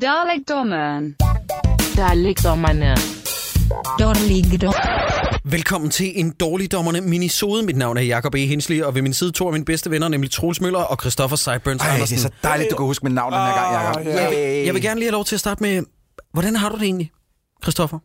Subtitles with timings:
[0.00, 1.16] Dalekdommeren.
[1.96, 2.96] Dalekdommerne.
[5.44, 7.62] Velkommen til en dårligdommerne minisode.
[7.62, 8.46] Mit navn er Jakob E.
[8.46, 11.36] Hensley, og ved min side to af mine bedste venner, nemlig Troels Møller og Christoffer
[11.36, 12.16] Seiburns Ej, det Andersen.
[12.16, 14.04] er så dejligt, du kan huske mit navn den her gang, Jacob.
[14.06, 15.82] jeg, vil, jeg vil gerne lige have lov til at starte med,
[16.32, 17.10] hvordan har du det egentlig,
[17.62, 17.98] Christoffer?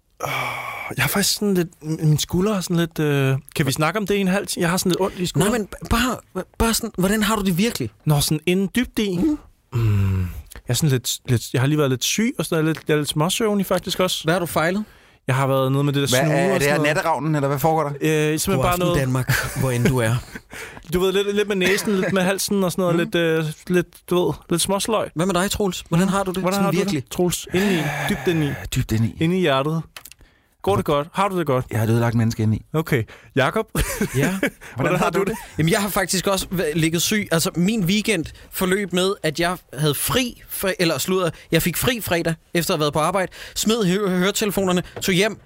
[0.98, 1.70] Jeg har faktisk sådan lidt...
[1.84, 3.00] Min skulder er sådan lidt...
[3.00, 4.62] Øh, kan vi snakke om det i en halv time?
[4.62, 5.52] Jeg har sådan lidt ondt i Nej, skulderen.
[5.52, 6.18] men bare,
[6.60, 7.89] bare sådan, hvordan har du det virkelig?
[8.05, 9.18] Når sådan inden dybt i...
[9.18, 9.38] Mm.
[9.73, 10.28] Mm,
[10.71, 12.93] jeg, er sådan lidt, lidt, jeg har lige været lidt syg, og sådan lidt, jeg
[12.93, 14.23] er lidt småsøvnig faktisk også.
[14.23, 14.84] Hvad har du fejlet?
[15.27, 17.35] Jeg har været nede med det der Hvad snue er, og er det her natteravnen,
[17.35, 17.89] eller hvad foregår der?
[18.02, 20.15] Øh, simpelthen God bare noget, Danmark, hvor end du er.
[20.93, 23.88] du ved, lidt, lidt med næsen, lidt med halsen og sådan noget, lidt, øh, lidt,
[24.09, 25.09] du ved, lidt småsløg.
[25.15, 25.84] Hvad med dig, Troels?
[25.89, 27.03] Hvordan har du det Hvordan sådan har du virkelig?
[27.03, 27.48] det, Troels?
[27.53, 29.23] Inde i, dybt inde i, Dybt ind i.
[29.23, 29.81] inde i hjertet.
[30.61, 31.07] Går det godt?
[31.13, 31.65] Har du det godt?
[31.71, 32.61] Jeg har et ødelagt menneske ind i.
[32.73, 33.03] Okay.
[33.35, 33.67] Jakob,
[34.17, 34.39] Ja.
[34.75, 35.35] hvordan har du det?
[35.57, 37.27] Jamen, jeg har faktisk også ligget syg.
[37.31, 42.01] Altså, min weekend forløb med, at jeg havde fri, fri eller sludder, jeg fik fri
[42.01, 45.39] fredag, efter at have været på arbejde, smed hø- høretelefonerne, tog hjem,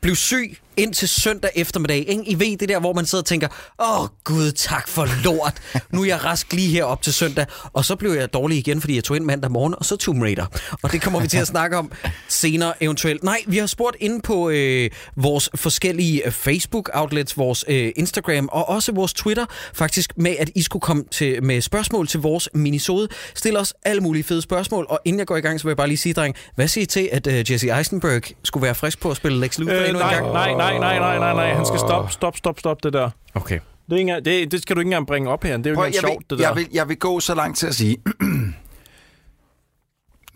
[0.00, 2.04] blev syg indtil søndag eftermiddag.
[2.08, 2.22] Ikke?
[2.26, 3.48] I ved det der, hvor man sidder og tænker,
[3.82, 5.54] åh gud, tak for lort.
[5.90, 7.46] Nu er jeg rask lige her op til søndag.
[7.72, 10.22] Og så blev jeg dårlig igen, fordi jeg tog ind mandag morgen, og så Tomb
[10.22, 10.46] Raider.
[10.82, 11.92] Og det kommer vi til at snakke om
[12.28, 13.22] senere eventuelt.
[13.24, 18.68] Nej, vi har spurgt inde på øh, vores forskellige øh, Facebook-outlets, vores øh, Instagram og
[18.68, 23.08] også vores Twitter, faktisk med, at I skulle komme til, med spørgsmål til vores minisode.
[23.34, 25.76] Stil os alle mulige fede spørgsmål, og inden jeg går i gang, så vil jeg
[25.76, 29.00] bare lige sige, dreng, hvad siger I til, at øh, Jesse Eisenberg skulle være frisk
[29.00, 30.32] på at spille Lex Luthor Øh, endnu en nej, gang?
[30.32, 31.54] nej, nej, nej, nej, nej, nej.
[31.54, 33.10] Han skal stoppe, stop, stop, stop det der.
[33.34, 33.58] Okay.
[33.90, 35.56] Det, er ikke det, det skal du ikke engang bringe op her.
[35.56, 36.48] Det er jo Prøv, ikke jeg, engang vil, sjovt, det der.
[36.48, 37.96] jeg, vil, jeg vil gå så langt til at sige,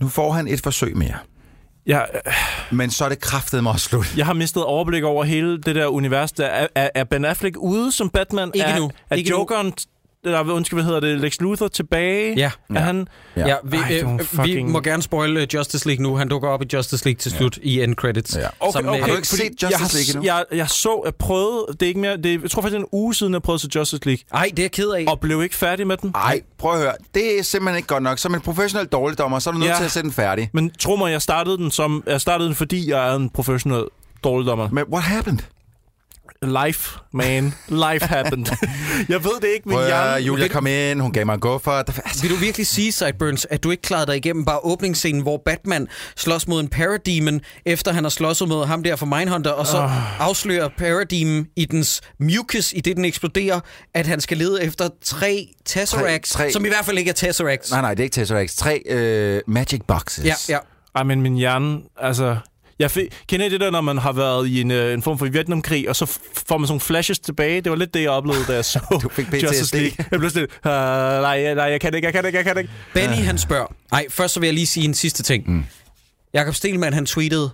[0.00, 1.14] nu får han et forsøg mere.
[1.86, 2.06] Jeg,
[2.70, 4.14] Men så er det kraftet mig også slut.
[4.16, 6.32] jeg har mistet overblik over hele det der univers.
[6.32, 8.50] Der er, er, er Ben Affleck ude som Batman?
[8.54, 8.90] Ikke er, nu.
[9.10, 9.36] Er Ikke nu.
[9.36, 9.72] Jokeren...
[10.26, 11.20] Eller, undskyld, hvad hedder det?
[11.20, 12.34] Lex Luthor tilbage?
[12.36, 12.50] Ja.
[12.74, 13.08] Er han...
[13.36, 13.46] Ja.
[13.48, 16.16] Ja, vi, Ej, var øh, vi fucking- må gerne spoil øh, Justice League nu.
[16.16, 18.36] Han dukker op i Justice League til slut i end credits.
[18.36, 18.46] Ja.
[18.60, 19.00] Okay, med- okay.
[19.00, 20.24] Har du ikke fordi set Justice jeg har, League endnu?
[20.52, 21.66] Jeg, jeg så, jeg prøvede...
[21.72, 22.16] Det er ikke mere...
[22.16, 24.06] Det, er- jeg tror faktisk, det er en uge siden, jeg prøvede at se Justice
[24.06, 24.22] League.
[24.32, 25.04] Ej, det er jeg ked af.
[25.08, 26.10] Og blev ikke færdig med den.
[26.14, 26.92] Nej, prøv at høre.
[27.14, 28.18] Det er simpelthen ikke godt nok.
[28.18, 29.76] Som en professionel dårligdommer, så er du nødt Ja.
[29.76, 30.50] til at sætte den færdig.
[30.52, 33.84] Men tro mig, jeg startede den, som, jeg startede den fordi jeg er en professionel
[34.24, 34.68] dårligdommer.
[34.72, 35.38] Men what happened?
[36.42, 37.54] Life, man.
[37.68, 38.46] Life happened.
[39.08, 40.22] jeg ved det ikke, men Prøv jeg...
[40.26, 41.70] Julia kom ind, hun gav mig en guffer.
[41.72, 45.42] Altså, Vil du virkelig sige, Sideburns, at du ikke klarede dig igennem bare åbningsscenen, hvor
[45.44, 49.66] Batman slås mod en Parademon, efter han har slåsset mod ham der for Mindhunter, og
[49.66, 50.20] så oh.
[50.20, 53.60] afslører Parademon i dens mucus, i det den eksploderer,
[53.94, 57.12] at han skal lede efter tre Tesseracts, Tre- tre- som i hvert fald ikke er
[57.14, 57.70] Tesseracts.
[57.70, 58.56] nej, nej, det er ikke Tesseract.
[58.56, 60.24] Tre øh, magic boxes.
[60.24, 60.58] Ja, ja.
[60.94, 62.36] Ej, men min hjerne, altså...
[62.78, 65.18] Jeg fik, kender I det der, når man har været i en, øh, en form
[65.18, 67.60] for Vietnamkrig, og så f- får man sådan nogle flashes tilbage?
[67.60, 69.42] Det var lidt det, jeg oplevede, da jeg så Du fik PTSD.
[69.42, 69.96] Justice League.
[70.10, 70.70] Jeg blev sådan uh,
[71.22, 72.72] nej, nej, jeg kan det ikke, jeg kan det ikke, jeg kan det ikke.
[72.94, 73.66] Benny, han spørger.
[73.92, 75.50] Ej, først så vil jeg lige sige en sidste ting.
[75.50, 75.64] Mm.
[76.34, 77.50] Jakob Stelman, han tweetede,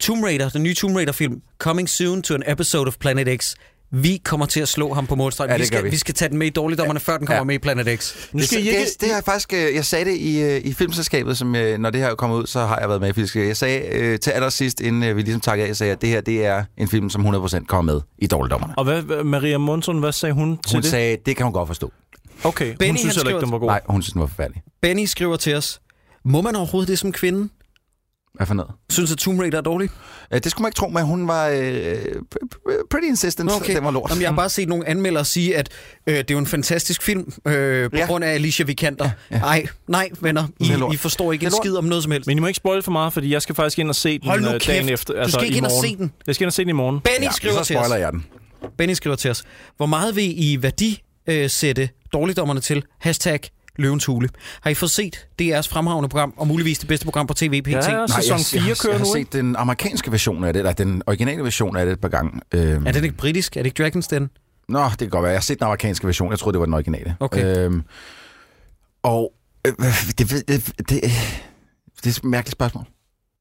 [0.00, 3.54] Tomb Raider, den nye Tomb Raider-film, coming soon to an episode of Planet X.
[3.94, 5.50] Vi kommer til at slå ham på målstregen.
[5.50, 5.90] Ja, vi, skal, vi.
[5.90, 7.44] vi skal tage den med i dårligdommerne, før den kommer Ja.
[7.44, 8.14] med i Planet X.
[8.32, 8.80] Nu Det, skal I det, ikke...
[8.84, 11.78] det, det har jeg faktisk, øh, jeg sagde det i, øh, i filmselskabet, som øh,
[11.78, 13.48] når det her kommer ud, så har jeg været med i filmselskabet.
[13.48, 16.08] Jeg sagde øh, til allersidst, inden øh, vi ligesom takkede af, jeg sagde, at det
[16.08, 18.74] her det er en film, som 100% kommer med i dårligdommerne.
[18.78, 20.90] Og hvad, Maria Monson, hvad sagde hun til Hun det?
[20.90, 21.92] sagde, det kan hun godt forstå.
[22.44, 23.66] Okay, Benny, hun synes heller ikke, skriver- den var god.
[23.68, 24.62] Nej, hun synes, den var forfærdelig.
[24.82, 25.80] Benny skriver til os,
[26.24, 27.48] må man overhovedet det som kvinde?
[28.34, 28.70] Hvad for noget?
[28.90, 29.90] Synes, at Tomb Raider er dårlig?
[30.32, 31.94] Øh, det skulle man ikke tro, men hun var øh,
[32.90, 33.50] pretty insistent.
[33.52, 33.74] Okay.
[33.76, 34.10] Den var lort.
[34.10, 35.68] Jamen, jeg har bare set nogle anmeldere sige, at
[36.06, 38.06] øh, det er jo en fantastisk film øh, på Ja.
[38.06, 39.10] grund af Alicia Vikander.
[39.30, 39.40] Ja, ja.
[39.40, 40.44] Nej, nej, venner.
[40.60, 40.74] I.
[40.92, 42.26] I forstår ikke en skid om noget som helst.
[42.26, 44.28] Men I må ikke spoil for meget, fordi jeg skal faktisk ind og se den
[44.28, 44.90] Hold nu øh, dagen kæft.
[45.00, 45.24] efter.
[45.24, 45.88] Du skal ikke i ind og morgen.
[45.90, 46.12] se den.
[46.26, 47.00] Jeg skal ind og se den i morgen.
[47.00, 47.90] Benny ja, skriver til os.
[47.90, 48.24] jeg den.
[48.78, 49.42] Benny skriver til os.
[49.76, 52.84] Hvor meget vil I værdi øh, sætte dårligdommerne til?
[53.00, 53.40] Hashtag
[53.78, 54.28] Løvens Hule.
[54.60, 57.68] Har I fået set DR's fremragende program, og muligvis det bedste program på tv pt?
[57.68, 59.28] Ja, Nej, sæson jeg, 4 jeg, kører jeg har nu, ikke?
[59.30, 62.40] set den amerikanske version af det, eller den originale version af det et par gange.
[62.54, 63.56] Øhm, Er den ikke britisk?
[63.56, 64.30] Er det ikke Dragon's Den?
[64.68, 65.30] Nå, det kan godt være.
[65.30, 66.30] Jeg har set den amerikanske version.
[66.30, 67.16] Jeg troede, det var den originale.
[67.20, 67.56] Okay.
[67.56, 67.82] Øhm,
[69.02, 69.32] og
[69.66, 69.72] øh,
[70.18, 71.02] det, det, det, det, det
[72.06, 72.84] er et mærkeligt spørgsmål.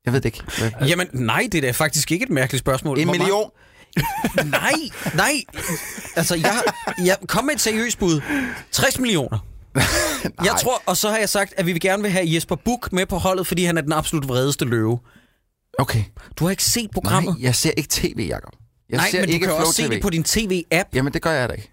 [0.06, 0.44] Jeg ved det ikke.
[0.58, 2.98] Hvad- Jamen, nej, det er da faktisk ikke et mærkeligt spørgsmål.
[3.00, 3.50] En Hvor meget- million?
[4.52, 4.72] Nej,
[5.16, 5.34] nej.
[6.16, 6.62] Altså, jeg,
[7.06, 8.22] jeg kom med et seriøst bud.
[8.72, 9.40] 60 millioner.
[10.46, 12.82] Jeg tror, og så har jeg sagt, at vi vil gerne vil have Jesper Buch
[12.92, 15.00] med på holdet, fordi han er den absolut vredeste løve.
[15.80, 16.04] Okay.
[16.40, 17.36] Du har ikke set Nej, programmet?
[17.40, 18.54] jeg ser ikke tv, Jacob.
[18.90, 19.94] Jeg Nej, ser men du ikke kan Flow også se TV.
[19.94, 20.90] det på din tv-app.
[20.94, 21.72] Jamen, det gør jeg da ikke.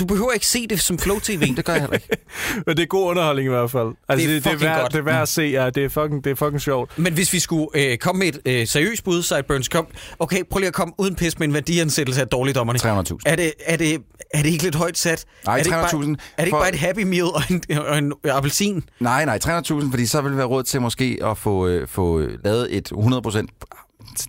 [0.00, 1.56] Du behøver ikke se det som Flow TV.
[1.56, 2.08] Det gør jeg heller ikke.
[2.66, 3.88] Men det er god underholdning i hvert fald.
[4.08, 4.92] Altså, Det er det, det, er fucking værd, godt.
[4.92, 5.70] det er værd at se, ja.
[5.70, 6.98] Det er fucking, det er fucking sjovt.
[6.98, 9.86] Men hvis vi skulle øh, komme med et øh, seriøst bud, Sideburns, kom.
[10.18, 12.78] Okay, prøv lige at komme uden pis med en værdiansættelse af dårligdommerne.
[12.78, 13.16] 300.000.
[13.26, 14.02] Er det, er, det,
[14.34, 15.24] er det ikke lidt højt sat?
[15.46, 17.42] Nej, er det ikke bare, 300.000 er det ikke for- bare et Happy Meal og
[17.50, 18.84] en, og en appelsin?
[19.00, 22.18] Nej, nej, 300.000, fordi så vil det være råd til måske at få, øh, få
[22.20, 23.46] øh, lavet et 100%...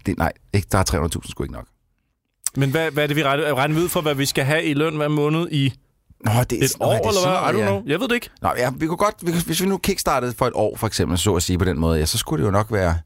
[0.05, 1.65] Det, nej, ikke, der er 300.000 sgu ikke nok.
[2.57, 4.73] Men hvad, hvad er det, vi regner, regner ud for, hvad vi skal have i
[4.73, 5.73] løn hver måned i
[6.25, 7.49] Nå, det er, et nå, år, det er eller sådan hvad?
[7.49, 7.65] I noget, don't ja.
[7.79, 7.83] know.
[7.91, 8.29] Jeg ved det ikke.
[8.41, 11.17] Nå, ja, vi kunne godt, vi, hvis vi nu kickstartede for et år, for eksempel,
[11.17, 12.97] så at sige på den måde, ja, så skulle det jo nok være...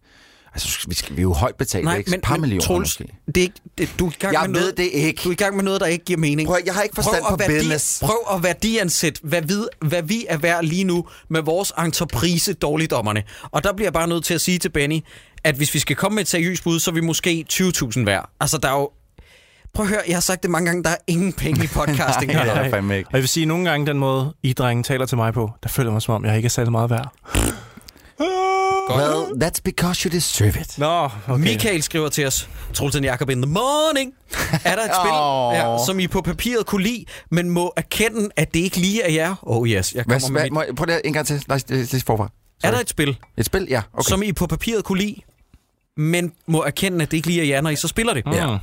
[0.53, 2.11] Altså, vi, skal, vi er jo højt betalt, Nej, ikke?
[2.11, 3.13] men, par men millioner Troels, måske.
[3.27, 5.21] det er ikke, det, du er i gang Jeg med ved noget, det ikke.
[5.23, 6.47] Du er i gang med noget, der ikke giver mening.
[6.47, 7.99] Prøv, at- jeg har ikke forstand prøv på værdi, business.
[8.03, 9.53] Prøv at værdiansætte, hvad vi,
[9.87, 13.23] hvad vi er værd lige nu med vores entreprise dårligdommerne.
[13.51, 14.99] Og der bliver jeg bare nødt til at sige til Benny,
[15.43, 18.29] at hvis vi skal komme med et seriøst bud, så er vi måske 20.000 værd.
[18.39, 18.89] Altså, der er jo...
[19.77, 22.31] Prøv at høre, jeg har sagt det mange gange, der er ingen penge i podcasting.
[22.33, 22.53] Nej, her.
[22.53, 23.07] det er fandme ikke.
[23.07, 25.51] Og jeg vil sige, at nogle gange den måde, I drenge taler til mig på,
[25.63, 27.11] der føler mig som om, jeg ikke er særlig meget værd.
[28.89, 30.77] Well, that's because you deserve it.
[30.77, 31.43] Nå, okay.
[31.43, 34.13] Michael skriver til os, Troelsen Jacob in the morning.
[34.63, 35.53] Er der et spil, Åh.
[35.53, 39.11] ja, som I på papiret kunne lide, men må erkende, at det ikke lige er
[39.11, 39.35] jer?
[39.41, 40.53] Oh yes, jeg kommer Hvad, med hvad, mit.
[40.53, 41.43] må, jeg- prøv lige en gang til.
[41.49, 42.29] Lad os lige forfra.
[42.63, 43.67] Er der et spil, Et spil?
[43.69, 44.09] Ja, okay.
[44.09, 45.15] som I på papiret kunne lide,
[45.97, 48.23] men må erkende, at det ikke lige er jer, når I så spiller det?
[48.33, 48.57] Ja.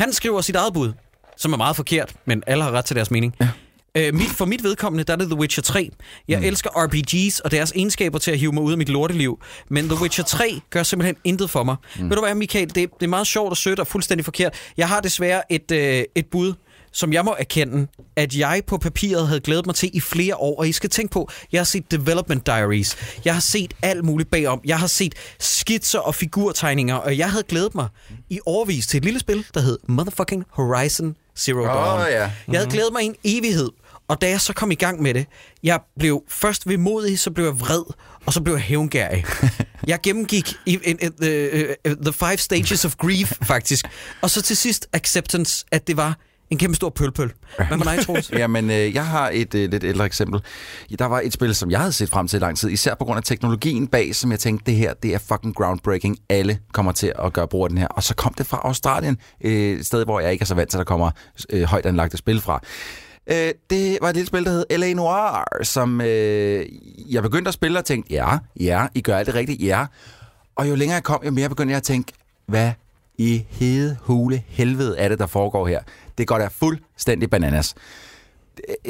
[0.00, 0.92] Han skriver sit eget bud,
[1.36, 3.34] som er meget forkert, men alle har ret til deres mening.
[3.40, 3.48] Ja.
[3.94, 5.90] Øh, mit, for mit vedkommende, der er det The Witcher 3.
[6.28, 6.44] Jeg mm.
[6.44, 9.40] elsker RPGs og deres egenskaber til at hive mig ud af mit lorteliv.
[9.68, 11.76] Men The Witcher 3 gør simpelthen intet for mig.
[11.98, 12.10] Mm.
[12.10, 12.68] Ved du hvad, Michael?
[12.68, 14.54] Det, det er meget sjovt og sødt og fuldstændig forkert.
[14.76, 16.54] Jeg har desværre et, øh, et bud,
[16.92, 20.58] som jeg må erkende, at jeg på papiret havde glædet mig til i flere år.
[20.58, 22.96] Og I skal tænke på, jeg har set Development Diaries.
[23.24, 24.60] Jeg har set alt muligt bagom.
[24.64, 27.88] Jeg har set skitser og figurtegninger, og jeg havde glædet mig
[28.30, 32.00] i overvis til et lille spil, der hed Motherfucking Horizon Zero Dawn.
[32.00, 32.30] Åh, ja.
[32.48, 33.68] Jeg havde glædet mig i en evighed,
[34.08, 35.26] og da jeg så kom i gang med det,
[35.62, 37.82] jeg blev først vemodig, så blev jeg vred,
[38.26, 39.24] og så blev jeg hævngærig.
[39.86, 43.86] jeg gennemgik i, in, in, the, uh, the five stages of grief, faktisk.
[44.20, 46.18] Og så til sidst acceptance, at det var
[46.50, 47.32] en kæmpe stor pølpøl.
[47.56, 48.30] Hvad med dig, Troels?
[48.38, 50.40] Jamen, øh, jeg har et øh, lidt ældre eksempel.
[50.98, 53.04] Der var et spil, som jeg havde set frem til i lang tid, især på
[53.04, 56.18] grund af teknologien bag, som jeg tænkte, det her, det er fucking groundbreaking.
[56.28, 57.86] Alle kommer til at gøre brug af den her.
[57.86, 60.70] Og så kom det fra Australien, øh, et sted, hvor jeg ikke er så vant
[60.70, 61.10] til, at der kommer
[61.50, 62.60] øh, højt anlagte spil fra.
[63.26, 64.92] Øh, det var et lille spil, der hed L.A.
[64.92, 66.66] Noir, som øh,
[67.08, 69.86] jeg begyndte at spille og tænkte, ja, ja, I gør alt det rigtigt, ja.
[70.56, 72.12] Og jo længere jeg kom, jo mere begyndte jeg at tænke,
[72.46, 72.72] hvad
[73.18, 75.80] i hede hule helvede er det, der foregår her?
[76.20, 77.74] Det går da fuldstændig bananas.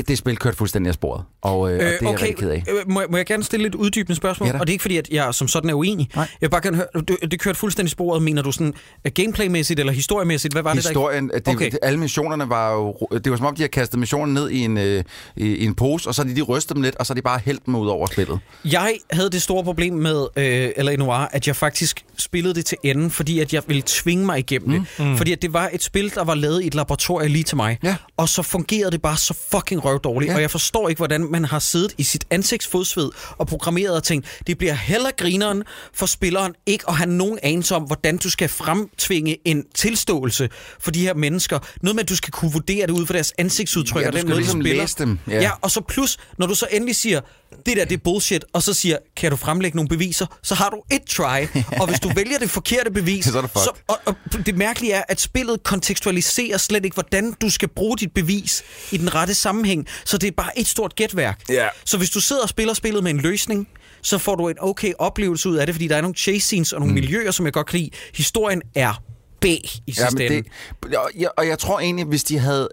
[0.08, 2.64] Det, spil kørte fuldstændig af sporet, og, øh, og det er jeg rigtig ked af.
[2.68, 4.46] øh, må, jeg- må jeg gerne stille et uddybende spørgsmål?
[4.46, 4.58] Ja da.
[4.58, 6.08] og det er ikke fordi, at jeg som sådan er uenig.
[6.14, 6.22] Nej.
[6.40, 8.22] Jeg vil bare gerne høre, det, det kørte fuldstændig sporet.
[8.22, 8.74] Mener du sådan
[9.06, 10.54] uh, gameplaymæssigt eller historiemæssigt?
[10.54, 11.54] Hvad var det, Historien, det, Okay.
[11.54, 11.70] okay.
[11.70, 12.96] det, alle missionerne var jo...
[13.12, 15.04] Det var som om, de har kastet missionen ned i en, øh,
[15.36, 17.66] i, en pose, og så de lige rystet dem lidt, og så de bare hældt
[17.66, 18.38] dem ud over spillet.
[18.64, 20.96] Jeg havde det store problem med øh, L.A.
[20.96, 24.78] Noir, at jeg faktisk spillede det til enden, fordi at jeg ville tvinge mig igennem
[24.98, 25.04] mm.
[25.04, 25.18] det.
[25.18, 27.78] Fordi at det var et spil, der var lavet i et laboratorium lige til mig.
[27.82, 27.96] Ja.
[28.16, 30.30] Og så fungerede det bare så fucking røvdårligt.
[30.30, 30.34] Ja.
[30.36, 34.26] Og jeg forstår ikke, hvordan man har siddet i sit ansigtsfodsved og programmeret og tænkt,
[34.46, 35.62] det bliver heller grineren
[35.94, 40.48] for spilleren ikke at have nogen anelse om, hvordan du skal fremtvinge en tilståelse
[40.80, 41.58] for de her mennesker.
[41.82, 44.28] Noget med, at du skal kunne vurdere det ud fra deres ansigtsudtryk Ja, og den
[44.28, 44.82] måde, ligesom de spiller.
[44.82, 45.18] læse dem.
[45.28, 45.40] Ja.
[45.40, 45.50] Ja.
[45.60, 47.20] og så plus, når du så endelig siger,
[47.66, 50.70] det der det er bullshit, og så siger, kan du fremlægge nogle beviser, så har
[50.70, 51.46] du et try,
[51.80, 54.14] og hvis du vælger det forkerte bevis, Så er det så, og, og
[54.46, 58.96] det mærkelige er, at spillet kontekstualiserer slet ikke, hvordan du skal bruge dit bevis i
[58.96, 61.40] den rette sammenhæng, så det er bare et stort gætværk.
[61.48, 61.68] Ja.
[61.84, 63.68] Så hvis du sidder og spiller spillet med en løsning,
[64.02, 66.72] så får du en okay oplevelse ud af det, fordi der er nogle chase scenes
[66.72, 66.94] og nogle mm.
[66.94, 67.90] miljøer, som jeg godt kan lide.
[68.14, 69.02] Historien er
[69.40, 70.44] B i sidste Ja, men
[70.82, 72.68] det, og, jeg, og jeg tror egentlig, hvis de havde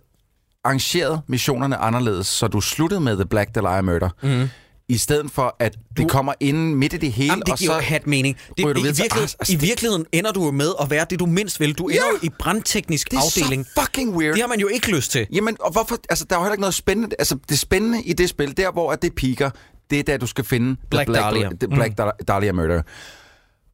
[0.63, 4.49] arrangeret missionerne anderledes, så du sluttede med The Black Dahlia Murder, mm.
[4.89, 7.57] I stedet for at det Du- kommer ind midt i det hele, Jamen, det og
[7.57, 7.85] giver så...
[7.85, 8.37] hat mening.
[8.57, 11.25] Det, du i, virkeligheden, I det- virkeligheden ender du jo med at være det, du
[11.25, 11.73] mindst vil.
[11.73, 12.09] Du ender Ja.
[12.11, 13.65] jo i brandteknisk det er afdeling.
[13.65, 14.33] så fucking weird.
[14.33, 15.27] Det har man jo ikke lyst til.
[15.33, 15.97] Jamen, og hvorfor...
[16.09, 17.15] Altså, der er jo heller ikke noget spændende...
[17.19, 19.49] Altså, det spændende i det spil, der hvor at det piker,
[19.89, 20.75] det er der, du skal finde...
[20.75, 21.49] The Black Dahlia.
[21.59, 22.25] The Black mm.
[22.27, 22.81] Dahlia Murder.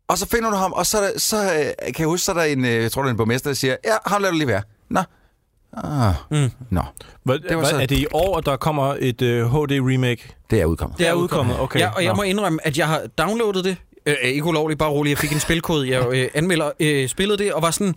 [0.08, 1.50] Og så finder du ham, og så, der, så øh,
[1.86, 3.56] kan jeg huske, så er der en, øh, jeg tror, det er en borgmester, der
[3.56, 4.62] siger, ja, ham lader du lige være.
[4.90, 5.02] Nå.
[5.78, 6.14] Ah.
[6.32, 6.52] Mm.
[6.70, 6.82] Nå,
[7.24, 10.36] Hvad, Det var så- Er det i år, at der kommer et uh, HD-remake?
[10.50, 10.98] det er udkommet.
[11.00, 11.80] Det er udkommet, okay.
[11.80, 12.16] Ja, og jeg Nå.
[12.16, 13.78] må indrømme, at jeg har downloadet det.
[14.06, 15.12] Øh, ikke ulovligt, bare roligt.
[15.12, 15.90] Jeg fik en spilkode.
[15.92, 17.96] Jeg øh, anmelder øh, spillet det, og var sådan,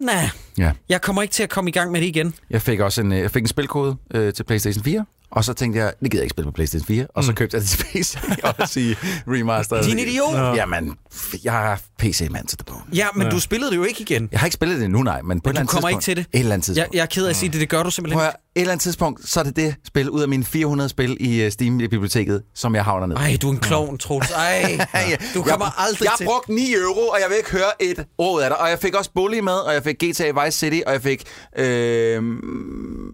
[0.00, 0.72] nej, Ja.
[0.88, 2.34] jeg kommer ikke til at komme i gang med det igen.
[2.50, 5.52] Jeg fik også en, øh, jeg fik en spilkode øh, til PlayStation 4, og så
[5.52, 7.70] tænkte jeg, det gider jeg ikke spille på PlayStation 4, og så købte jeg det
[7.70, 8.16] til PC,
[8.58, 8.94] også i
[9.26, 9.84] remastered.
[9.84, 10.32] Din idiot!
[10.36, 10.54] Nå.
[10.54, 10.96] Jamen,
[11.44, 12.80] jeg, PC-mand til the bone.
[12.94, 13.30] Ja, men Ja.
[13.30, 14.28] du spillede det jo ikke igen.
[14.32, 16.16] Jeg har ikke spillet det endnu, nej, men på et eller andet kommer ikke til
[16.16, 16.26] det.
[16.32, 16.94] Et eller andet Jeg, tidspunkt.
[16.94, 18.82] jeg er ked af at sige det, det gør du simpelthen Prøv et eller andet
[18.82, 22.74] tidspunkt, så er det det spil ud af mine 400 spil i uh, Steam-biblioteket, som
[22.74, 23.16] jeg havner ned.
[23.16, 24.30] Ej, du er en klovn, Troels.
[24.30, 24.78] Ej,
[25.34, 26.26] du kommer jeg, aldrig jeg til...
[26.26, 28.60] har brugt 9 euro, og jeg vil ikke høre et ord af dig.
[28.60, 31.22] Og jeg fik også Bully med, og jeg fik GTA Vice City, og jeg fik
[31.58, 32.22] øh,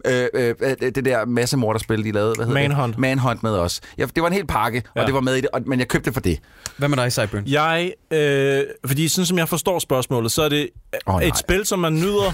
[0.06, 2.34] øh, øh, øh, det der massemorderspil, de lavede.
[2.34, 2.92] Hvad hedder Manhunt.
[2.92, 3.00] Det?
[3.00, 3.80] Manhunt med os.
[3.98, 5.00] Ja, det var en hel pakke, ja.
[5.00, 6.38] Og det var med i det, og, men jeg købte det for det.
[6.76, 7.42] Hvad med dig, Cyburn?
[7.46, 10.68] Jeg, øh, fordi sådan som jeg forstår spørgsmålet, så er det
[11.06, 11.28] oh, nej.
[11.28, 12.32] et spil, som man nyder...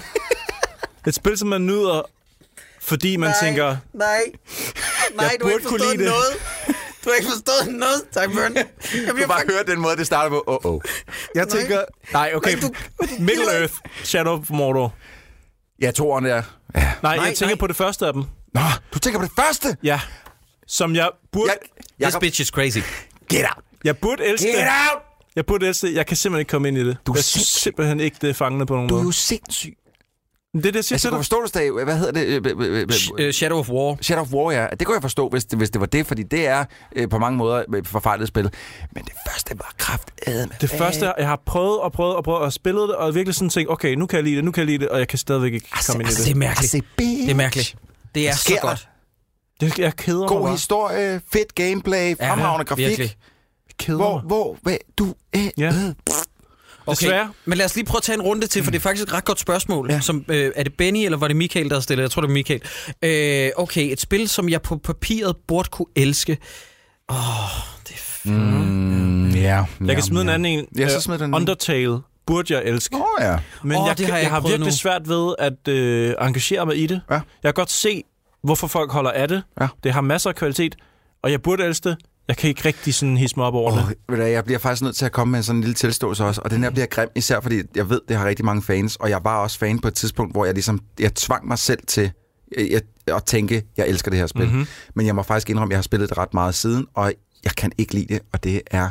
[1.07, 2.01] et spil, som man nyder,
[2.81, 3.37] fordi man nej.
[3.41, 4.07] tænker, nej.
[5.15, 6.05] Nej, Jeg du har ikke forstået det.
[6.07, 6.33] noget.
[7.05, 8.55] Du har ikke forstået noget, Cyburn.
[8.55, 8.65] Jeg
[9.09, 9.57] Du bliver bare fucking...
[9.57, 10.43] høre den måde, det starter på.
[10.47, 10.81] Oh, oh.
[11.35, 11.81] jeg tænker...
[12.13, 12.55] Nej, okay.
[12.55, 12.69] Nej,
[13.19, 13.73] Middle Earth,
[14.03, 14.93] Shadow of Mordor.
[15.81, 16.35] Ja, toeren der.
[16.35, 16.43] Ja.
[16.75, 17.59] Nej, Nej, jeg tænker nej.
[17.59, 18.23] på det første af dem.
[18.53, 18.61] Nå,
[18.93, 19.77] du tænker på det første?
[19.83, 19.99] Ja.
[20.67, 21.47] Som jeg burde...
[21.51, 21.57] Jeg,
[21.99, 22.77] This Jacob, bitch is crazy.
[23.29, 23.63] get out!
[23.83, 25.01] Jeg burde elske Get out!
[25.35, 25.95] Jeg burde elske det.
[25.95, 26.97] Jeg kan simpelthen ikke komme ind i det.
[27.07, 29.07] Du er jeg synes simpelthen ikke, det er fangende på nogen Du er måde.
[29.07, 29.73] jo sindssyg.
[30.53, 31.83] Det er det, jeg siger Altså, til dig.
[31.83, 32.25] hvad hedder det?
[32.25, 32.87] Øh,
[33.19, 33.97] øh, øh, Shadow of War.
[34.01, 34.67] Shadow of War, ja.
[34.79, 36.65] Det kunne jeg forstå, hvis det, hvis det var det, fordi det er
[36.95, 38.49] øh, på mange måder et forfejlet spil.
[38.95, 40.11] Men det første var kraft
[40.61, 43.49] Det første, jeg har prøvet og prøvet og prøvet og spillet det, og virkelig sådan
[43.49, 45.19] tænkt, okay, nu kan jeg lide det, nu kan jeg lide det, og jeg kan
[45.19, 46.25] stadigvæk ikke komme ind i altså, det.
[46.27, 46.73] det er mærkeligt.
[46.73, 46.87] Altså.
[46.97, 47.75] Det er mærkeligt.
[48.15, 48.87] Det er så godt.
[49.61, 50.51] det jeg keder mig God bare.
[50.51, 52.85] historie, fedt gameplay, fremragende grafik.
[52.87, 53.15] virkelig.
[53.79, 54.23] Keder Hvor, mig.
[54.27, 55.49] hvor, hvad, du er...
[55.57, 55.67] Ja.
[55.67, 55.93] Øh,
[56.85, 57.31] Okay, Desværre.
[57.45, 59.13] men lad os lige prøve at tage en runde til, for det er faktisk et
[59.13, 59.91] ret godt spørgsmål.
[59.91, 59.99] Ja.
[59.99, 62.01] Som, øh, er det Benny, eller var det Michael, der har stillet?
[62.03, 62.61] Jeg tror, det er Michael.
[63.01, 66.37] Øh, okay, et spil, som jeg på papiret burde kunne elske.
[67.09, 67.15] Åh,
[67.87, 70.67] det er f- mm, ja, Jeg kan smide en anden en.
[70.77, 71.33] Ja, så Øh, smid den.
[71.33, 72.95] Undertale burde jeg elske.
[72.95, 73.37] Åh, oh, ja.
[73.63, 74.71] Men Åh, jeg, det har jeg jeg har virkelig nu.
[74.71, 77.01] svært ved at øh, engagere mig i det.
[77.09, 77.13] Ja.
[77.13, 78.03] Jeg kan godt se,
[78.43, 79.43] hvorfor folk holder af det.
[79.61, 79.67] Ja.
[79.83, 80.75] Det har masser af kvalitet,
[81.23, 81.97] og jeg burde elske det.
[82.27, 83.87] Jeg kan ikke rigtig sådan hisse mig op over Oh, det.
[83.87, 86.23] ved du, hvad, jeg bliver faktisk nødt til at komme med sådan en lille tilståelse
[86.25, 88.95] også, og den her bliver grim, især fordi jeg ved, det har rigtig mange fans,
[88.95, 91.79] og jeg var også fan på et tidspunkt, hvor jeg ligesom, jeg tvang mig selv
[91.87, 92.11] til
[92.57, 94.45] øh, jeg, at tænke, jeg elsker det her spil.
[94.45, 94.67] Mm-hmm.
[94.95, 97.13] Men jeg må faktisk indrømme, at jeg har spillet det ret meget siden, og
[97.43, 98.89] jeg kan ikke lide det, og det er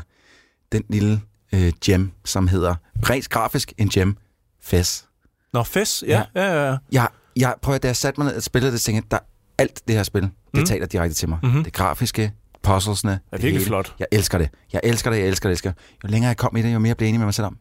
[0.72, 1.20] den lille
[1.54, 2.74] øh, gem, som hedder,
[3.10, 4.16] rent grafisk en gem,
[4.62, 5.06] Fes.
[5.52, 6.04] Nå, fes.
[6.06, 6.70] Ja, ja, ja.
[6.70, 6.76] ja.
[6.92, 9.18] Jeg, jeg prøver, da jeg satte mig ned og spillede det, tænkte jeg, der,
[9.58, 10.64] alt det her spil, det Mm.
[10.64, 11.38] taler direkte til mig.
[11.42, 11.64] Mhm.
[11.64, 13.64] Det grafiske, puzzlesne, det virkelig hele.
[13.64, 13.94] flot.
[13.98, 14.48] Jeg elsker det.
[14.72, 15.78] Jeg elsker det, jeg elsker det, jeg elsker det.
[16.04, 17.56] Jo længere jeg kom i det, jo mere blev jeg enig med mig selv om.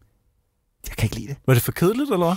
[0.90, 1.38] Jeg kan ikke lide det.
[1.48, 2.36] Var det for kedeligt, eller hvad?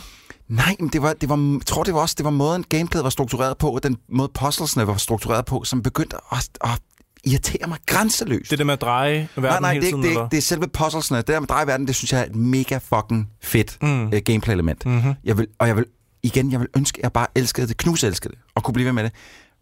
[0.48, 3.04] Nej, men det var, det var, jeg tror det var også, det var måden gameplayet
[3.04, 6.80] var struktureret på, og den måde puzzlesne var struktureret på, som begyndte at, at
[7.24, 8.50] irritere mig grænseløst.
[8.50, 10.28] Det der med at dreje verden nej, nej, hele det tiden, det, er, eller?
[10.28, 11.16] det er selve puzzlesne.
[11.16, 14.06] Det der med dreje verden, det synes jeg er et mega fucking fedt mm.
[14.06, 14.86] uh, gameplay-element.
[14.86, 15.14] Mm-hmm.
[15.24, 15.86] Jeg vil, og jeg vil,
[16.22, 18.92] igen, jeg vil ønske, at jeg bare elskede det, knuselskede det, og kunne blive ved
[18.92, 19.12] med det.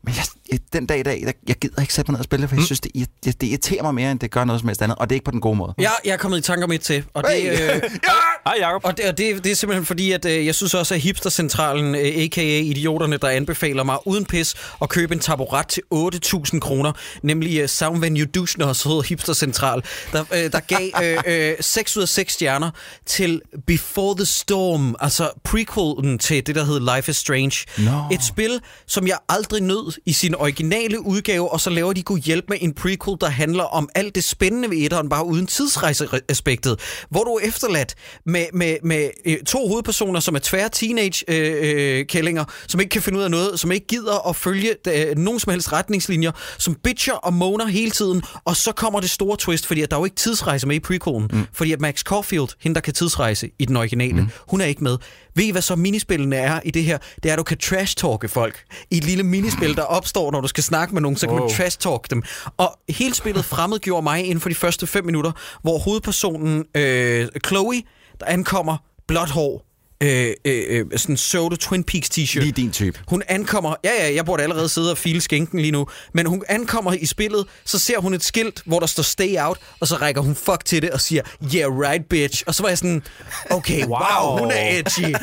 [0.04, 2.24] Men jeg, jeg, den dag i dag, jeg, jeg gider ikke sætte mig ned og
[2.24, 2.66] spille, for jeg Mm.
[2.66, 4.98] synes, det, ir- det, det irriterer mig mere, end det gør noget som helst andet,
[4.98, 5.74] og det er ikke på den gode måde.
[5.78, 7.52] Jeg, jeg er kommet i tanker om et til, og det, Hey!
[7.52, 7.82] øh,
[8.46, 8.84] Hej, Jacob.
[8.84, 11.94] og det, og det, det er simpelthen fordi, at øh, jeg synes også, at Hipstercentralen,
[11.94, 12.40] øh, a.k.a.
[12.60, 16.92] idioterne, der anbefaler mig uden pis at købe en taburet til 8.000 kroner,
[17.22, 20.90] nemlig øh, Sound Venue Duschner, så hedder Hipstercentral, der, øh, der gav
[21.26, 22.70] øh, øh, 6 ud af 6 stjerner
[23.06, 27.56] til Before the Storm, altså prequelen til det, der hedder Life is Strange.
[27.78, 27.90] Nå.
[28.12, 32.20] Et spil, som jeg aldrig nød i sin originale udgave, og så laver de kunne
[32.20, 36.80] hjælpe med en prequel, der handler om alt det spændende ved etteren, bare uden tidsrejseaspektet,
[37.10, 37.94] hvor du er efterladt
[38.26, 43.24] med, med, med øh, to hovedpersoner, som er tvære teenage-kællinger, som ikke kan finde ud
[43.24, 47.34] af noget, som ikke gider at følge øh, nogen som helst retningslinjer, som bitcher og
[47.34, 50.16] moaner hele tiden, og så kommer det store twist, fordi at der er jo ikke
[50.16, 51.46] tidsrejse med i prequelen, mm.
[51.52, 54.28] fordi at Max Caulfield, hende der kan tidsrejse i den originale, mm.
[54.48, 54.96] hun er ikke med.
[55.34, 56.98] Ved I, hvad så minispillene er i det her?
[57.22, 60.48] Det er, at du kan trash-talke folk i et lille minispil, der opstår, når du
[60.48, 61.48] skal snakke med nogen, så kan Wow.
[61.48, 62.22] du trash-talk dem.
[62.56, 65.32] Og hele spillet fremmedgjorde mig inden for de første fem minutter,
[65.62, 67.82] hvor hovedpersonen øh, Chloe,
[68.20, 68.76] der ankommer
[69.08, 69.66] blåt hår,
[70.02, 72.40] øh, øh, øh, sådan Soda Twin Peaks t-shirt.
[72.40, 73.00] Lige din type.
[73.08, 76.42] Hun ankommer, ja ja, jeg burde allerede sidde og file skænken lige nu, men hun
[76.48, 79.96] ankommer i spillet, så ser hun et skilt, hvor der står stay out, og så
[79.96, 81.22] rækker hun fuck til det og siger,
[81.54, 83.02] yeah right bitch, og så var jeg sådan,
[83.50, 85.14] okay, wow, wow hun er edgy.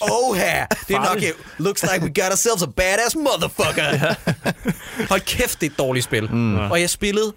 [0.00, 1.34] Oh her, det er nok it.
[1.58, 4.14] Looks like we got ourselves a badass motherfucker.
[5.08, 6.30] Hold kæft, det er et dårligt spil.
[6.30, 6.56] Mm.
[6.56, 7.32] Og jeg spillede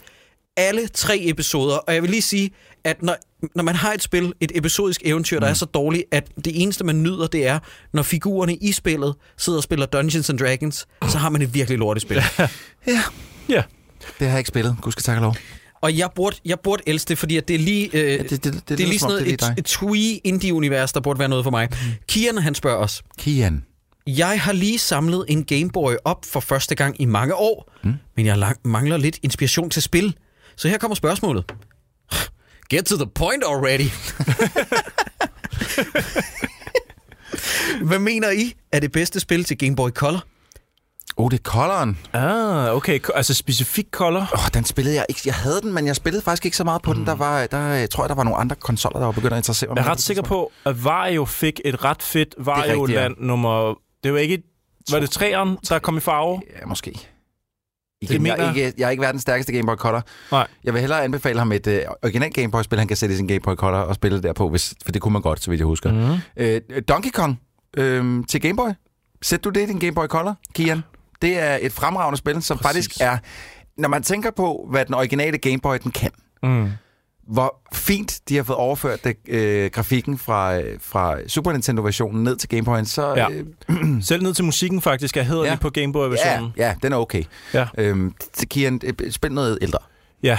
[0.57, 2.51] alle tre episoder, og jeg vil lige sige,
[2.87, 3.15] at når,
[3.55, 6.83] når man har et spil, et episodisk eventyr, der er så dårligt, at det eneste,
[6.83, 7.59] man nyder, det er,
[7.93, 11.79] når figurerne i spillet sidder og spiller Dungeons and Dragons, så har man et virkelig
[11.79, 12.21] lortet spil.
[12.87, 13.01] Ja,
[13.49, 13.63] Ja.
[14.19, 14.75] det har jeg ikke spillet.
[14.81, 15.35] Gud skal takke lov.
[15.81, 18.29] Og jeg burde, jeg burde elske det, fordi at det er lige, øh, ja, det-
[18.29, 20.91] det- det det, det er lige sådan om, det er noget, et, et twee indie-univers,
[20.93, 21.67] der burde være noget for mig.
[21.71, 21.77] Mm.
[22.07, 23.65] Kian, han spørger os, Kian.
[24.07, 27.93] Jeg har lige samlet en Game Boy op for første gang i mange år, mm.
[28.17, 30.15] men jeg mangler lidt inspiration til spil.
[30.55, 31.45] Så her kommer spørgsmålet.
[32.69, 33.89] Get to the point already.
[37.81, 40.23] Hvad mener I er det bedste spil til Game Boy Color?
[41.17, 41.99] Oh, det er Coloren.
[42.13, 42.99] Ah, okay.
[43.15, 44.19] Altså specifik color.
[44.19, 45.21] Åh, oh, den spillede jeg ikke.
[45.25, 46.97] Jeg havde den, men jeg spillede faktisk ikke så meget på mm.
[46.97, 47.07] den.
[47.07, 49.39] Der var, der, jeg tror jeg, der var nogle andre konsoller, der var begyndt at
[49.39, 49.77] interessere mig.
[49.77, 53.73] Jeg er ret sikker på, at Vario fik et ret fedt Vario-land nummer...
[54.03, 54.43] Det var ikke...
[54.91, 56.41] Var det træeren, der kom i farve?
[56.59, 57.09] Ja, måske.
[58.01, 60.01] Igen, jeg, mener er ikke, jeg er ikke verdens stærkeste Game Boy Color.
[60.31, 60.47] Nej.
[60.63, 63.27] Jeg vil hellere anbefale ham et øh, original Game Boy-spil, han kan sætte i sin
[63.27, 65.65] Game Boy Color og spille derpå, hvis, for det kunne man godt, så vidt jeg
[65.65, 65.91] husker.
[65.93, 66.17] Mm.
[66.37, 67.39] Øh, Donkey Kong
[67.77, 68.69] øh, til Game Boy.
[69.21, 70.83] Sæt du det i din Game Boy Color, Kian?
[71.21, 72.67] Det er et fremragende spil, som Præcis.
[72.87, 73.17] faktisk er...
[73.77, 76.11] Når man tænker på, hvad den originale Game Boy den kan,
[76.43, 76.69] Mm.
[77.27, 82.35] Hvor fint de har fået overført det, øh, grafikken fra, øh, fra Super Nintendo-versionen ned
[82.35, 83.13] til Game Boy'en, så...
[83.15, 83.27] Ja.
[83.29, 85.49] Øh, Selv ned til musikken faktisk er hedder Ja.
[85.49, 85.55] ja.
[85.55, 86.53] på Game ja, Boy-versionen.
[86.57, 87.23] ja, den er okay.
[87.53, 87.67] Ja.
[87.77, 88.13] Øhm,
[88.49, 89.79] Kian, øh, spil noget ældre.
[90.23, 90.37] Ja.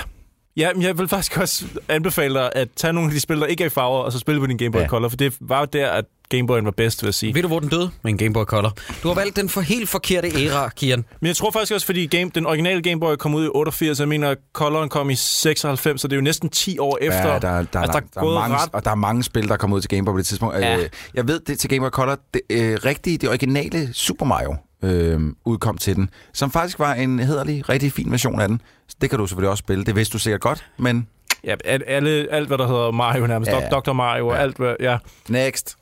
[0.58, 3.46] Ja, men jeg vil faktisk også anbefale dig at tage nogle af de spil, der
[3.46, 4.86] ikke er i farver, og så spille på din Game Boy Ja.
[4.86, 7.34] Color, for det var jo der, at Game Boy'en var bedst, vil jeg sige.
[7.34, 7.90] Ved du, hvor den døde?
[8.02, 8.72] Med en Game Boy Color.
[9.02, 11.04] Du har valgt den for helt forkerte æra, Kian.
[11.20, 14.00] Men jeg tror faktisk også, fordi game, den originale Game Boy kom ud i 88,
[14.00, 17.28] jeg mener, at Coloren kom i 96, så det er jo næsten 10 år efter.
[17.28, 19.22] Ja, der, der, der, altså, der, der, er gået mange, ret- og der er mange
[19.24, 20.54] spil, der kommer ud til Game Boy på det tidspunkt.
[20.56, 20.76] Ja.
[20.78, 24.56] Øh, jeg ved, det til Game Boy Color, det, øh, rigtige, det originale Super Mario
[24.82, 28.60] øh, udkom til den, som faktisk var en hederlig, rigtig fin version af den.
[29.00, 29.84] Det kan du selvfølgelig også spille.
[29.84, 31.08] Det vidste du sikkert godt, men
[31.44, 33.50] Ja, al- alle, alt, hvad der hedder Mario nærmest.
[33.50, 33.58] Ja.
[33.60, 33.68] Ja.
[33.68, 33.92] Dr.
[33.92, 34.40] Mario og Ja.
[34.42, 34.74] alt, hvad...
[34.80, 34.98] Ja.
[35.28, 35.76] next.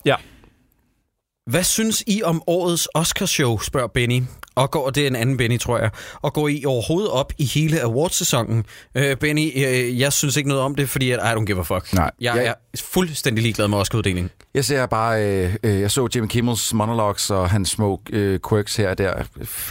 [1.50, 4.22] Hvad synes I om årets Oscarshow, spørger Benny.
[4.56, 5.90] Og går, det er en anden Benny, tror jeg.
[6.22, 8.64] Og går I overhovedet op i hele awardsæsonen?
[8.94, 11.62] Øh, Benny, øh, jeg synes ikke noget om det, fordi at I don't give a
[11.62, 11.92] fuck.
[11.92, 12.10] Nej.
[12.20, 14.30] Jeg Jeg- er fuldstændig ligeglad med Oscar-uddelingen.
[14.54, 18.76] Jeg ser bare, øh, øh, jeg så Jimmy Kimmels monologues og hans små øh, quirks
[18.76, 19.14] her og der.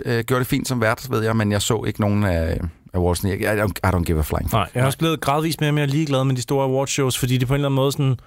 [0.06, 2.60] Øh, gjorde det fint som vært, ved jeg, men jeg så ikke nogen af
[2.94, 3.32] awardsene.
[3.32, 4.54] Jeg, I, don't, I don't give a flying fuck.
[4.54, 7.38] Nej, jeg er også blevet gradvist mere og mere ligeglad med de store awardshows, fordi
[7.38, 8.18] det på en eller anden måde sådan...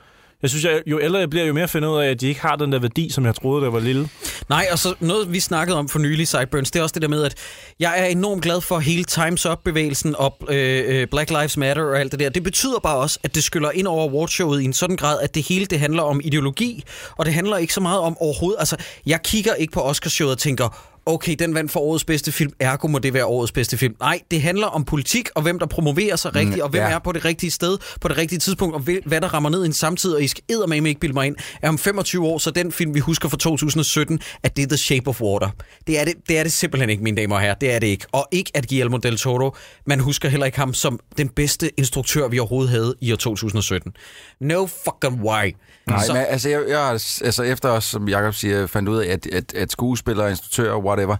[0.43, 2.41] Jeg synes, jeg, jo ældre jeg bliver, jo mere finder ud af, at de ikke
[2.41, 4.09] har den der værdi, som jeg troede, der var lille.
[4.49, 7.09] Nej, og så noget, vi snakkede om for nylig, Sideburns, det er også det der
[7.09, 7.35] med, at
[7.81, 12.01] jeg er enormt glad for hele Time's Up-bevægelsen og øh, øh, Black Lives Matter og
[12.01, 12.29] alt det der.
[12.29, 15.35] Det betyder bare også, at det skyller ind over awardshowet i en sådan grad, at
[15.35, 16.85] det hele det handler om ideologi,
[17.17, 18.59] og det handler ikke så meget om overhovedet.
[18.59, 18.77] Altså,
[19.07, 22.89] jeg kigger ikke på Oscarshowet og tænker, okay, den vandt for årets bedste film, ergo
[22.89, 23.95] må det være årets bedste film.
[24.01, 26.89] Nej, det handler om politik, og hvem der promoverer sig rigtigt, Mm, og hvem ja.
[26.89, 29.67] er på det rigtige sted, på det rigtige tidspunkt, og hvad der rammer ned i
[29.67, 32.51] en samtid, og I skal eddermame ikke bilde mig ind, at om 25 år, så
[32.51, 35.51] den film, vi husker fra 2017, at det er The Shape of Water.
[35.87, 37.55] Det er det, det er det simpelthen ikke, mine damer og herrer.
[37.55, 38.07] Det er det ikke.
[38.13, 42.29] Og ikke at Guillermo del Toro, man husker heller ikke ham som den bedste instruktør,
[42.29, 43.93] vi overhovedet havde i år 2017.
[44.41, 45.55] No fucking why.
[45.87, 46.81] Nej, så, men altså, jeg, jeg,
[47.25, 51.17] altså efter os, som Jacob siger, fandt ud af, at, at, at skuespillere, instruktører, whatever,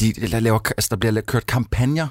[0.00, 2.08] de laver, altså, der bliver kørt kampagner.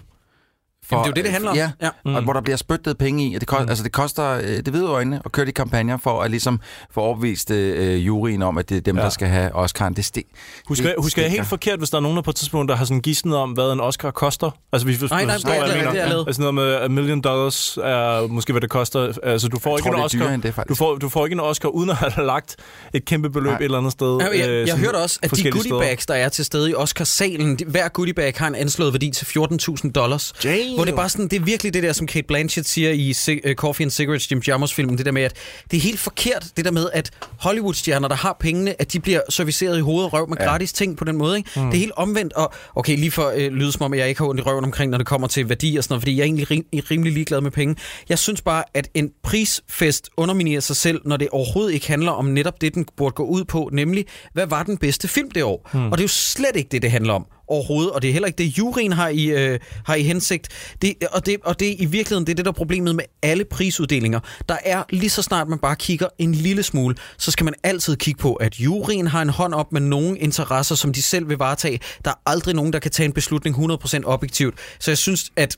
[0.90, 1.58] For, Jamen, det er jo det, det handler om.
[1.58, 1.90] Ja, Ja.
[2.06, 2.16] mm.
[2.16, 3.36] og hvor der bliver spyttet penge i.
[3.36, 3.70] Og det, koster, mm.
[3.70, 6.60] altså, det koster øh, det hvide øjne at køre de kampagner for at ligesom
[6.92, 9.04] få overbevist øh, juryen om, at det er dem, ja.
[9.04, 9.94] Der skal have Oscar'en.
[9.94, 10.34] Det sti-
[10.68, 12.76] Husker, det husker jeg helt forkert, hvis der er nogen, der på et tidspunkt, der
[12.76, 14.52] har sådan gidsnet om, hvad en Oscar koster?
[14.74, 15.92] Altså, vi forstår, Nej, nej, forstår, er- hvad jeg det er- mener.
[15.94, 16.28] det er lavet.
[16.28, 19.14] Altså noget med a million dollars er måske, hvad det koster.
[19.24, 20.38] Altså, du får Jeg ikke tror, en Oscar.
[20.62, 20.70] det.
[20.70, 22.56] Du får, du får ikke en Oscar, uden at have lagt
[22.94, 23.58] et kæmpe beløb Nej.
[23.60, 24.18] et eller andet sted.
[24.22, 26.46] Ja, jeg, øh, jeg sådan hørte også, at de forskellige goodie bags, der er til
[26.46, 30.34] stede i Oscar-salen, de- hver goodie bag har en anslået værdi til 14.000 dollars.
[30.44, 30.77] Damn.
[30.78, 33.14] Hvor det er bare sådan, det er virkelig det der, som Kate Blanchett siger i
[33.46, 35.34] uh, Coffee and Cigarettes, Jim Jarmusch-filmen, det der med, at
[35.72, 39.20] det er helt forkert, det der med, at Hollywood-stjerner, der har pengene, at de bliver
[39.30, 40.46] serviceret i hovedet og røv med Ja.
[40.46, 41.38] gratis ting på den måde.
[41.38, 41.50] Ikke?
[41.56, 41.66] Mm.
[41.66, 44.28] Det er helt omvendt, og okay, lige for øh, lyde som om, jeg ikke har
[44.28, 46.26] ondt i røven omkring, når det kommer til værdi og sådan noget, fordi jeg er
[46.26, 47.76] egentlig rim, rimelig ligeglad med penge.
[48.10, 52.26] Jeg synes bare, at en prisfest underminerer sig selv, når det overhovedet ikke handler om
[52.26, 55.70] netop det, den burde gå ud på, nemlig, hvad var den bedste film det år?
[55.74, 55.86] Mm.
[55.86, 58.28] Og det er jo slet ikke det, det handler om overhovedet, og det er heller
[58.28, 60.48] ikke det, juryen har i, øh, har i hensigt.
[60.82, 63.04] Det, og, det, og det er i virkeligheden det, er det der er problemet med
[63.22, 64.20] alle prisuddelinger.
[64.50, 67.96] Der er lige så snart man bare kigger en lille smule, så skal man altid
[67.96, 71.38] kigge på, at juryen har en hånd op med nogle interesser, som de selv vil
[71.38, 71.80] varetage.
[72.06, 74.56] Der er aldrig nogen, der kan tage en beslutning 100% objektivt.
[74.80, 75.58] Så jeg synes, at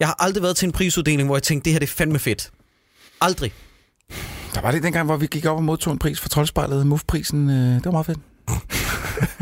[0.00, 2.18] jeg har aldrig været til en prisuddeling, hvor jeg tænkte, det her det er fandme
[2.18, 2.50] fedt.
[3.20, 3.52] Aldrig.
[4.54, 6.86] Der var det dengang, hvor vi gik op og modtog en pris for troldspejlet.
[6.86, 8.18] MUF-prisen, øh, det var meget fedt.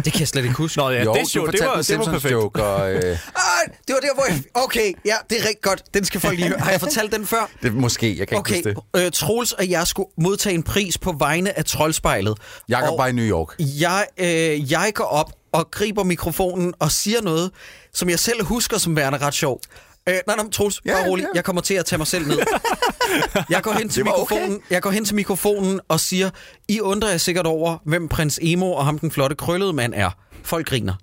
[0.05, 0.79] Det kan jeg slet ikke huske.
[0.79, 2.33] Nå ja, jo, det, show, det, var, det var perfekt.
[2.33, 3.15] joke, og øh, Ah,
[3.89, 4.43] det var der, hvor jeg...
[4.55, 5.83] Okay, ja, det er rigtig godt.
[5.95, 6.59] Den skal folk lige høre.
[6.59, 7.51] Har jeg fortalt den før?
[7.63, 9.05] det måske, jeg kan ikke Okay, huske det.
[9.07, 12.39] øh, Troels og jeg skulle modtage en pris på vegne af Troldspejlet.
[12.69, 13.55] Jakob og var i New York.
[13.59, 17.51] jeg, øh, jeg går op og griber mikrofonen og siger noget,
[17.95, 19.61] som jeg selv husker som værende ret sjov.
[20.09, 21.23] Øh, nej, nej, Troels, Ja, bare rolig.
[21.23, 21.29] ja.
[21.35, 22.39] Jeg kommer til at tage mig selv ned.
[23.51, 24.35] Jeg går hen til, var okay.
[24.35, 26.31] mikrofonen, jeg går hen til mikrofonen og siger,
[26.69, 30.11] I undrer jer sikkert over, hvem prins Emo og ham den flotte krøllede mand er.
[30.43, 30.95] Folk griner.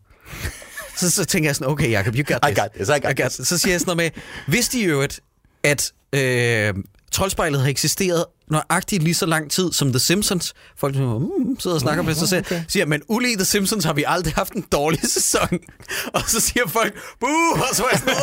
[0.97, 2.60] Så, så tænker jeg sådan, okay Jacob, you got I this.
[2.60, 3.47] got this, I got this.
[3.47, 4.21] Så siger jeg sådan noget med,
[4.53, 5.19] vidste I i øvrigt,
[5.63, 6.73] at øh,
[7.12, 10.53] Troldspejlet har eksisteret nøjagtigt lige så lang tid som The Simpsons.
[10.77, 12.45] Folk mm, sidder og snakker med sig selv.
[12.45, 12.63] Okay.
[12.67, 15.60] Siger, men ulige The Simpsons har vi aldrig haft en dårlig sæson.
[16.13, 18.15] Og så siger folk, buh, og så er jeg sådan,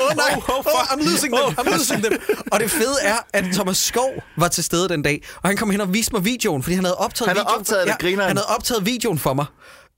[0.00, 2.20] åh, oh, nej, oh, I'm losing them, I'm losing them.
[2.52, 5.70] Og det fede er, at Thomas Skov var til stede den dag, og han kom
[5.70, 7.60] hen og viste mig videoen, fordi han havde optaget Han havde videoen.
[7.60, 8.28] optaget det, grineren.
[8.28, 9.46] han havde optaget videoen for mig.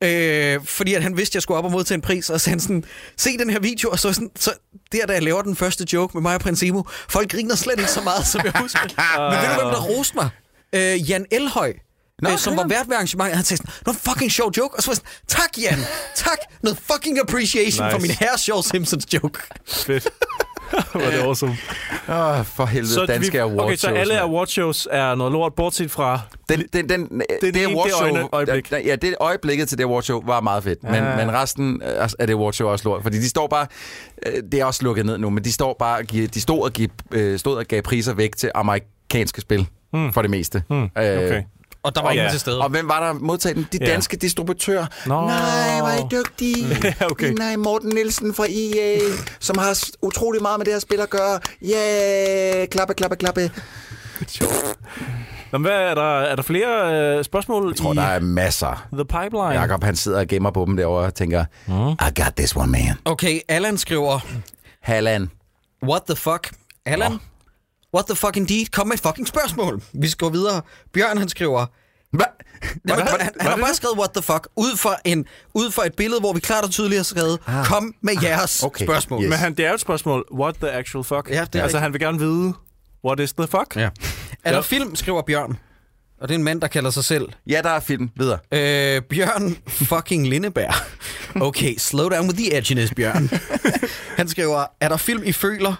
[0.04, 2.50] Øh, fordi at han vidste, at jeg skulle op og modtage en pris, og så
[2.50, 2.84] han sådan,
[3.16, 4.52] se den her video, og så, sådan, så
[4.92, 7.78] der, da jeg laver den første joke med mig og Prins Emo, folk griner slet
[7.78, 8.80] ikke så meget, som jeg husker.
[9.30, 10.28] Men ved du, hvem der roste mig?
[10.72, 11.72] Øh, Jan Elhøj,
[12.22, 14.82] Nå, øh, som var vært ved arrangementet, han sagde sådan, noget fucking sjov joke, og
[14.82, 15.78] så var jeg sådan, tak Jan,
[16.14, 17.94] tak, noget fucking appreciation nice.
[17.94, 19.40] for min herre sjov Simpsons joke.
[19.66, 20.08] Fedt.
[20.94, 21.56] Var det awesome.
[22.08, 25.54] Åh, for helvede, så danske vi, award Okay, så alle award shows er noget lort,
[25.54, 26.20] bortset fra...
[26.48, 28.72] Den, den, den, det, det det, award det show, øjne- øjeblik.
[28.72, 30.82] Ja, det øjeblikket til det award show var meget fedt.
[30.82, 31.16] Men, Ja.
[31.16, 33.02] men resten øh, af det award show er også lort.
[33.02, 33.66] Fordi de står bare...
[34.26, 36.02] øh, Det er også lukket ned nu, men de står bare...
[36.02, 39.66] De stod og, giv, øh, stod og gav priser væk til amerikanske spil.
[39.92, 40.12] Hmm.
[40.12, 40.62] For det meste.
[40.70, 41.42] Øh, okay.
[41.86, 42.30] Og der var Og ingen ja.
[42.30, 42.60] til stede.
[42.62, 43.66] Og hvem var der modtaget den?
[43.72, 43.86] De Ja.
[43.92, 44.86] danske distributører.
[45.06, 45.20] Nå.
[45.26, 46.66] Nej, er I dygtige.
[47.00, 47.32] Ja, okay.
[47.32, 48.98] Nej, Morten Nielsen fra EA,
[49.40, 51.40] som har utrolig meget med det her spil at gøre.
[51.62, 53.50] Yeah, klappe, klappe, klappe.
[55.52, 58.86] Nå, hvad, er, der, er der flere øh, spørgsmål Jeg tror, i der er masser.
[58.92, 59.60] The Pipeline?
[59.60, 61.44] Jakob, han sidder og gemmer på dem derovre og tænker,
[62.08, 62.94] I got this one, man.
[63.04, 64.20] Okay, Allan skriver,
[64.82, 65.28] Halland.
[65.84, 66.50] what the fuck?
[66.86, 67.10] Allan?
[67.12, 67.18] Nå.
[67.96, 68.66] What the fuck indeed?
[68.72, 69.82] Kom med et fucking spørgsmål.
[69.92, 70.62] Vi skal gå videre.
[70.94, 71.66] Bjørn, han skriver,
[72.10, 72.26] Hvad?
[72.88, 75.86] Jamen, han, han, han har bare skrevet what the fuck ud fra, en, ud fra
[75.86, 77.66] et billede, hvor vi klart og tydeligt har skrevet, ah.
[77.66, 78.84] kom med jeres okay.
[78.84, 79.22] spørgsmål.
[79.22, 79.30] Yes.
[79.30, 80.24] Men han, det er jo et spørgsmål.
[80.34, 81.30] What the actual fuck?
[81.30, 82.52] Ja, det er altså, han vil gerne vide,
[83.04, 83.76] what is the fuck?
[83.76, 83.80] Ja.
[83.82, 83.90] Er
[84.44, 84.60] der Ja.
[84.60, 85.58] film, skriver Bjørn.
[86.20, 87.28] Og det er en mand, der kalder sig selv.
[87.46, 88.10] Ja, der er film.
[88.16, 88.38] Videre.
[88.52, 89.56] Øh, Bjørn
[89.90, 90.86] fucking Lindebær.
[91.40, 93.30] Okay, slow down with the edginess, Bjørn.
[94.18, 95.74] Han skriver, er der film, I føler,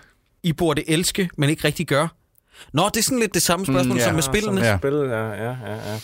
[0.46, 2.08] I burde elske, men ikke rigtig gør?
[2.72, 4.04] Nå, det er sådan lidt det samme spørgsmål Mm, mm, ja.
[4.04, 4.60] som med spillene.
[4.60, 4.76] Ja.
[4.78, 5.74] Spillet, ja, ja, ja.
[5.74, 5.98] ja.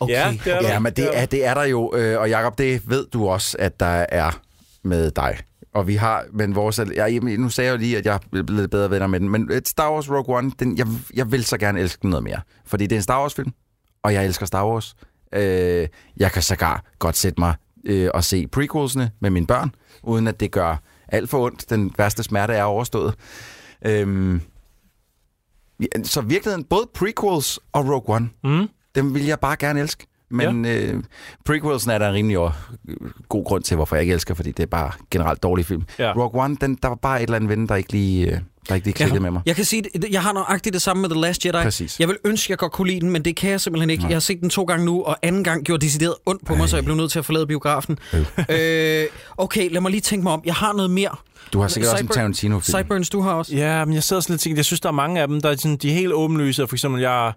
[0.00, 0.12] Okay.
[0.14, 0.68] Ja, det er der.
[0.68, 1.92] Ja, men det er, det er der jo.
[1.94, 4.40] Øh, og Jacob, det ved du også, at der er
[4.82, 5.38] med dig.
[5.74, 6.80] Og vi har, men vores...
[6.96, 9.50] Jeg, nu sagde jeg jo lige, at jeg er blevet bedre venner med den, men
[9.52, 12.40] et Star Wars Rogue One, den, jeg, jeg vil så gerne elske den noget mere.
[12.66, 13.52] Fordi det er en Star Wars-film,
[14.02, 14.94] og jeg elsker Star Wars.
[15.34, 17.54] Øh, jeg kan sågar godt sætte mig
[17.84, 20.76] øh, og se prequelsene med mine børn, uden at det gør
[21.08, 21.70] alt for ondt.
[21.70, 23.14] Den værste smerte er overstået.
[23.86, 24.40] Øh,
[25.80, 28.68] ja, så virkeligheden, både prequels og Rogue One, Mm.
[28.94, 30.06] dem vil jeg bare gerne elske.
[30.32, 30.80] Men ja.
[30.80, 31.02] øh,
[31.44, 32.50] prequelsen er der en rimelig øh,
[33.28, 35.82] god grund til, hvorfor jeg ikke elsker, fordi det er bare generelt dårlig film.
[35.98, 36.12] Ja.
[36.12, 38.74] Rogue One, den, der var bare et eller andet ven, der ikke lige, øh, der
[38.74, 39.42] ikke lige klikkede med mig.
[39.46, 41.62] Jeg kan sige, jeg har nøjagtigt det samme med The Last Jedi.
[41.62, 42.00] Præcis.
[42.00, 44.02] Jeg vil ønske, jeg godt kunne lide den, men det kan jeg simpelthen ikke.
[44.02, 44.08] Nej.
[44.08, 46.68] Jeg har set den to gange nu, og anden gang gjorde decideret ondt på mig,
[46.68, 47.98] så jeg blev nødt til at forlade biografen.
[48.48, 49.04] øh,
[49.36, 50.42] okay, lad mig lige tænke mig om.
[50.44, 51.16] Jeg har noget mere.
[51.52, 52.76] Du har sikkert også en Cyber- Tarantino-film.
[52.78, 53.56] Sideburns, du har også.
[53.56, 55.40] Ja, men jeg sidder sådan lidt og tænker, jeg synes, der er mange af dem,
[55.40, 56.66] der er, sådan, de er helt åbenlyse.
[56.66, 57.32] For eksempel, jeg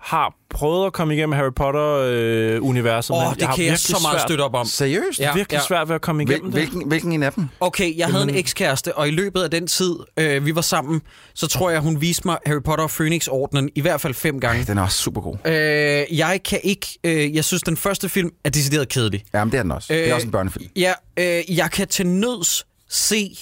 [0.00, 3.10] har prøvet at komme igennem Harry Potter-universet.
[3.14, 4.66] Åh, men oh, det har kan jeg virkelig så meget svært, støtte op om.
[4.66, 5.20] Seriøst?
[5.20, 5.24] Ja.
[5.28, 6.60] Ja, virkelig svært ved at komme Hvil, igennem det.
[6.60, 7.48] hvilken, hvilken en af dem?
[7.60, 11.02] Okay, jeg havde en ekskæreste, og i løbet af den tid, øh, vi var sammen,
[11.34, 14.64] så tror jeg, hun viste mig Harry Potter og Phoenix-ordenen i hvert fald fem gange.
[14.64, 15.36] Den er også super god.
[15.46, 16.86] Øh, jeg kan ikke...
[17.04, 19.24] Øh, jeg synes, den første film er decideret kedelig.
[19.34, 19.94] Jamen, det er den også.
[19.94, 20.66] det er Øh, også en børnefilm.
[20.76, 23.36] Ja, øh, jeg kan til nøds se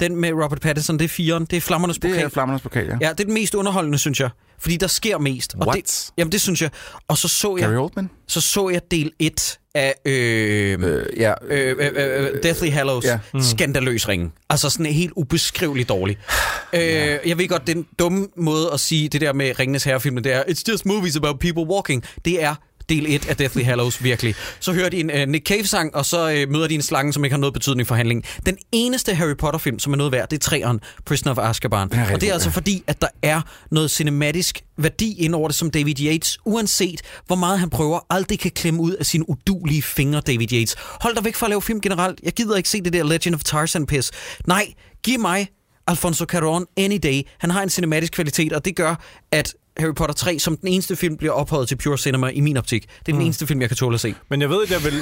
[0.00, 0.98] den med Robert Pattinson.
[0.98, 1.44] Det er firen.
[1.44, 2.24] Det er Flammernes Det Pokal.
[2.24, 2.96] er Flammernes Pokal, ja.
[3.00, 4.30] Ja, det er den mest underholdende, synes jeg.
[4.62, 5.54] Fordi der sker mest.
[5.60, 5.76] Og What?
[5.76, 6.70] det, jamen, det synes jeg.
[7.08, 8.10] Og så så Gary jeg, Oldman?
[8.28, 11.32] så, så jeg del 1 af øh, øh, Øh, ja.
[11.46, 13.18] øh, øh, Deathly Hallows Ja.
[13.34, 13.40] mm.
[13.42, 14.32] skandaløs ringen.
[14.50, 16.18] Altså sådan helt ubeskriveligt dårlig.
[16.72, 16.80] øh,
[17.26, 20.42] jeg ved godt, den dumme måde at sige det der med Ringenes Herre-filmen, det er,
[20.42, 22.04] it's just movies about people walking.
[22.24, 22.54] Det er
[22.88, 24.34] del 1 af Deathly Hallows, virkelig.
[24.60, 27.24] Så hører de en uh, Nick Cave-sang, og så uh, møder de en slange, som
[27.24, 28.24] ikke har noget betydning for handlingen.
[28.46, 31.92] Den eneste Harry Potter-film, som er noget værd, det er træeren, Prisoner of Azkaban.
[32.14, 33.40] Og det er altså fordi, at der er
[33.70, 38.38] noget cinematisk værdi ind over det, som David Yates, uanset hvor meget han prøver, aldrig
[38.38, 40.76] kan klemme ud af sine udulige fingre, David Yates.
[40.78, 42.20] Hold dig væk fra at lave film generelt.
[42.22, 44.10] Jeg gider ikke se det der Legend of Tarzan-pis.
[44.46, 45.48] Nej, giv mig
[45.86, 47.22] Alfonso Cuarón any day.
[47.38, 48.94] Han har en cinematisk kvalitet, og det gør,
[49.32, 52.56] at Harry Potter 3 som den eneste film bliver ophøjet til Pure Cinema i min
[52.56, 52.82] optik.
[53.06, 54.14] Det er den eneste film, jeg kan tåle at se.
[54.28, 54.94] Men jeg ved, at jeg vil...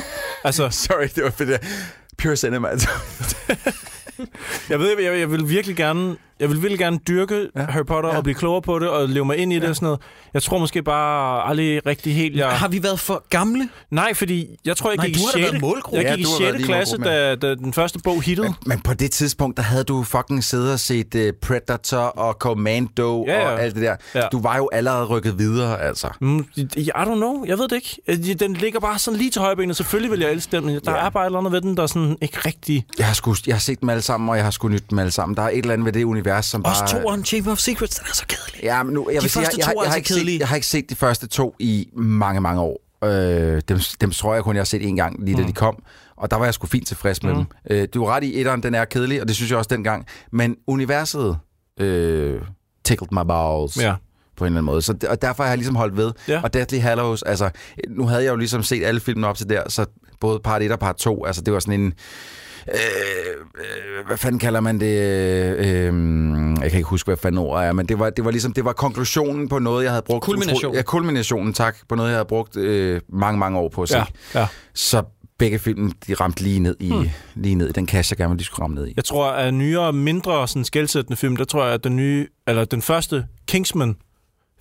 [0.44, 1.60] Altså, Sorry, det var for det.
[2.18, 2.68] Pure Cinema.
[4.70, 6.16] jeg ved, jeg, jeg vil virkelig gerne...
[6.40, 7.62] Jeg vil virkelig gerne dyrke Ja.
[7.62, 8.16] Harry Potter Ja.
[8.16, 9.60] og blive klogere på det og leve mig ind i ja.
[9.60, 10.00] det og sådan noget.
[10.34, 12.48] Jeg tror måske bare aldrig rigtig helt, jeg...
[12.48, 13.68] Har vi været for gamle?
[13.90, 15.52] Nej, fordi jeg tror, jeg Nej, gik du i har da 6.
[15.52, 15.96] været målgruppe.
[15.98, 16.40] Jeg Ja, gik i har 6.
[16.44, 18.46] været lige klasse, da, da den første bog hittede.
[18.48, 22.32] Men, men på det tidspunkt, der havde du fucking siddet og set uh, Predator og
[22.34, 23.52] Commando Ja, ja.
[23.52, 23.96] og alt det der.
[24.14, 24.20] Ja.
[24.32, 26.08] Du var jo allerede rykket videre, altså.
[26.20, 27.44] Mm, I don't know.
[27.46, 27.96] Jeg ved det ikke.
[28.30, 29.76] Øh, Den ligger bare sådan lige til højbenet.
[29.76, 31.06] Selvfølgelig vil jeg elske den, men der Ja.
[31.06, 32.84] er bare et eller andet ved den, der er sådan ikke rigtig...
[32.98, 34.98] Jeg har, sgu, jeg har set dem alle sammen, og jeg har sgu nyt dem
[34.98, 35.36] alle sammen.
[35.36, 37.02] Der er et eller andet ved det univers, univers, som Også bare...
[37.02, 38.60] toeren, Chamber of Secrets, den er så kedelig.
[38.62, 40.48] Ja, men nu, jeg De vil sige, jeg, jeg, jeg, jeg, har ikke set, jeg
[40.48, 42.80] har ikke set de første to i mange, mange år.
[43.04, 45.46] Øh, dem, dem tror jeg kun, jeg har set en gang, lige da Mm.
[45.46, 45.82] de kom.
[46.16, 47.36] Og der var jeg sgu fint tilfreds med Mm.
[47.38, 47.46] dem.
[47.70, 50.06] Øh, du er ret i, etteren, den er kedelig, og det synes jeg også dengang.
[50.32, 51.38] Men universet
[51.80, 52.40] øh,
[52.84, 53.76] tickled my balls.
[53.82, 53.94] Ja.
[54.36, 54.82] på en eller anden måde.
[54.82, 56.12] Så, og derfor har jeg ligesom holdt ved.
[56.28, 56.40] Ja.
[56.42, 57.50] Og Deathly Hallows, altså,
[57.88, 59.86] nu havde jeg jo ligesom set alle filmene op til der, så
[60.20, 61.92] både part 1 og part 2, altså det var sådan en...
[62.68, 62.74] Øh,
[63.58, 65.00] øh, hvad fanden kalder man det?
[65.58, 65.84] Øh,
[66.62, 68.64] jeg kan ikke huske, hvad fanden ordet er, men det var, det var ligesom, det
[68.64, 70.24] var konklusionen på noget, jeg havde brugt...
[70.24, 70.72] Kulmination.
[70.72, 71.76] utro- Ja, kulminationen, tak.
[71.88, 73.98] På noget, jeg havde brugt øh, mange, mange år på at se.
[73.98, 74.04] Ja,
[74.34, 74.46] ja.
[74.74, 75.02] Så
[75.38, 77.08] begge film, de ramte lige ned i, Hmm.
[77.34, 78.92] lige ned i den kasse, jeg gerne ville, de skulle ramme ned i.
[78.96, 82.64] Jeg tror, at nyere, mindre sådan skældsættende film, der tror jeg, at den nye, eller
[82.64, 83.96] den første Kingsman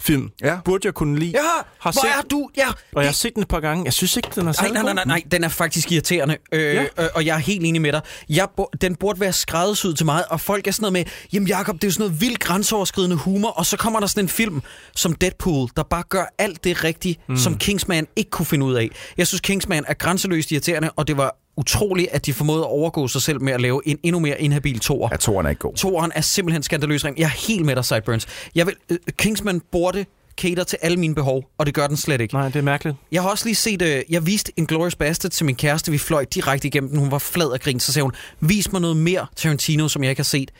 [0.01, 0.57] film, Ja.
[0.65, 1.31] burde jeg kunne lide.
[1.31, 1.39] Ja,
[1.79, 2.49] Har hvor set- er du?
[2.57, 3.85] Ja, Og jeg har set den et par gange.
[3.85, 6.61] Jeg synes ikke, den er særlig nej, nej, nej, nej, den er faktisk irriterende, øh,
[6.75, 6.83] Ja.
[6.83, 8.01] øh, og jeg er helt enig med dig.
[8.29, 8.47] Jeg,
[8.81, 11.83] den burde være skræddersyet til mig, og folk er sådan noget med, jamen Jacob, det
[11.83, 14.61] er jo sådan noget vildt grænseoverskridende humor, og så kommer der sådan en film
[14.95, 17.37] som Deadpool, der bare gør alt det rigtige, mm.
[17.37, 18.89] som Kingsman ikke kunne finde ud af.
[19.17, 23.07] Jeg synes, Kingsman er grænseløst irriterende, og det var utroligt, at de formåede at overgå
[23.07, 25.09] sig selv med at lave en endnu mere inhabil toer.
[25.11, 25.73] Ja, toeren er ikke god.
[25.73, 27.19] Toeren er simpelthen skandaløs ring.
[27.19, 28.27] Jeg er helt med dig, Sideburns.
[28.55, 30.05] Jeg vil, øh, Kingsman burde
[30.37, 32.33] cater til alle mine behov, og det gør den slet ikke.
[32.33, 32.97] Nej, det er mærkeligt.
[33.11, 35.91] Jeg har også lige set, øh, jeg viste en Glorious Bastard til min kæreste.
[35.91, 36.99] Vi fløj direkte igennem den.
[36.99, 37.79] Hun var flad af grin.
[37.79, 40.51] Så sagde hun, vis mig noget mere Tarantino, som jeg ikke har set.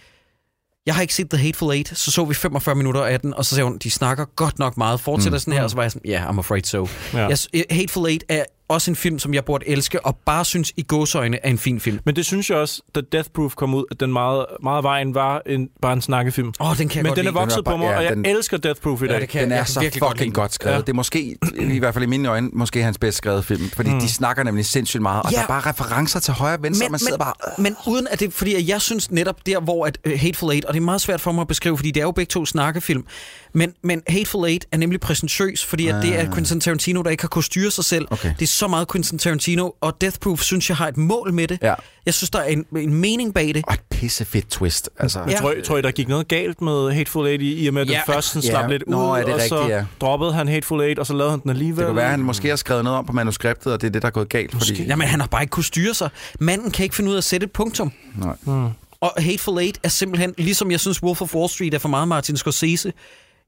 [0.85, 1.97] Jeg har ikke set The Hateful Eight.
[1.97, 4.77] Så så vi 45 minutter af den, og så sagde hun, de snakker godt nok
[4.77, 4.99] meget.
[4.99, 5.39] Fortsætter mm.
[5.39, 6.87] sådan her, og så var jeg sådan, ja, yeah, I'm afraid so.
[7.13, 7.19] Ja.
[7.19, 7.35] Ja.
[7.53, 10.81] Jeg, Hateful Eight er også en film, som jeg burde elske, og bare synes i
[10.81, 11.99] gåsøjne er en fin film.
[12.05, 15.15] Men det synes jeg også, da Death Proof kom ud, at den meget, meget vejen
[15.15, 16.53] var en, bare en snakkefilm.
[16.59, 17.39] Åh, oh, den kan jeg Men godt den er lide.
[17.39, 19.13] vokset Den er på bare- mig, ja, og jeg den- elsker Death Proof i dag.
[19.13, 20.35] Ja, det kan Den jeg er kan så virkelig godt fucking lide.
[20.41, 20.75] godt skrevet.
[20.75, 20.81] Ja.
[20.81, 23.69] Det er måske, i hvert fald i mine øjne, måske hans bedst skrevet film.
[23.69, 23.99] Fordi mm.
[23.99, 25.35] de snakker nemlig sindssygt meget, og Ja.
[25.37, 27.33] der er bare referencer til højre og venstre, og man sidder men, bare...
[27.57, 30.73] men uden at det, fordi jeg synes netop der, hvor at uh, Hateful Eight, og
[30.73, 33.03] det er meget svært for mig at beskrive, fordi det er jo begge to snakkefilm,
[33.53, 37.23] men, men Hateful Eight er nemlig præsentøs, fordi at det er Quentin Tarantino, der ikke
[37.23, 38.07] har kunnet styre sig selv.
[38.11, 38.13] Ah.
[38.13, 38.33] Okay.
[38.39, 41.47] Det er så meget Quentin Tarantino, og Death Proof synes jeg har et mål med
[41.47, 41.59] det.
[41.61, 41.73] Ja.
[42.05, 43.63] Jeg synes, der er en, en mening bag det.
[43.67, 44.89] Og et pissefedt twist.
[44.99, 45.35] Altså, Ja.
[45.37, 47.81] Tror, I- tror I, der gik noget galt med Hateful Eight i, i og med,
[47.81, 48.13] at den Ja.
[48.13, 48.49] først sådan Ja.
[48.49, 49.83] slap lidt ud, Nå, er det og så rigtigt, ja.
[50.01, 51.77] droppede han Hateful Eight, og så lavede han den alligevel?
[51.79, 53.91] Det kan være, at han måske har skrevet noget om på manuskriptet, og det er
[53.91, 54.51] det, der er gået galt.
[54.51, 54.71] Fordi...
[54.71, 54.83] Måske.
[54.83, 56.09] Jamen, han har bare ikke kunnet styre sig.
[56.39, 57.91] Manden kan ikke finde ud af at sætte et punktum.
[58.15, 58.35] Nej.
[58.41, 58.67] Hmm.
[59.01, 62.07] Og Hateful Eight er simpelthen, ligesom jeg synes Wolf of Wall Street er for meget
[62.07, 62.93] Martin Scorsese,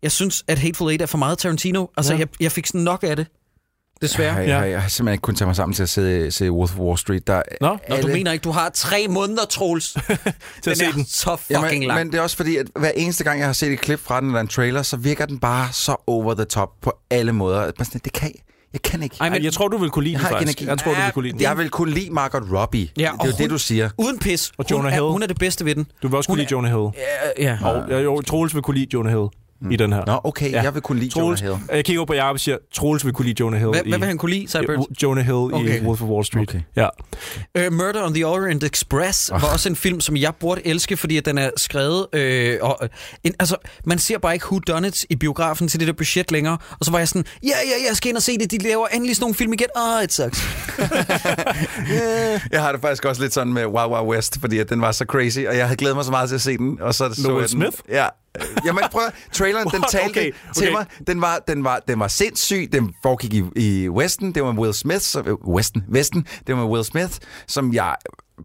[0.03, 1.85] jeg synes, at Hateful Eight er for meget Tarantino.
[1.97, 2.19] Altså, Ja.
[2.19, 3.27] jeg, jeg fik sådan nok af det.
[4.01, 4.35] Desværre.
[4.35, 6.73] Jeg, jeg, jeg har simpelthen ikke kunnet tage mig sammen til at se, se Wolf
[6.73, 7.27] of Wall Street.
[7.27, 9.91] Der, Nå, Nå, du mener ikke, du har tre måneder, Troels.
[9.93, 10.25] til at
[10.65, 11.05] den se er den.
[11.05, 11.99] så fucking Jamen, lang.
[11.99, 14.19] men det er også fordi, at hver eneste gang, jeg har set et klip fra
[14.21, 17.59] den eller en trailer, så virker den bare så over the top på alle måder.
[17.61, 18.31] At sådan, det kan
[18.73, 19.15] jeg kan ikke.
[19.19, 20.61] Ej, men jeg tror, du vil kunne lide Jeg den, faktisk.
[20.61, 21.41] Jeg tror, du vil kunne lide den.
[21.41, 22.89] Jeg vil kunne lide Margot Robbie.
[22.97, 23.89] Ja, det er jo hun- det, du siger.
[23.97, 24.51] uden pis.
[24.57, 25.03] Og hun, Jonah er, Hill.
[25.11, 25.87] hun er det bedste ved den.
[26.03, 26.89] Du vil også Hun kunne lide Jonah Hill.
[27.37, 27.57] Ja, ja.
[27.65, 29.27] Og jeg, jo, Troels vil kunne lide Jonah Hill
[29.71, 30.03] i den her.
[30.07, 30.61] Nå, okay, Ja.
[30.61, 31.55] jeg vil kunne lide Jonah Troels, Hill.
[31.75, 33.89] jeg kigger på Jacob og siger, Troels vil kunne lide Jonah Hill Hvad, i...
[33.89, 35.03] hvad vil han kunne lide, Cyburns?
[35.03, 35.81] Jonah Hill Okay.
[35.81, 36.49] i Wolf of Wall Street.
[36.49, 36.61] Okay.
[36.75, 36.87] Ja.
[37.67, 41.19] Uh, Murder on the Orient Express var også en film, som jeg burde elske, fordi
[41.19, 42.07] den er skrevet...
[42.13, 42.89] Øh, og, øh,
[43.23, 46.31] en, altså, man ser bare ikke Who Done It i biografen til det der budget
[46.31, 46.57] længere.
[46.79, 48.51] Og så var jeg sådan, ja, ja, jeg skal ind og se det.
[48.51, 49.67] De laver endelig sådan nogle film igen.
[49.75, 50.41] Åh, oh, it sucks.
[52.51, 54.91] Jeg har det faktisk også lidt sådan med Wild Wild West, fordi at den var
[54.91, 56.81] så crazy, og jeg havde glædet mig så meget til at se den.
[56.81, 57.61] Og så så Will jeg den.
[57.61, 57.77] Smith?
[57.89, 58.07] Ja.
[58.65, 60.85] Jamen prøv traileren, den talte Okay, okay, til mig.
[61.07, 62.69] Den var, den, var, den var sindssyg.
[62.71, 64.35] Den foregik i, i Westen.
[64.35, 64.99] Det var Will Smith.
[65.01, 66.27] Som, øh, Westen, Vesten.
[66.47, 67.13] Det var Will Smith,
[67.47, 67.95] som jeg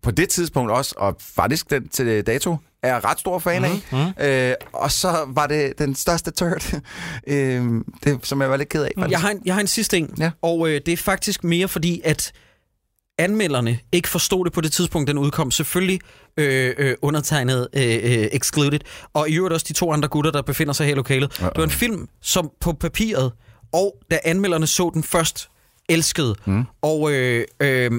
[0.03, 3.71] på det tidspunkt også, og faktisk den til dato, er ret stor fan af.
[3.93, 4.25] Mm-hmm.
[4.25, 6.75] Øh, og så var det den største turd,
[7.27, 7.65] øh,
[8.05, 8.91] det, som jeg var lidt ked af.
[8.99, 9.13] faktisk.
[9.13, 10.31] Jeg har en, jeg har en sidste en, Ja.
[10.43, 12.33] og øh, det er faktisk mere fordi, at
[13.19, 15.51] anmelderne ikke forstod det på det tidspunkt, den udkom.
[15.51, 16.01] Selvfølgelig
[16.37, 18.81] øh, øh, undertegnet øh, øh, Excluded,
[19.15, 21.33] og i øvrigt også de to andre gutter, der befinder sig her i lokalet.
[21.33, 21.45] Uh-oh.
[21.45, 23.33] Det var en film, som på papiret,
[23.73, 25.49] og da anmelderne så den først,
[25.89, 26.35] elskede.
[26.45, 26.65] Mm.
[26.83, 27.91] Og øh, øh,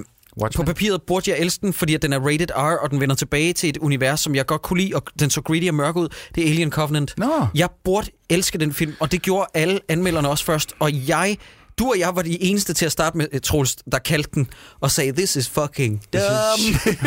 [0.56, 3.16] på papiret burde jeg elske den, fordi at den er rated R, og den vender
[3.16, 5.96] tilbage til et univers, som jeg godt kunne lide, og den så greedy og mørk
[5.96, 6.10] ud.
[6.36, 7.14] Det er Alien Covenant.
[7.18, 7.48] Nå.
[7.56, 10.74] Jeg burde elske den film, og det gjorde alle anmelderne også først.
[10.80, 11.38] Og jeg,
[11.80, 14.48] du og jeg var de eneste til at starte med, eh, Troels, der kaldte den
[14.80, 16.86] og sagde, this is fucking dumb.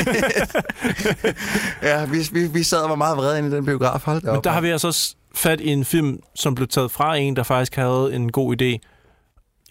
[1.82, 4.00] Ja, vi, vi, vi sad og var meget vrede inde i den biograf.
[4.04, 4.44] Hold Men op.
[4.44, 7.42] der har vi altså s- fat i en film, som blev taget fra en, der
[7.42, 8.64] faktisk havde en god idé.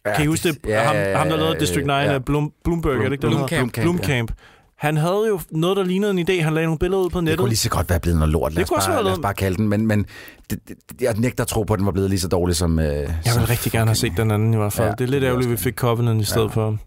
[0.05, 0.57] ja, Kan I huske det?
[0.67, 2.13] Ja, ham, ja, ham, der ja, lavede District 9 ja.
[2.13, 3.47] af Bloom, Bloomberg, er det ikke det, han hedder?
[3.57, 4.31] Blomkamp, Blomkamp.
[4.79, 6.41] Han havde jo noget, der lignede en idé.
[6.43, 7.39] Han lagde nogle billeder ud på Det nettet.
[7.39, 8.53] kunne lige så godt være blevet noget lort.
[8.53, 9.67] Lad, Det os bare, lad os bare kalde den.
[9.69, 10.05] Men, men
[10.49, 12.79] det, det, jeg nægter at tro på, at den var blevet lige så dårlig som...
[12.79, 14.87] Øh, Jeg som vil rigtig gerne have set den anden i hvert fald.
[14.87, 16.53] Ja, det er lidt det ærgerligt, at vi fik Covenant i stedet Ja.
[16.53, 16.77] for.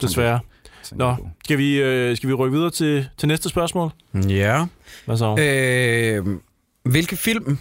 [0.00, 0.40] Desværre.
[0.92, 3.90] Nå, skal vi, øh, skal vi rykke videre til, til næste spørgsmål?
[4.28, 4.64] Ja.
[5.06, 5.36] Hvad så?
[5.38, 6.26] Øh,
[6.84, 7.58] Hvilke film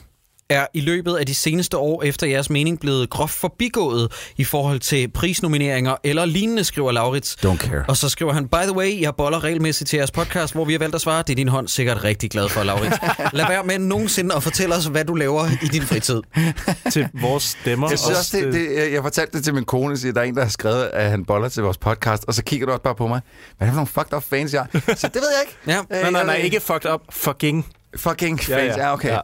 [0.49, 4.79] er i løbet af de seneste år efter jeres mening blevet groft forbigået i forhold
[4.79, 7.37] til prisnomineringer eller lignende, skriver Laurits.
[7.45, 7.83] Don't care.
[7.87, 10.71] Og så skriver han, by the way, jeg boller regelmæssigt til jeres podcast, hvor vi
[10.73, 11.23] har valgt at svare.
[11.27, 12.97] Det er din hånd sikkert rigtig glad for, Laurits.
[13.33, 16.21] Lad være med nogensinde at fortælle os, hvad du laver i din fritid.
[16.93, 17.89] til vores stemmer.
[17.89, 20.25] Jeg synes også, det, det, jeg- jeg fortalte det til min kone, siger, der er
[20.25, 22.83] en, der har skrevet, at han boller til vores podcast, og så kigger du også
[22.83, 23.21] bare på mig.
[23.57, 24.79] Hvad er det for nogle fucked up fans, jeg er?
[24.95, 25.57] Så det ved jeg ikke.
[25.67, 25.97] Ja.
[25.97, 27.01] Øh, Nej, nej, nej, ikke fucked up.
[27.11, 27.65] Fucking.
[27.97, 28.93] Fucking fans, Ja, ja, ja.
[28.93, 29.09] okay.
[29.09, 29.19] Ja.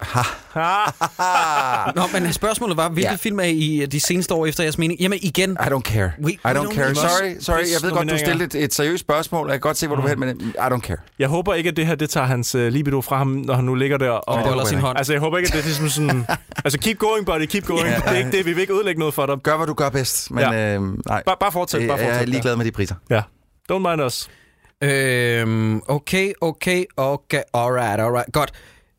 [0.54, 1.92] Ha.
[1.96, 3.16] Nå, men spørgsmålet var, hvilke Ja.
[3.16, 5.00] film er I de seneste år efter jeres mening?
[5.00, 6.12] Jamen igen, I don't care.
[6.22, 6.96] We- I don't don't care.
[6.96, 7.58] Sorry, sorry.
[7.58, 9.96] Jeg ved godt, du stillede et, et seriøst spørgsmål, og jeg kan godt se, hvor
[9.96, 10.98] du vil hen, men I don't care.
[11.20, 13.64] Jeg håber ikke, at det her det tager hans uh, libido fra ham, når han
[13.64, 14.10] nu ligger der.
[14.10, 14.98] Og, håber sin jeg hånd.
[14.98, 16.26] Altså, jeg håber ikke, at det er ligesom sådan...
[16.66, 17.88] altså, keep going, buddy, keep going.
[17.88, 17.96] Ja.
[17.96, 19.38] Det er ikke det, vi vil ikke ødelægge noget for dig.
[19.44, 20.76] Gør, hvad du gør bedst, men Ja.
[20.76, 21.24] øh, nej.
[21.26, 22.22] Bare, bare fortsæt, bare Jeg fortsæt.
[22.22, 22.96] er ligeglad med de priser.
[23.10, 23.22] Ja.
[23.72, 24.30] Don't mind us.
[24.84, 28.52] Øhm, okay, okay, okay, alright, alright, godt.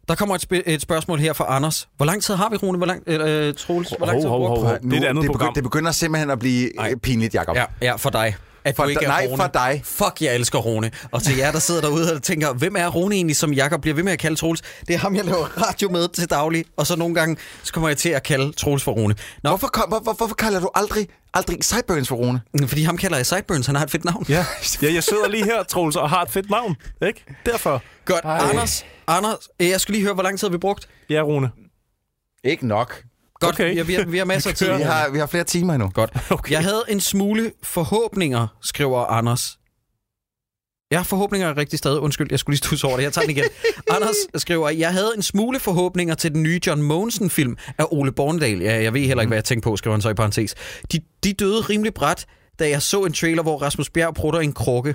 [0.08, 1.88] Der kommer et, sp- et spørgsmål her fra Anders.
[1.96, 2.78] Hvor lang tid har vi, Rune?
[2.78, 3.94] Hvor lang, øh, Troels?
[3.98, 4.60] Hvor lang tid du hov, brugt?
[4.68, 4.78] hov.
[4.78, 5.32] Det er et andet det, program.
[5.32, 6.90] begynder, det begynder simpelthen at blive Nej.
[6.90, 7.56] øh, pinligt, Jacob.
[7.56, 8.36] Ja, ja, for dig.
[8.66, 9.42] At For du ikke er nej, Rune.
[9.42, 9.80] for dig.
[9.84, 10.90] Fuck, jeg elsker Rune.
[11.10, 13.94] Og til jer, der sidder derude og tænker, hvem er Rune egentlig, som Jakob bliver
[13.94, 14.62] ved med at kalde Troels?
[14.88, 16.64] Det er ham, jeg laver radio med til daglig.
[16.76, 19.14] Og så nogle gange, så kommer jeg til at kalde Troels for Rune.
[19.42, 22.40] Nå, Hvorfor, kom- hvor, hvor, hvorfor kalder du aldrig, aldrig Sideburns for Rune?
[22.66, 24.26] fordi ham kalder jeg Sideburns, han har et fedt navn.
[24.28, 24.44] Ja.
[24.82, 26.76] ja, jeg sidder lige her, Troels, og har et fedt navn.
[27.06, 27.24] Ikke?
[27.46, 27.82] Derfor.
[28.04, 30.88] Godt, Anders, Anders, øh, jeg skal lige høre, hvor lang tid har vi brugt?
[31.10, 31.50] Ja, Rune.
[32.44, 33.02] Ikke nok.
[33.40, 33.70] Godt, Okay.
[33.72, 34.72] vi, har, vi, har, vi har masser af tid.
[34.76, 35.88] Vi har, vi har flere timer endnu.
[35.94, 36.10] Godt.
[36.30, 36.52] Okay.
[36.52, 39.58] Jeg havde en smule forhåbninger, skriver Anders.
[40.90, 42.00] Jeg har forhåbninger er rigtig stadig.
[42.00, 43.02] Undskyld, jeg skulle lige stusse over det.
[43.04, 43.44] Jeg tager den igen.
[43.96, 48.60] Anders skriver, jeg havde en smule forhåbninger til den nye John Mogensen-film af Ole Bornedal.
[48.60, 50.54] Ja, jeg ved heller ikke, hvad jeg tænkte på, skriver han så i parentes.
[50.92, 52.26] De, de døde rimelig bræt,
[52.58, 54.94] da jeg så en trailer, hvor Rasmus Bjerg prutter en krukke.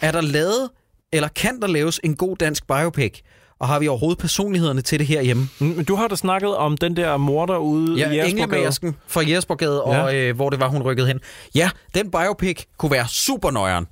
[0.00, 0.70] Er der lavet,
[1.12, 3.20] eller kan der laves en god dansk biopic?
[3.60, 5.48] Og har vi overhovedet personlighederne til det herhjemme?
[5.60, 8.44] Mm, Men du har da snakket om den der morder ude i Ja, Jægersborgade.
[8.44, 10.02] Englemasken fra Jespergade, Ja.
[10.02, 11.20] og øh, hvor det var, hun rykkede hen.
[11.54, 13.86] Ja, den biopic kunne være super nøjeren.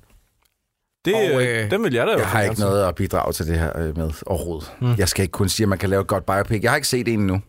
[1.05, 3.47] Det, Og, øh, øh, den vil jeg da Jeg har ikke noget at bidrage til
[3.47, 4.71] det her øh, med overhovedet.
[4.81, 4.95] Mm.
[4.97, 6.63] Jeg skal ikke kun sige, at man kan lave et godt biopic.
[6.63, 7.41] Jeg har ikke set en endnu.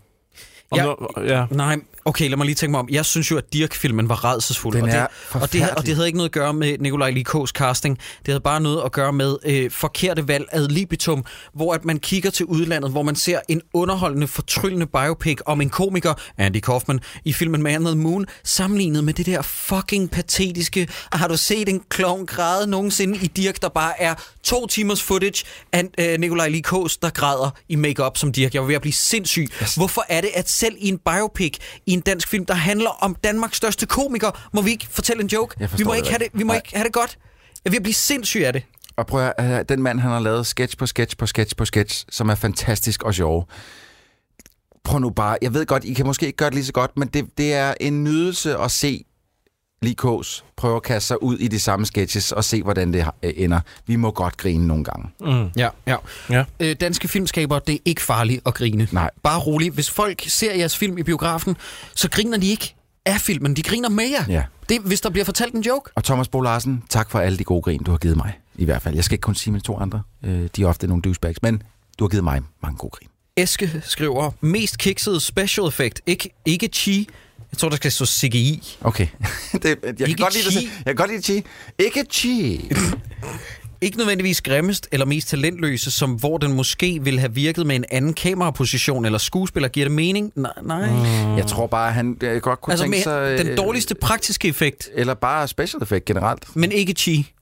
[0.71, 0.95] Om Ja.
[1.39, 1.47] ja.
[1.51, 1.77] Nej,
[2.09, 2.89] okay, lad mig lige tænke mig om.
[2.91, 4.75] Jeg synes jo, at Dirk-filmen var redselsfuld.
[4.75, 5.07] Den og, det,
[5.43, 7.97] og, det, og det havde ikke noget at gøre med Nikolaj Likås casting.
[7.97, 11.99] Det havde bare noget at gøre med øh, forkerte valg ad libitum, hvor at man
[11.99, 17.01] kigger til udlandet, hvor man ser en underholdende, fortryllende biopic om en komiker, Andy Kaufman,
[17.25, 20.89] i filmen Man on Moon, sammenlignet med det der fucking patetiske.
[21.13, 25.45] Har du set en klovn græde nogensinde i Dirk, der bare er to timers footage
[25.73, 28.55] af øh, Nikolaj Likås, der græder i makeup som Dirk?
[28.55, 29.49] Jeg var ved at blive sindssyg.
[29.77, 33.15] Hvorfor er det, at selv i en biopic, i en dansk film, der handler om
[33.25, 35.69] Danmarks største komiker, må vi ikke fortælle en joke?
[35.77, 37.19] Vi må ikke have det, vi må ikke have det godt.
[37.65, 38.63] Jeg at blive sindssyg af det.
[38.97, 41.57] Og prøv at høre, øh, den mand, han har lavet sketch på sketch på sketch
[41.57, 43.49] på sketch, som er fantastisk og sjov.
[44.85, 46.91] Prøv nu bare, jeg ved godt, I kan måske ikke gøre det lige så godt,
[46.97, 49.05] men det, det er en nydelse at se
[49.83, 53.33] Likås prøve at kaste sig ud i de samme sketches og se, hvordan det øh,
[53.37, 53.61] ender.
[53.87, 55.09] Vi må godt grine nogle gange.
[55.21, 55.51] Mm.
[55.57, 55.97] Ja, ja.
[56.31, 56.45] Ja.
[56.61, 58.89] Øh, danske filmskaber, det er ikke farligt at grine.
[58.93, 59.11] Nej.
[59.23, 59.71] Bare rolig.
[59.71, 61.57] Hvis folk ser jeres film i biografen,
[61.95, 62.75] så griner de ikke
[63.07, 63.57] af filmen.
[63.57, 64.25] De griner med jer.
[64.29, 64.43] Ja.
[64.69, 65.91] Det, hvis der bliver fortalt en joke.
[65.95, 68.39] Og Thomas Bo Larsen, tak for alle de gode grin, du har givet mig.
[68.55, 68.95] I hvert fald.
[68.95, 70.03] Jeg skal ikke kun sige med to andre.
[70.25, 71.63] Øh, de er ofte nogle douchebags, men
[71.99, 73.09] du har givet mig mange gode grin.
[73.37, 76.01] Eske skriver, mest kiksede special effect.
[76.07, 77.09] Ikke, ikke chi.
[77.53, 78.77] Jeg tror, der skal stå CGI.
[78.81, 79.07] Okay.
[79.53, 80.53] det, jeg, kan Ikke godt lide det.
[80.53, 80.65] chi.
[80.77, 81.45] Jeg kan godt lide chi.
[81.79, 82.61] Ikke chi.
[83.81, 87.85] Ikke nødvendigvis grimmest eller mest talentløse, som hvor den måske ville have virket med en
[87.91, 89.69] anden kameraposition eller skuespiller.
[89.69, 90.33] Giver det mening?
[90.37, 90.51] Nej.
[90.63, 90.91] nej.
[90.91, 91.37] Mm.
[91.37, 93.39] Jeg tror bare, han jeg godt kunne Altså tænke sig...
[93.39, 96.57] den øh, dårligste praktiske effekt, Eller bare special effect generelt.
[96.57, 97.33] men ikke chi.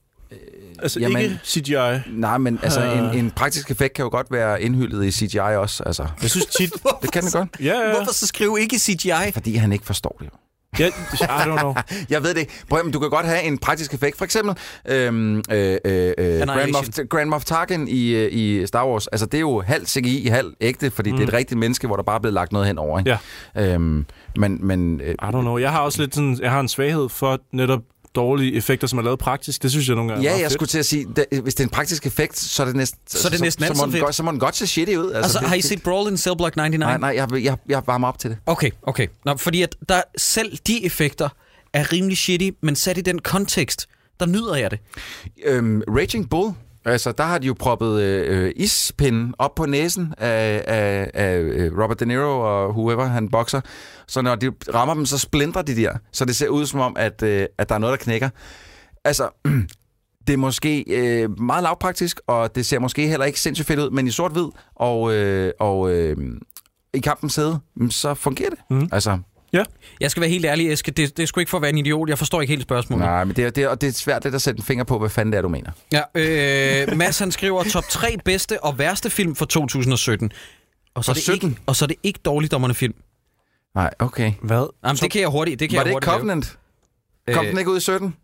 [0.81, 1.99] Altså Jamen- ikke CGI.
[2.07, 5.83] Nej, men altså, en, en praktisk effekt kan jo godt være indhyldet i CGI også.
[5.83, 6.73] Altså, Jeg synes tit...
[7.01, 7.49] det kan det godt.
[7.59, 7.95] Ja, ja.
[7.95, 9.31] Hvorfor så skrive ikke CGI?
[9.33, 10.31] Fordi han ikke forstår det jo.
[10.79, 11.73] Ja, I don't know.
[12.09, 12.51] Jeg ved det ikke.
[12.69, 14.17] Prøv, men du kan godt have en praktisk effekt.
[14.17, 16.71] For eksempel øhm, øh, øh, øh, Grand.
[16.71, 19.07] Moff, Grand Moff Tarkin i, øh, i Star Wars.
[19.07, 21.17] Altså, det er jo halv CGI, halv ægte, fordi mm.
[21.17, 22.99] det er et rigtigt menneske, hvor der bare er blevet lagt noget hen over.
[22.99, 23.17] Ikke?
[23.55, 23.73] Ja.
[23.73, 24.05] Øhm,
[24.37, 25.57] men men øh, I don't know.
[25.57, 26.39] Jeg har også lidt sådan...
[26.41, 27.81] Jeg har en svaghed for netop
[28.17, 29.63] dårlige effekter, som er lavet praktisk.
[29.63, 30.53] Det synes jeg nogle gange er ja, jeg fedt.
[30.53, 32.99] skulle til at sige, da, hvis det er en praktisk effekt, så er det næsten,
[33.07, 34.95] Så er det næsten så, så, må den godt, så må den godt se shitty
[34.95, 35.11] ud.
[35.11, 36.79] Altså, det- har I set Brawl in Cell Block 99?
[36.79, 38.37] Nej, nej, jeg, jeg, jeg varmer op til det.
[38.45, 39.07] Okay, okay.
[39.25, 41.29] Nå, fordi at der, selv de effekter
[41.73, 43.87] er rimelig shitty, men sat i den kontekst,
[44.19, 44.79] der nyder jeg det.
[45.45, 46.53] Øhm, Raging Bull,
[46.87, 51.79] altså der har de jo proppet øh, ispinden op på næsen af, af, af øh,
[51.81, 53.61] Robert De Niro og whoever han bokser.
[54.07, 55.97] Så når de rammer dem, så splindrer de der.
[56.11, 58.29] Så det ser ud som om, at, øh, at der er noget, der knækker.
[59.03, 59.29] Altså,
[60.27, 63.89] Det er måske øh, meget lavpraktisk, og det ser måske heller ikke sindssygt fedt ud,
[63.89, 66.17] men i sort-hvid og, øh, og øh,
[66.93, 68.59] i kampens sæde, mm, så fungerer det.
[68.69, 68.89] Mhm.
[68.91, 69.19] Altså,
[70.01, 70.91] Jeg skal være helt ærlig, Eske.
[70.91, 72.09] Det, det er sgu ikke for at være en idiot.
[72.09, 73.05] Jeg forstår ikke helt spørgsmålet.
[73.05, 74.99] nej, men det, er- det, er- og det er svært at sætte en finger på,
[74.99, 75.71] hvad fanden det er, du mener.
[75.91, 80.31] Ja, øh, Mads han skriver top 3 bedste og værste film for 2017.
[80.93, 81.49] Og så, er det 17?
[81.49, 82.93] ikke, og så er det ikke dårligdommerne film.
[83.75, 84.31] Nej, okay.
[84.41, 84.67] Hvad?
[84.85, 85.59] Jamen, det kan jeg hurtigt.
[85.59, 86.19] Det kan Var jeg det ikke hurtigt lave.
[86.19, 86.57] Covenant?
[87.33, 88.15] Kom Øh, den ikke ud i 17?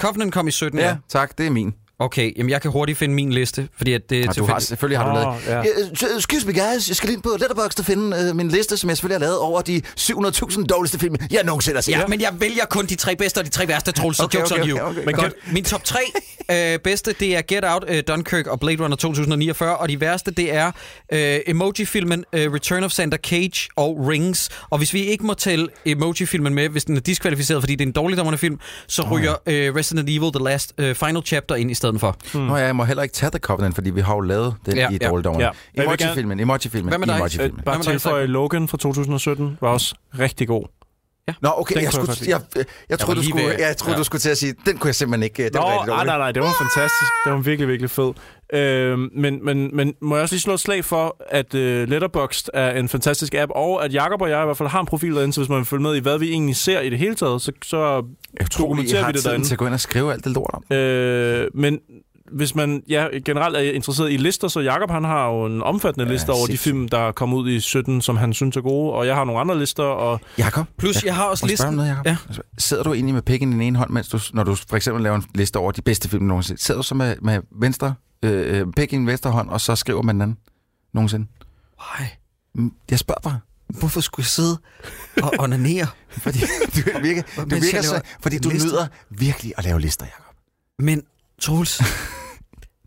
[0.00, 0.96] Covenant kom i 17, Ja, ja.
[1.08, 1.74] tak, det er min.
[1.98, 4.58] Okay, jamen jeg kan hurtigt finde min liste, fordi at det er Og du har,
[4.58, 5.28] selvfølgelig har du lavet.
[5.28, 5.56] Åh, ja.
[5.56, 8.48] Ja, uh, excuse me guys, jeg skal lige ind på Letterboxd og finde uh, min
[8.48, 11.92] liste, som jeg selvfølgelig har lavet over de 700.000 dårligste film, jeg nogensinde har set.
[11.92, 14.38] Ja, men jeg vælger kun de tre bedste og de tre værste, Troels, så Okay,
[14.38, 14.78] jokes okay, on you.
[14.78, 15.04] okay, okay.
[15.06, 15.32] Men godt.
[15.52, 16.00] Min top tre
[16.50, 20.30] øh, bedste, det er Get Out, øh, Dunkirk og Blade Runner 2049, og de værste,
[20.30, 20.72] det er
[21.12, 24.48] øh, Emoji-filmen øh, Return of Santa Cage og Rings.
[24.70, 27.88] Og hvis vi ikke må tælle Emoji-filmen med, hvis den er diskvalificeret, fordi det er
[27.88, 31.74] en dårligdommerne film, så ryger øh, Resident Evil The Last øh, Final Chapter ind i
[31.74, 32.16] stedet for.
[32.34, 34.76] Nå ja, jeg må heller ikke tage The Covenant, fordi vi har jo lavet den
[34.76, 35.08] Ja, ja, i ja.
[35.08, 35.44] dårligdommerne.
[35.46, 35.50] Ja.
[35.76, 35.82] Ja.
[35.82, 37.12] Emoji-filmen, emoji-filmen, Hvad med dig?
[37.12, 37.62] Øh, emoji-filmen.
[37.64, 38.26] bare Hvad med dig, tilføje?
[38.26, 40.64] Logan fra 2017 var også rigtig god.
[41.40, 43.92] Nå, okay, Den jeg, kunne jeg skulle, jeg, jeg, jeg, troede, du skulle, jeg troede,
[43.92, 43.98] ja.
[43.98, 46.04] du skulle til at sige, den kunne jeg simpelthen ikke, den Nå, nej, dårlig.
[46.06, 47.12] nej, nej, det var fantastisk.
[47.24, 48.12] Det var virkelig, virkelig fed.
[48.52, 52.48] Øh, men, men, men må jeg også lige slå et slag for, at uh, Letterboxd
[52.54, 55.14] er en fantastisk app, og at Jakob og jeg i hvert fald har en profil
[55.14, 57.14] derinde, så hvis man vil følge med i, hvad vi egentlig ser i det hele
[57.14, 58.04] taget, så, så
[58.40, 59.46] Jeg tror, I dokumenterer har vi det derinde.
[59.46, 60.76] til at gå ind og skrive alt det lort om.
[60.76, 61.78] Øh, men
[62.32, 66.06] hvis man ja, generelt er interesseret i lister, så Jakob han har jo en omfattende
[66.06, 66.62] Ja, liste over de sindssygt.
[66.72, 69.24] film, der er kommet ud i 17, som han synes er gode, og jeg har
[69.24, 71.74] nogle andre lister, og Jakob, Plus, jeg har også listen...
[71.74, 72.06] noget, Jacob?
[72.06, 72.16] Ja.
[72.58, 75.02] Sidder du egentlig med pikken i den ene hånd, mens du, når du for eksempel
[75.02, 76.60] laver en liste over de bedste film nogensinde?
[76.62, 79.76] Sidder du så med, med venstre, øh, øh, pik i den venstre hånd, og så
[79.76, 80.36] skriver man den anden
[80.94, 81.26] nogensinde?
[81.98, 82.08] Nej,
[82.54, 83.40] Mm, Jeg spørger bare.
[83.68, 84.58] hvorfor skulle jeg sidde
[85.22, 85.86] og onanere?
[86.24, 90.34] Fordi du virker, du virker så, fordi du nyder virkelig at lave lister, Jacob.
[90.78, 91.02] Men,
[91.40, 91.82] Troels,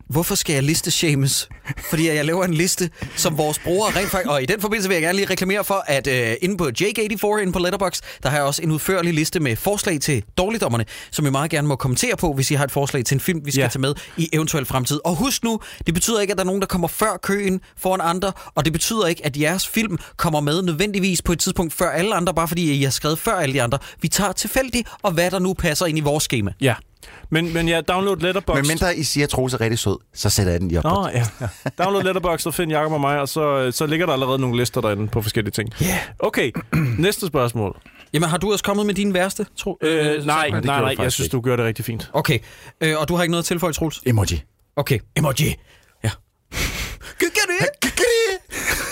[0.08, 1.48] hvorfor skal jeg liste shames?
[1.90, 4.30] Fordi jeg laver en liste, som vores brugere rent faktisk...
[4.30, 7.40] Og i den forbindelse vil jeg gerne lige reklamere for, at øh, inde på Jake84,
[7.40, 11.26] inde på Letterbox, der har jeg også en udførlig liste med forslag til dårligdommerne, som
[11.26, 13.50] I meget gerne må kommentere på, hvis I har et forslag til en film, vi
[13.50, 13.68] skal Ja.
[13.68, 15.00] tage med i eventuel fremtid.
[15.04, 18.00] Og husk nu, det betyder ikke, at der er nogen, der kommer før køen foran
[18.02, 21.90] andre, og det betyder ikke, at jeres film kommer med nødvendigvis på et tidspunkt før
[21.90, 23.78] alle andre, bare fordi I har skrevet før alle de andre.
[24.02, 26.52] Vi tager tilfældigt, og hvad der nu passer ind i vores schema.
[26.60, 26.74] ja.
[27.30, 28.62] Men, men ja, download Letterboxd.
[28.62, 30.84] Men mindre I siger, at Troels er rigtig sød, så sætter jeg den lige op.
[30.84, 31.48] Nå, ja, ja.
[31.84, 34.80] Download Letterboxd og find Jakob og mig, og så, så ligger der allerede nogle lister
[34.80, 35.72] derinde på forskellige ting.
[35.82, 35.98] Yeah.
[36.18, 36.52] Okay,
[36.98, 37.76] næste spørgsmål.
[38.12, 39.78] Jamen, har du også kommet med din værste, tro?
[39.82, 42.10] Øh, nej, det nej, gjorde nej, du jeg synes, du gør det rigtig fint.
[42.12, 42.38] Okay,
[42.80, 44.00] øh, og du har ikke noget at tilføje, Troels?
[44.06, 44.42] Emoji.
[44.76, 45.54] Okay, emoji.
[46.04, 46.10] Ja.
[47.18, 48.85] Gør det?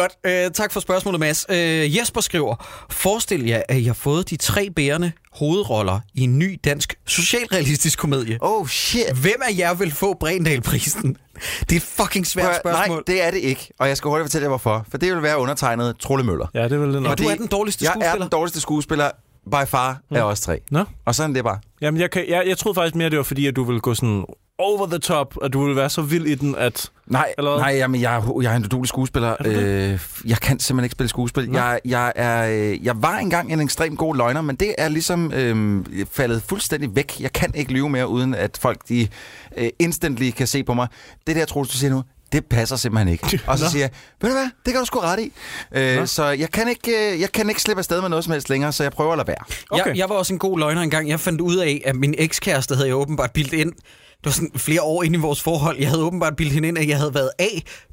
[0.00, 1.46] Godt, øh, tak for spørgsmålet, Mads.
[1.48, 6.38] Øh, Jesper skriver, forestil jer, at I har fået de tre bærende hovedroller i en
[6.38, 8.38] ny dansk socialrealistisk komedie.
[8.40, 9.12] Oh shit.
[9.20, 11.16] Hvem af jer vil få Brendal-prisen?
[11.60, 12.96] Det er et fucking svært at- spørgsmål.
[12.96, 13.68] Nej, det er det ikke.
[13.78, 14.86] Og jeg skal hurtigt fortælle jer, hvorfor.
[14.90, 16.46] For det vil være undertegnet Trolle Møller.
[16.54, 17.10] Ja, det vel det nok.
[17.10, 18.12] Og du er den dårligste jeg skuespiller.
[18.14, 19.10] er den dårligste skuespiller
[19.50, 20.60] by far af os tre.
[20.70, 20.84] Nå.
[21.04, 21.58] Og sådan er det bare.
[21.80, 23.94] Jamen, jeg, kan, jeg, jeg troede faktisk mere, det var fordi, at du ville gå
[23.94, 24.24] sådan
[24.58, 26.90] over the top, at du ville være så vild i den, at...
[27.06, 29.36] Nej, Eller nej jamen, jeg, er, jeg er en dårlig skuespiller.
[29.36, 29.56] det?
[29.56, 31.50] Øh, jeg kan simpelthen ikke spille skuespil.
[31.52, 35.32] Jeg, jeg, er, øh, jeg var engang en ekstremt god løgner, men det er ligesom
[35.32, 37.20] øh, faldet fuldstændig væk.
[37.20, 39.08] Jeg kan ikke lyve mere, uden at folk de
[39.56, 40.88] øh, instantly kan se på mig.
[41.26, 42.02] Det der, Troels, du siger nu,
[42.32, 43.40] det passer simpelthen ikke.
[43.46, 43.70] Og så Nå.
[43.70, 43.90] siger jeg,
[44.20, 45.32] ved du hvad, det kan du sgu ret i.
[45.72, 48.50] Øh, så jeg kan, ikke, øh, jeg kan ikke slippe afsted med noget som helst
[48.50, 49.44] længere, så jeg prøver at lade være.
[49.70, 49.86] Okay.
[49.86, 51.08] Jeg, jeg var også en god løgner engang.
[51.08, 53.72] Jeg fandt ud af, at min ekskæreste havde jeg åbenbart bildt ind.
[54.18, 55.78] Det var sådan flere år inde i vores forhold.
[55.78, 57.48] Jeg havde åbenbart bildt hende ind, at jeg havde været A,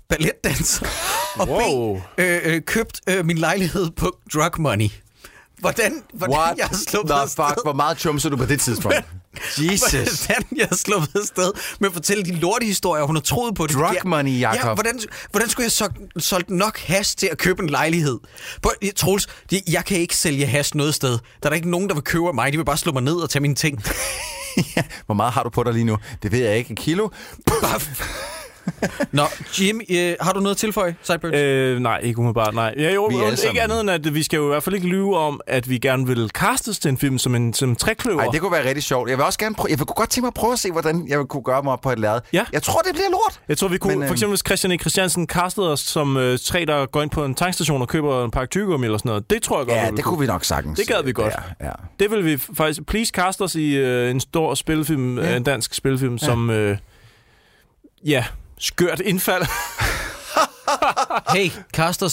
[0.10, 0.86] balletdanser,
[1.40, 1.98] og Wow.
[2.18, 4.90] B, øh, øh, købt øh, min lejlighed på drug money.
[5.60, 7.64] Hvordan, hvordan What jeg har sluppet fuck?
[7.64, 8.98] Hvor meget chumser du på det tidspunkt?
[9.72, 10.26] Jesus.
[10.26, 13.76] Hvordan jeg har sluppet afsted med at fortælle de lortehistorier, hun har troet på det.
[13.76, 14.66] Drug money, Jacob.
[14.66, 15.00] Ja, hvordan,
[15.32, 18.20] hvordan skulle jeg så solgt nok hash til at købe en lejlighed?
[18.62, 21.10] På, Troels, det- jeg kan ikke sælge hash noget sted.
[21.12, 22.52] Der er der ikke nogen, der vil købe af mig.
[22.52, 23.84] De vil bare slå mig ned og tage mine ting.
[25.06, 25.98] Hvor meget har du på dig lige nu?
[26.24, 26.70] Det ved jeg ikke.
[26.70, 27.10] En kilo?
[27.46, 27.90] Puff!
[29.12, 29.24] Nå,
[29.60, 31.36] Jim, øh, har du noget at tilføje, Sideburns?
[31.36, 32.74] Øh, nej, ikke umiddelbart, nej.
[32.78, 34.88] Ja, jo, Vi er ikke andet end, at vi skal jo i hvert fald ikke
[34.88, 38.18] lyve om, at vi gerne vil castes til en film som en, som trækløver.
[38.18, 39.10] Nej, det kunne være rigtig sjovt.
[39.10, 41.08] Jeg vil også gerne prøve, jeg vil godt tænke mig at prøve at se, hvordan
[41.08, 42.22] jeg kunne gøre mig op på et lærred.
[42.34, 42.46] Ja.
[42.54, 43.40] Jeg tror, det bliver lort.
[43.48, 44.78] Jeg tror, vi kunne, Men, Men, øhm, for eksempel hvis Christian E.
[44.78, 48.32] Christiansen castede os som øh, tre, der går ind på en tankstation og køber en
[48.32, 49.30] pakke tyggegummi eller sådan noget.
[49.30, 50.80] Det tror jeg godt, Ja, det kunne vi nok sagtens.
[50.80, 51.34] Det gad vi godt.
[51.60, 51.72] Ja, ja.
[52.00, 52.86] Det vil vi faktisk...
[52.88, 55.36] Please cast os i øh, en stor spilfilm, ja.
[55.36, 56.26] en dansk spilfilm, ja.
[56.26, 56.50] som...
[56.50, 56.78] Øh,
[58.06, 58.26] ja,
[58.64, 59.44] skørt indfald.
[61.34, 61.50] Hey,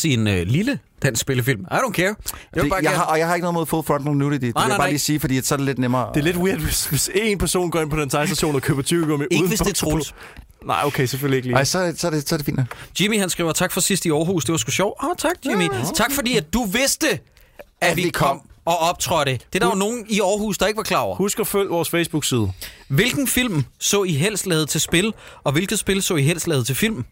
[0.05, 1.61] i en øh, lille den spillefilm.
[1.61, 2.15] I don't care.
[2.55, 4.47] Jeg Det, bare jeg, har, og jeg har ikke noget mod full frontal nudity.
[4.47, 4.91] Det Nej, vil nej, jeg bare nej.
[4.91, 6.09] lige sige, fordi så er det lidt nemmere.
[6.15, 8.83] Det er lidt weird, hvis, hvis en person går ind på den station og køber
[8.83, 10.15] tyggegummi Ikke uden hvis det er Troels.
[10.65, 11.57] Nej, okay, selvfølgelig ikke lige.
[11.57, 12.61] Ej, så, så, er det, så er det fint.
[13.01, 14.45] Jimmy, han skriver, tak for sidst i Aarhus.
[14.45, 14.95] Det var sgu sjovt.
[15.03, 15.69] Åh, oh, tak, Jimmy.
[15.95, 17.21] Tak fordi, at du vidste, at,
[17.81, 18.50] at vi vi kom kom.
[18.65, 19.33] Og optrådte.
[19.33, 21.17] Det er der jo nogen i Aarhus, der ikke var klar over.
[21.17, 22.53] Husk at følge vores Facebook-side.
[22.89, 26.67] Hvilken film så I helst lavet til spil, og hvilket spil så I helst lavet
[26.67, 27.05] til film?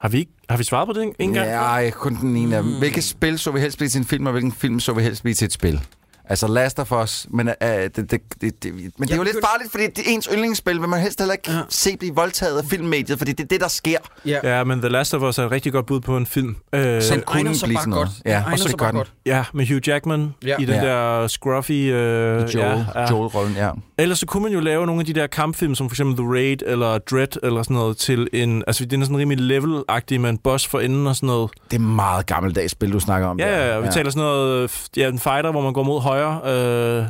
[0.00, 1.48] Har vi, ikke, har vi svaret på det en, en gang?
[1.48, 2.78] Ja, ej, kun den ene af dem.
[2.78, 5.22] Hvilket spil så vi helst blive til en film, og hvilken film så vi helst
[5.22, 5.80] blive til et spil?
[6.28, 9.36] Altså Last of Us, men, uh, det, det, det, det, men det er jo lidt
[9.44, 11.56] farligt, fordi det er ens yndlingsspil, vil man helst heller ikke Ja.
[11.56, 11.62] ja.
[11.68, 13.98] se blive voldtaget af filmmediet, fordi det er det, der sker.
[14.26, 16.56] Ja, men The Last of Us er et rigtig godt bud på en film.
[16.72, 17.92] Øh, Som kunne blive sådan noget.
[18.08, 18.08] godt.
[18.26, 18.76] Ja, og egner så den.
[18.78, 19.12] godt.
[19.26, 20.56] ja, med Hugh Jackman Ja.
[20.58, 20.80] i den Ja.
[20.86, 21.70] der scruffy...
[21.72, 23.10] Øh, Joel, ja, ja.
[23.10, 23.70] Joel-rollen, ja.
[23.98, 26.32] Ellers så kunne man jo lave nogle af de der kampfilm, som for eksempel The
[26.32, 28.64] Raid eller Dread eller sådan noget, til en...
[28.66, 31.50] Altså, det er sådan rimelig level-agtig med en boss for enden og sådan noget.
[31.70, 33.38] Det er meget gammeldags spil, du snakker om.
[33.40, 33.66] Ja, der.
[33.66, 33.80] ja, ja.
[33.80, 34.70] Vi taler sådan noget...
[34.96, 37.00] Ja, en fighter, hvor man går mod højre.
[37.00, 37.06] Øh,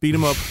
[0.00, 0.36] beat em up.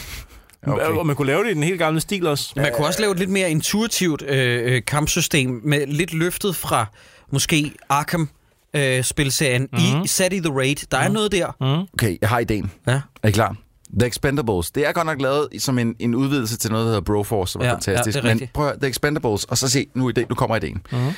[0.68, 0.86] Okay.
[0.86, 2.54] Og man kunne lave det i den helt gamle stil også.
[2.56, 6.86] Man kunne også lave et lidt mere intuitivt øh, øh, kampsystem, med lidt løftet fra
[7.32, 8.30] måske Arkham
[8.76, 10.02] øh, spilserien mm-hmm.
[10.04, 10.76] i sat i The Raid.
[10.92, 11.48] Der er noget der.
[11.62, 11.88] Mm.
[11.94, 12.72] Okay, jeg har ideen.
[12.88, 13.02] Ja.
[13.24, 13.56] Er I klar?
[14.00, 14.72] The Expendables.
[14.72, 17.62] Det er godt nok lavet som en, en udvidelse til noget, der hedder Broforce, som
[17.62, 18.16] er Ja, fantastisk.
[18.16, 20.30] ja, det er Men prøv at høre, The Expendables, og så se, nu, er det,
[20.30, 20.82] nu kommer ideen.
[20.92, 21.12] Mhm.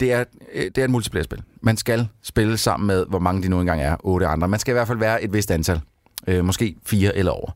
[0.00, 0.24] Det er,
[0.54, 1.42] øh, det er et multiplayer-spil.
[1.62, 4.48] Man skal spille sammen med, hvor mange de nu engang er, otte andre.
[4.48, 5.80] Man skal i hvert fald være et vist antal.
[6.28, 7.50] Øh, måske fire eller over.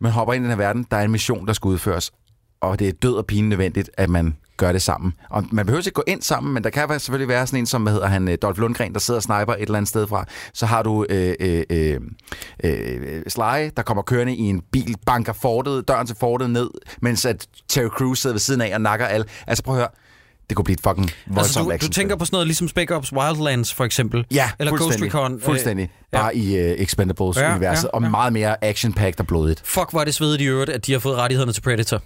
[0.00, 2.12] Man hopper ind i den her verden, der er en mission, der skal udføres,
[2.60, 5.14] og det er død og pine nødvendigt, at man gør det sammen.
[5.30, 7.82] Og man behøver ikke gå ind sammen, men der kan selvfølgelig være sådan en, som
[7.82, 10.24] hvad hedder han, øh, Dolph Lundgren, der sidder og sniper et eller andet sted fra.
[10.54, 12.00] Så har du øh, øh, øh,
[12.64, 17.24] øh, Sly, der kommer kørende i en bil, banker fortet, døren til fortet ned, mens
[17.24, 19.26] at Terry Crews sidder ved siden af og nakker alle.
[19.46, 19.88] Altså prøv at høre,
[20.48, 22.90] det kunne blive et fucking voldsomt Altså, du, du tænker på sådan noget ligesom Spec
[22.90, 24.26] Ops Wildlands, for eksempel.
[24.30, 25.14] Ja, Eller Ghost fuldstændig.
[25.14, 25.90] Recon, øh, Fuldstændig.
[26.12, 26.18] ja.
[26.20, 28.04] Bare i uh, Expendables-universet, ja, ja.
[28.06, 29.62] og meget mere action-packed og blodigt.
[29.64, 32.02] Fuck, var det svedigt i øvrigt, at de har fået rettighederne til Predator.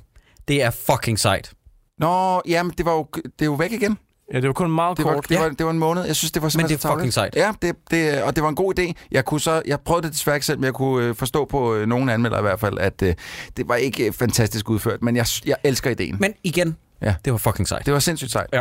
[0.48, 1.52] Det er fucking sejt.
[1.98, 3.98] Nå, jamen, det var jo, det er jo væk igen.
[4.32, 5.28] Ja, det var kun meget Det var, kort.
[5.28, 5.40] det, Ja.
[5.42, 6.04] var, det var en måned.
[6.04, 7.36] Jeg synes, det var Men simpelthen det er fucking sejt.
[7.36, 8.92] Ja, det, det, og det var en god idé.
[9.10, 11.74] Jeg, kunne så, jeg prøvede det desværre ikke selv, men jeg kunne øh, forstå på
[11.74, 13.14] øh, nogle anmeldere i hvert fald, at øh,
[13.56, 15.02] det var ikke øh, fantastisk udført.
[15.02, 16.16] Men jeg, jeg elsker ideen.
[16.20, 17.14] Men igen, Ja.
[17.24, 17.86] det var fucking sejt.
[17.86, 18.54] Det var sindssygt sejt.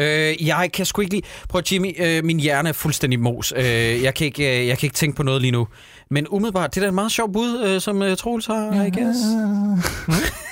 [0.00, 1.26] Øh, jeg kan sgu ikke lide...
[1.48, 3.52] Prøv Jimmy, øh, min hjerne er fuldstændig mos.
[3.56, 3.64] Øh,
[4.02, 5.68] jeg, kan ikke, øh, jeg kan ikke tænke på noget lige nu.
[6.10, 8.90] Men umiddelbart, det er da en meget sjov bud, øh, som øh, Troels har, I
[8.90, 9.18] guess.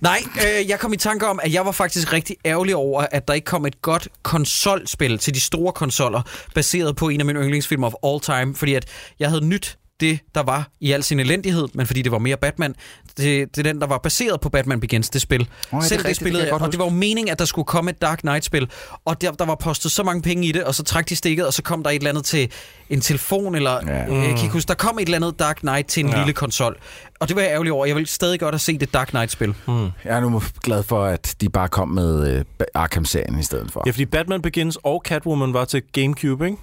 [0.00, 3.28] Nej, øh, jeg kom i tanke om, at jeg var faktisk rigtig ærgerlig over, at
[3.28, 6.22] der ikke kom et godt konsolspil til de store konsoller,
[6.54, 8.84] baseret på en af mine yndlingsfilmer of all time, fordi at
[9.18, 12.36] jeg havde nyt det, der var i al sin elendighed, men fordi det var mere
[12.36, 12.74] Batman.
[13.16, 13.16] Det,
[13.56, 15.48] det er den, der var baseret på Batman Begins, det spil.
[15.72, 17.90] er Selv det det spillede jeg og det var jo meningen, at der skulle komme
[17.90, 18.70] et Dark Knight-spil,
[19.04, 21.46] og der, der var postet så mange penge i det, og så trak de stikket,
[21.46, 22.50] og så kom der et eller andet til
[22.90, 23.94] en telefon, eller Ja.
[23.96, 26.16] jeg kan ikke huske, der kom et eller andet Dark Knight til en Ja.
[26.16, 26.22] ja.
[26.22, 26.76] lille konsol.
[27.20, 27.86] Og det var jeg ærgerlig over.
[27.86, 29.54] Jeg vil stadig godt have set det Dark Knight-spil.
[29.68, 29.82] Mm.
[30.04, 32.44] Jeg er nu glad for, at de bare kom med øh,
[32.74, 33.82] Arkham-serien i stedet for.
[33.86, 36.56] Ja, fordi Batman Begins og Catwoman var til Gamecube, ikke?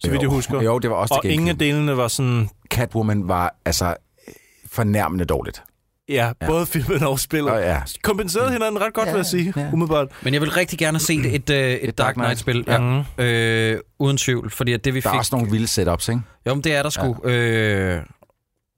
[0.00, 0.62] Så vidt jeg husker.
[0.62, 2.48] Jo, det var også og til ingen af delene var sådan...
[2.70, 3.86] Catwoman var altså
[4.28, 4.34] øh,
[4.72, 5.62] fornærmende dårligt.
[6.08, 7.52] Ja, både filmen og spillet.
[7.52, 9.70] Og ja, Kompenserede hinanden ret godt, Ja, vil jeg sige, ja.
[9.72, 10.08] umiddelbart.
[10.22, 12.44] Men jeg vil rigtig gerne se det, et, øh, et, et Dark Dark Knight.
[12.44, 12.64] Knight-spil.
[12.66, 13.02] Ja.
[13.18, 13.24] Mm.
[13.24, 15.14] Øh, uden tvivl, fordi at det vi der fik...
[15.14, 16.20] er også nogle vilde setups, ikke?
[16.46, 17.16] Jo, men det er der sgu.
[17.24, 17.30] Ja.
[17.30, 18.02] Øh,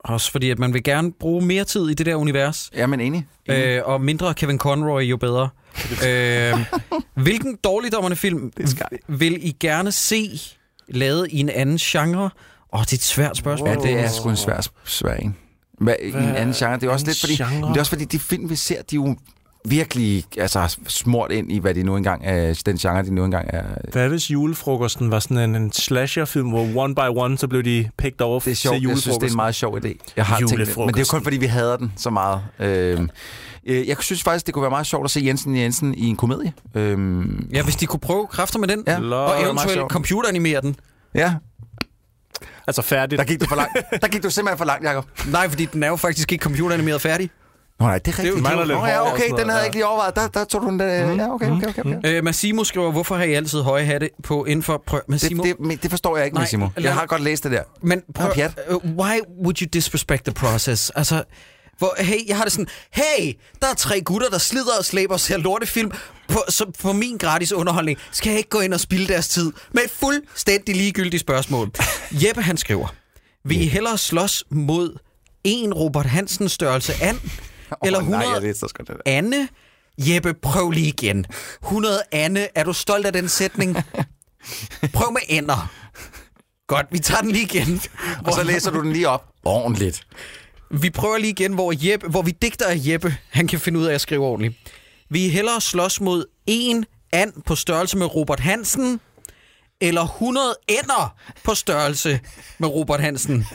[0.04, 2.70] også fordi, at man vil gerne bruge mere tid i det der univers.
[2.74, 3.26] Ja, men enig.
[3.46, 3.64] enig.
[3.64, 5.48] Øh, og mindre Kevin Conroy, jo bedre.
[6.08, 6.54] øh,
[7.14, 8.52] hvilken dårligdommerne film
[9.08, 10.40] vil I gerne se
[10.90, 12.22] lavet i en anden genre?
[12.24, 12.30] Åh,
[12.72, 13.68] oh, det er et svært spørgsmål.
[13.68, 15.36] Ja, det er sgu en svær, svær en.
[15.80, 16.74] Hvad, I en Hvad anden genre.
[16.74, 17.68] Det er også lidt fordi, genre?
[17.68, 19.16] det er også fordi, de film, vi ser, de er jo
[19.64, 23.50] virkelig altså, smurt ind i, hvad de nu engang er, den genre, de nu engang
[23.52, 23.62] er.
[23.92, 27.88] Hvad hvis julefrokosten var sådan en, en slasherfilm, hvor one by one, så blev de
[27.98, 28.76] picked over Det er sjovt.
[28.76, 29.36] til Jeg synes, det er en julefrokosten?
[29.36, 30.12] meget sjov idé.
[30.16, 31.22] Jeg har tænkt det, men det er jo kun Julefrokosten.
[31.24, 32.40] fordi, vi hader den så meget.
[32.58, 33.08] Øh,
[33.66, 36.16] øh, jeg synes faktisk, det kunne være meget sjovt at se Jensen Jensen i en
[36.16, 36.52] komedie.
[36.74, 38.96] Øh, Ja, hvis de kunne prøve kræfter med den, Ja.
[39.14, 40.76] og det eventuelt computeranimere den.
[41.14, 41.34] ja,
[42.66, 43.18] Altså færdigt.
[43.18, 43.72] der gik du for langt.
[44.02, 45.04] Der gik du simpelthen for langt, Jacob.
[45.26, 47.30] Nej, fordi den er jo faktisk ikke computeranimeret færdig.
[47.80, 48.42] Nå nej, det er rigtigt.
[48.42, 49.64] mangler lidt Nå, ja, okay, den havde jeg ja.
[49.64, 50.16] ikke lige overvejet.
[50.16, 50.86] Der, der tog du den der.
[50.86, 51.96] Ja, okay, okay, okay.
[51.96, 52.16] okay.
[52.16, 54.82] Øh, Massimo skriver, hvorfor har I altid høje hatte på inden for...
[54.86, 56.68] Prøv, Massimo, Det, det, det forstår jeg ikke, Nej, Massimo.
[56.80, 57.62] Jeg har godt læst det der.
[57.82, 58.30] Men prøv,
[58.70, 60.90] uh, why would you disrespect the process?
[60.90, 61.22] Altså,
[61.80, 65.14] hvor, hey, jeg har det sådan, hey, der er tre gutter, der slider og slæber
[65.14, 65.92] og ser lortefilm
[66.28, 67.98] på, så, på min gratis underholdning.
[68.12, 71.70] Skal jeg ikke gå ind og spilde deres tid med et fuldstændig ligegyldigt spørgsmål?
[72.26, 72.94] Jeppe, han skriver,
[73.44, 74.98] vil I hellere slås mod
[75.44, 77.18] en Robert Hansen størrelse and,
[77.84, 78.96] eller Åh, 100 Nej, jeg godt det.
[79.06, 79.48] Anne?
[79.98, 81.26] Jeppe, prøv lige igen.
[81.62, 83.76] 100 Anne, er du stolt af den sætning?
[84.94, 85.70] Prøv med ender.
[86.66, 87.80] Godt, vi tager den lige igen.
[88.24, 90.06] Og så læser du den lige op ordentligt.
[90.70, 93.16] Vi prøver lige igen, hvor, Jeppe, hvor vi digter af Jeppe.
[93.30, 94.54] Han kan finde ud af at skrive ordentligt.
[95.08, 99.00] Vi er hellere slås mod en and på størrelse med Robert Hansen,
[99.80, 102.20] eller 100 ender på størrelse
[102.58, 103.46] med Robert Hansen.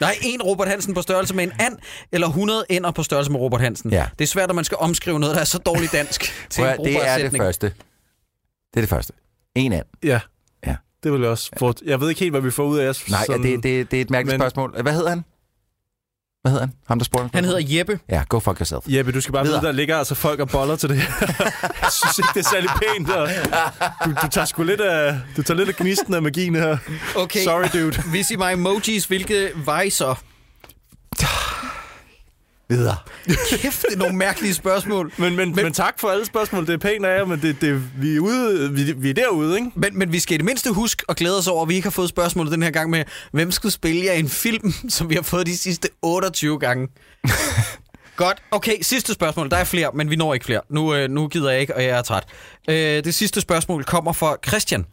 [0.00, 1.78] Nej, en Robert Hansen på størrelse med en and,
[2.12, 3.90] eller 100 ender på størrelse med Robert Hansen.
[3.92, 4.06] Ja.
[4.18, 6.68] Det er svært, når man skal omskrive noget, der er så dårligt dansk til Prøv,
[6.68, 7.66] en at- det er det første.
[7.66, 9.12] Det er det første.
[9.54, 9.82] En af.
[10.04, 10.20] Ja.
[10.66, 10.76] Ja.
[11.02, 11.74] Det vil jeg også få.
[11.84, 13.10] Jeg ved ikke helt, hvad vi får ud af os.
[13.10, 13.42] Nej, sådan...
[13.42, 14.82] det, det, det er et mærkeligt Men- spørgsmål.
[14.82, 15.24] Hvad hedder han?
[16.46, 16.72] Hvad hedder han?
[16.88, 17.30] Ham, der spurgte?
[17.34, 17.98] Han hedder Jeppe.
[18.08, 18.84] Ja, go fuck yourself.
[18.88, 19.60] Jeppe, du skal bare Videre.
[19.60, 21.08] vide, der ligger altså folk og boller til det her.
[21.82, 23.10] jeg synes ikke, det er særlig pænt.
[23.10, 23.28] Og
[24.04, 26.76] du, du tager sgu lidt af, du tager lidt af gnisten af magien her.
[27.16, 27.44] Okay.
[27.44, 28.02] Sorry, dude.
[28.12, 30.14] Vis I mig emojis, hvilke vej så?
[32.68, 32.96] Videre.
[33.50, 35.12] Kæft, det er nogle mærkelige spørgsmål.
[35.16, 36.66] Men, men, men, men tak for alle spørgsmål.
[36.66, 39.58] Det er pænt af jer, men det, det, vi, er ude, vi, vi er derude,
[39.58, 39.70] ikke?
[39.74, 41.86] Men, men vi skal i det mindste huske og glæde os over, at vi ikke
[41.86, 45.10] har fået spørgsmålet den her gang med, hvem skulle spille jer i en film, som
[45.10, 46.88] vi har fået de sidste 28 gange.
[48.16, 48.42] Godt.
[48.50, 49.50] Okay, sidste spørgsmål.
[49.50, 50.60] Der er flere, men vi når ikke flere.
[50.70, 52.24] Nu, øh, nu gider jeg ikke, og jeg er træt.
[52.68, 54.86] Øh, det sidste spørgsmål kommer fra Christian.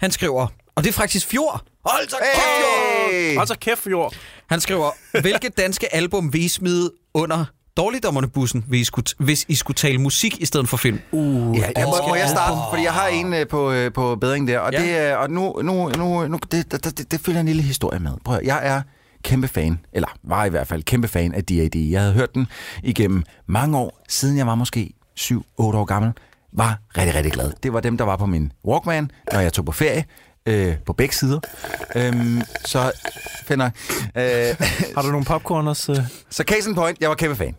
[0.00, 0.46] Han skriver,
[0.76, 1.64] og det er faktisk Fjord.
[1.84, 3.10] Hold så kæft, Fjord!
[3.12, 3.36] Hey!
[3.36, 4.14] Hold så kæft, jord.
[4.52, 4.90] Han skriver,
[5.20, 7.44] hvilke danske album vil I smide under
[7.76, 10.98] dårligdommerne-bussen, hvis I, skulle, hvis I skulle tale musik i stedet for film?
[11.12, 12.56] Uh, Ja, jeg må, må jeg starte?
[12.70, 14.82] Fordi jeg har en øh, på, øh, på bedring der, og, Ja.
[14.82, 17.98] det, er- og nu, nu, nu, nu det, det, det, det følger en lille historie
[18.00, 18.12] med.
[18.24, 18.82] Prøv, jeg er
[19.24, 21.76] kæmpe fan, eller var i hvert fald kæmpe fan af D.A.D.
[21.90, 22.46] Jeg havde hørt den
[22.82, 24.90] igennem mange år, siden jeg var måske
[25.20, 26.12] 7-8 år gammel.
[26.52, 27.52] Var rigtig, rigtig glad.
[27.62, 30.04] Det var dem, der var på min Walkman, når jeg tog på ferie.
[30.46, 31.40] Øh, på begge sider.
[31.96, 32.92] Øhm, så
[33.46, 33.66] finder
[34.16, 34.22] øh,
[34.96, 35.92] Har du nogle popcorn også?
[35.92, 35.98] øh?
[36.30, 37.54] Så case in point, jeg var kæmpe fan.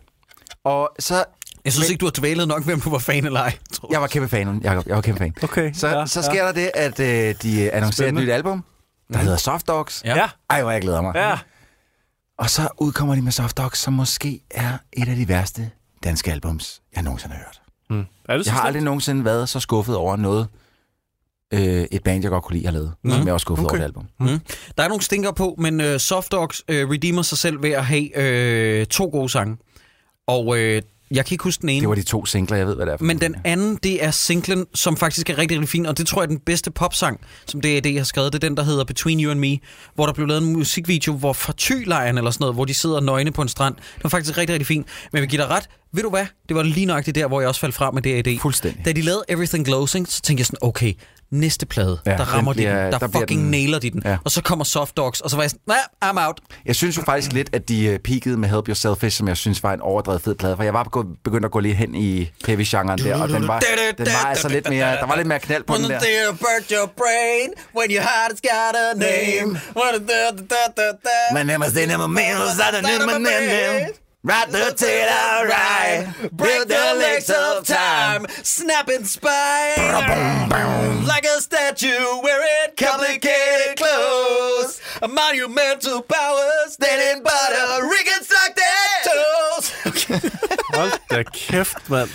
[0.63, 1.23] Og så
[1.65, 3.57] Jeg synes ikke, du har dvælet nok, hvem du var fan eller ej.
[3.73, 4.87] tror Jeg var kæmpe fan, Jacob.
[4.87, 5.33] Jeg var kæmpe fan.
[5.43, 6.25] Okay, Så, ja, ja, så ja.
[6.25, 8.21] sker der det, at øh, de annoncerer Spændende.
[8.21, 8.63] et nyt album,
[9.13, 10.01] der hedder Soft Dogs.
[10.05, 10.15] Ja.
[10.15, 11.15] Ja, Ej, hvor jeg glæder mig.
[11.15, 11.37] ja.
[12.37, 15.69] Og så udkommer de med Soft Dogs, som måske er et af de værste
[16.03, 17.61] danske albums, jeg nogensinde har hørt.
[17.89, 18.05] Mm.
[18.29, 20.47] Er det så Jeg har aldrig nogensinde været så skuffet over noget,
[21.53, 22.93] øh, et band, jeg godt kunne lide, har lavet.
[23.03, 23.11] Mm.
[23.11, 23.73] Som jeg var skuffet Okay.
[23.73, 24.03] over det album.
[24.19, 24.39] Mm.
[24.77, 27.85] Der er nogle stinker på, men uh, Soft Dogs uh, redeemer sig selv ved at
[27.85, 29.57] have uh, to gode sange.
[30.27, 30.57] Og uh,
[31.11, 31.81] jeg kan ikke huske den ene.
[31.81, 34.03] Det var de to singler, jeg ved, hvad det er for Men den anden, det
[34.03, 36.71] er singlen, som faktisk er rigtig, rigtig fin, og det tror jeg er den bedste
[36.71, 37.97] popsang, som D.A.D.
[37.97, 38.33] har skrevet.
[38.33, 39.57] Det er den, der hedder Between You and Me,
[39.95, 42.99] hvor der blev lavet en musikvideo, hvor fra Thylejren eller sådan noget, hvor de sidder
[42.99, 43.75] nøgne på en strand.
[43.75, 44.87] Det var faktisk rigtig, rigtig fint.
[45.11, 45.69] Men jeg vil give dig ret.
[45.93, 46.25] Ved du hvad?
[46.49, 48.39] Det var lige nøjagtigt der, hvor jeg også faldt fra med D.A.D.
[48.41, 48.85] Fuldstændig.
[48.85, 50.93] Da de lavede Everything Glows, så tænkte jeg sådan, okay,
[51.33, 54.01] næste plade, Ja, der rammer de bliver- den, der, der fucking den- nailer de den.
[54.05, 54.17] Ja.
[54.25, 55.61] Og så kommer Soft Dogs, og så var jeg sådan,
[56.01, 56.39] nah, I'm out.
[56.65, 59.37] Jeg synes jo faktisk lidt, at de øh, peakede med Help Your Selfish, som jeg
[59.37, 62.31] synes var en overdrevet fed plade, for jeg var begyndt- at gå lidt hen i
[62.47, 63.59] heavy-genren der, og den var,
[63.97, 65.99] den var altså lidt mere, der var lidt mere knald på den der.
[66.29, 69.59] Burnt your brain, when your heart has got a name.
[71.33, 74.02] My name is me, who's out of name, my name.
[74.25, 80.49] Right the tail right, Break the legs of time, snapping spine.
[81.13, 84.79] Like a statue wearing complicated clothes.
[85.01, 89.65] A monumental power standing by the reconstructed toes.
[90.75, 92.09] Hold da kæft, mand.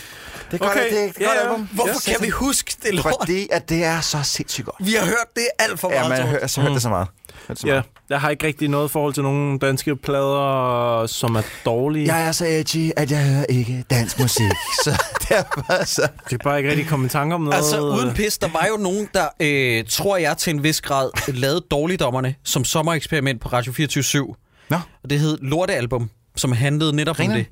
[0.50, 0.90] Det er godt, Okay, okay.
[0.96, 1.40] det er et godt ja.
[1.42, 1.68] album.
[1.72, 3.14] Hvorfor kan vi huske det lort?
[3.20, 4.76] Fordi at det er så sindssygt godt.
[4.80, 6.02] Vi har hørt det alt for meget.
[6.02, 7.08] Ja, man har hørt, så hørt det så meget.
[7.48, 11.34] Hørt det så Ja, jeg har ikke rigtig noget forhold til nogle danske plader, som
[11.36, 12.14] er dårlige.
[12.14, 14.50] Jeg er så edgy, at jeg hører ikke dansk musik,
[14.84, 16.08] så derfor så...
[16.30, 17.56] Det er bare ikke rigtig komme i tanke om noget.
[17.56, 21.32] Altså, uden pis, der var jo nogen, der, øh, tror jeg, til en vis grad
[21.32, 24.34] lavede dårligdommerne som sommereksperiment på Radio 24
[24.70, 24.76] Nå.
[25.02, 27.34] Og det hed Lortealbum, som handlede netop Griner.
[27.34, 27.44] om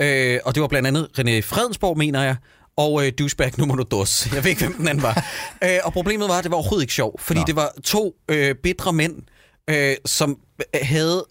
[0.00, 0.34] det.
[0.34, 2.36] Øh, og det var blandt andet René Fredensborg, mener jeg,
[2.76, 4.28] og øh, Douchebag nummer dos.
[4.34, 5.24] Jeg ved ikke, hvem den anden var.
[5.64, 7.42] øh, og problemet var, at det var overhovedet ikke sjovt, fordi Nå.
[7.42, 7.46] Nå.
[7.46, 9.14] det var to øh, bedre mænd,
[9.70, 10.38] øh, som
[10.74, 11.24] øh, havde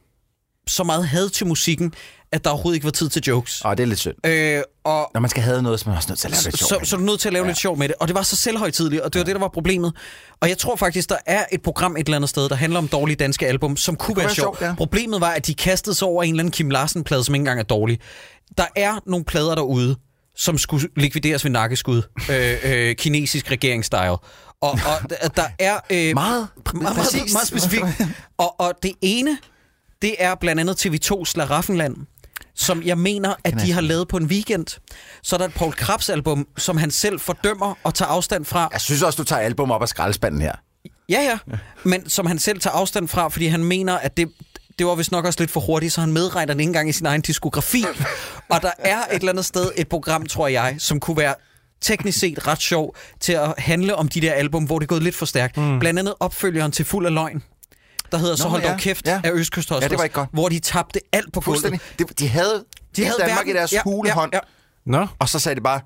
[0.68, 1.94] så meget had til musikken,
[2.32, 3.62] at der overhovedet ikke var tid til jokes.
[3.66, 4.28] Åh, det er lidt synd.
[4.28, 6.44] Øh, og Når man skal have noget, så er man også nødt til at lave
[6.44, 6.86] lidt så, sjovt.
[6.86, 7.50] så, så er du nødt til at lave ja.
[7.50, 7.96] lidt sjov med det.
[8.00, 9.94] Og det var så selvhøjtidligt, og det var det, der var problemet.
[10.42, 12.88] Og jeg tror faktisk, der er et program et eller andet sted, der handler om
[12.88, 14.60] dårlige danske album, som kunne, være, være sjovt.
[14.60, 14.76] sjovt, ja.
[14.76, 17.60] Problemet var, at de kastede sig over en eller anden Kim Larsen-plade, som ikke engang
[17.60, 18.00] er dårlig.
[18.58, 19.96] Der er nogle plader derude,
[20.36, 22.02] som skulle likvideres ved nakkeskud.
[22.32, 24.18] øh, øh, kinesisk regeringsstyle.
[24.62, 24.80] Og,
[25.22, 25.80] og der er...
[25.89, 27.34] Øh, Meget meget, præcist.
[27.34, 27.84] meget specifikt.
[28.38, 29.38] Og, og det ene,
[30.01, 31.95] det er blandt andet TV2 Slaraffenland,
[32.55, 34.66] som jeg mener, at de har lavet på en weekend.
[35.24, 38.70] Så er der et Paul Krabs album, som han selv fordømmer og tager afstand fra.
[38.72, 40.53] Jeg synes også, du tager album op af skraldespanden her.
[41.10, 44.32] Ja, ja, men som han selv tager afstand fra, fordi han mener, at det,
[44.80, 46.91] det var vist nok også lidt for hurtigt, så han medregner den ikke engang i
[46.91, 47.84] sin egen diskografi.
[48.49, 51.36] og der er et eller andet sted et program, tror jeg, som kunne være
[51.82, 55.03] teknisk set ret sjov til at handle om de der album, hvor det er gået
[55.03, 55.57] lidt for stærkt.
[55.57, 55.80] Mm.
[55.80, 57.43] Blandt andet opfølgeren til Fuld af Løgn,
[58.11, 59.21] der hedder Så Nå, hold ja, dog kæft ja.
[59.23, 60.30] af Østkyst Ja, det var ikke godt.
[60.34, 61.80] hvor de tabte alt på gulvet.
[61.99, 62.63] De, de havde,
[62.95, 64.39] de havde Danmark verden- i deres ja, hule ja, hånd, ja.
[64.86, 65.82] Nå, og så sagde de bare...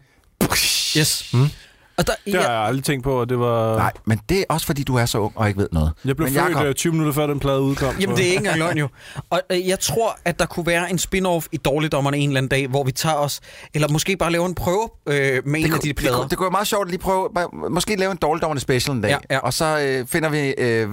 [0.97, 1.29] Yes.
[1.33, 1.49] Mm.
[1.97, 3.77] Og der, det har jeg aldrig tænkt på, og det var...
[3.77, 5.91] Nej, men det er også fordi, du er så ung og ikke ved noget.
[6.05, 7.95] Jeg blev men født Jacob, øh, 20 minutter før den plade udkom.
[7.99, 8.87] Jamen, det er ikke engang løgn jo.
[9.29, 12.49] Og øh, jeg tror, at der kunne være en spin-off i Dårligdommerne en eller anden
[12.49, 13.39] dag, hvor vi tager os,
[13.73, 16.17] eller måske bare laver en prøve øh, med en det, af de kunne, det, plader.
[16.17, 18.95] kunne, det kunne være meget sjovt at lige prøve, bare- måske lave en dårligdommerne special
[18.95, 19.39] en dag, Ja, ja.
[19.39, 20.89] og så øh, finder vi, øh,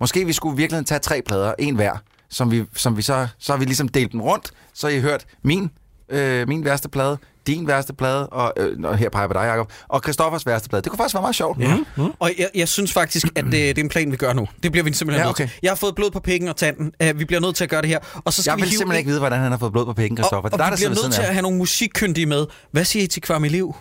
[0.00, 1.92] måske vi skulle virkelig tage tre plader, en hver,
[2.30, 5.00] som vi, som vi så, så har vi ligesom delt dem rundt, så har I
[5.00, 5.70] hørt min,
[6.08, 9.40] øh, min værste plade, din værste plade, og, øh, og her peger jeg på dig,
[9.46, 10.82] Jacob, og Christoffers værste plade.
[10.82, 11.58] Det kunne faktisk være meget sjovt.
[11.60, 11.76] Ja.
[11.96, 12.04] Mm.
[12.18, 14.48] Og jeg, jeg synes faktisk, at det, det er en plan, vi gør nu.
[14.62, 15.46] Det bliver vi simpelthen Ja, nødt okay.
[15.48, 15.58] til.
[15.62, 16.92] Jeg har fået blod på pikken og tanden.
[17.10, 17.98] Uh, vi bliver nødt til at gøre det her.
[18.24, 19.84] Og så skal Jeg vi vil hive simpelthen ikke vide, hvordan han har fået blod
[19.84, 20.48] på pikken, og, Christoffer.
[20.50, 22.46] og, Det er dig, vi der bliver nødt til at have nogle musikkyndige med.
[22.70, 23.74] Hvad siger I til Kvarm i liv?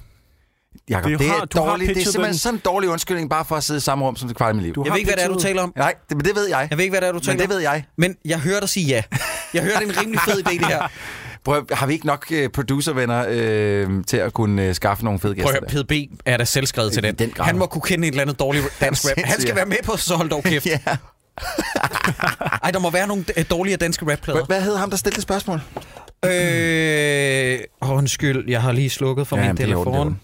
[0.89, 1.89] Jacob, Det er har dårligt.
[1.89, 2.37] Det er simpelthen den.
[2.37, 4.73] sådan en dårlig undskyldning, bare for at sidde i samme rum som det mit liv.
[4.75, 5.73] Du Jeg ved ikke, hvad det er, du taler om.
[5.75, 6.67] Nej, det, men det ved jeg.
[6.69, 7.49] Jeg ved ikke, hvad det er, du taler Men det om.
[7.55, 7.85] ved jeg.
[7.97, 9.03] Men jeg hører dig sige ja.
[9.53, 10.87] Jeg hører, det er en rimelig fed idé, det her.
[11.43, 15.19] Prøv, at- har vi ikke nok øh, producervenner øh, til at kunne øh, skaffe nogle
[15.19, 15.61] fede Prøv gæster?
[15.65, 17.15] at høre, PDB er da selvskrevet til den.
[17.15, 17.45] den grad.
[17.45, 19.13] Han må kunne kende et eller andet dårligt dansk rap.
[19.25, 20.65] Han skal være med på, så hold dog kæft.
[20.73, 20.79] ja.
[22.63, 24.45] Ej, der må være nogle øh, dårlige danske rapplader.
[24.45, 25.61] Hvad hed ham, der stillede spørgsmål?
[26.25, 30.19] Øh, undskyld, jeg har lige slukket for Ja, min telefon.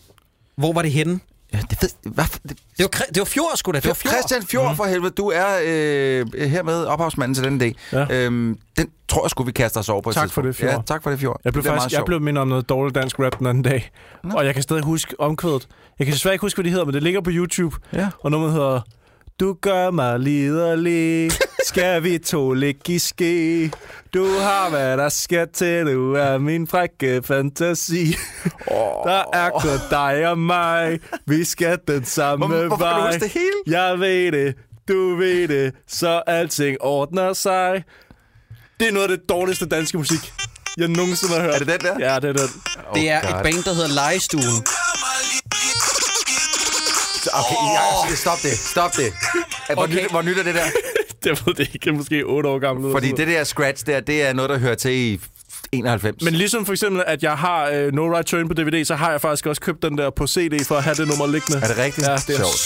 [0.57, 1.19] Hvor var det henne?
[1.53, 3.79] Ja, det ved, hvad, det, Det var, det var Fjord, sgu da.
[3.79, 4.13] Det var Fjord.
[4.13, 7.75] Christian Fjord, for helvede, du er øh, hermed ophavsmanden til den dag.
[7.91, 8.05] Ja.
[8.09, 10.71] Øhm, den tror jeg skulle vi kaste os over på et Tak for det, Fjord.
[10.73, 11.41] Ja, tak for det, Fjord.
[11.45, 13.91] Jeg blev, det faktisk, jeg blev mindet om noget dårligt dansk rap den anden dag.
[14.23, 14.35] Nå.
[14.35, 15.67] Og jeg kan stadig huske omkvædet.
[15.99, 17.75] Jeg kan desværre ikke huske, hvad det hedder, men det ligger på YouTube.
[17.93, 18.09] Ja.
[18.19, 18.81] Og nummeret hedder...
[19.39, 21.31] Du gør mig liderlig,
[21.69, 23.71] skal vi to ligge i ske?
[24.13, 28.15] Du har, hvad der skal til, du er min frække fantasi.
[28.67, 29.07] Oh.
[29.11, 33.07] Der er kun dig og mig, vi skal den samme Hvor, hvorfor kan du vej.
[33.11, 33.79] huske det hele?
[33.79, 34.55] Jeg ved det,
[34.87, 37.83] du ved det, så alting ordner sig.
[38.79, 40.33] Det er noget af det dårligste danske musik,
[40.77, 41.53] jeg nogensinde har hørt.
[41.53, 42.09] Er det den der?
[42.13, 42.49] Ja, det er den.
[42.93, 43.43] Det er Oh, et God.
[43.43, 44.65] band, der hedder Lejestuen.
[47.33, 47.55] Okay,
[48.09, 49.13] ja, stop det, stop det.
[49.73, 49.93] Hvor, Okay.
[50.03, 50.65] nyt, hvor nyt er det der?
[51.25, 52.91] Jeg ved det ikke, måske 8 år gammel.
[52.91, 55.19] Fordi det der scratch der, det er noget, der hører til i
[55.71, 56.23] 91.
[56.23, 59.11] Men ligesom for eksempel, at jeg har uh, No Right Turn på DVD, så har
[59.11, 61.61] jeg faktisk også købt den der på CD for at have det nummer liggende.
[61.63, 62.07] er det rigtigt?
[62.07, 62.61] Ja, det er Sjovt.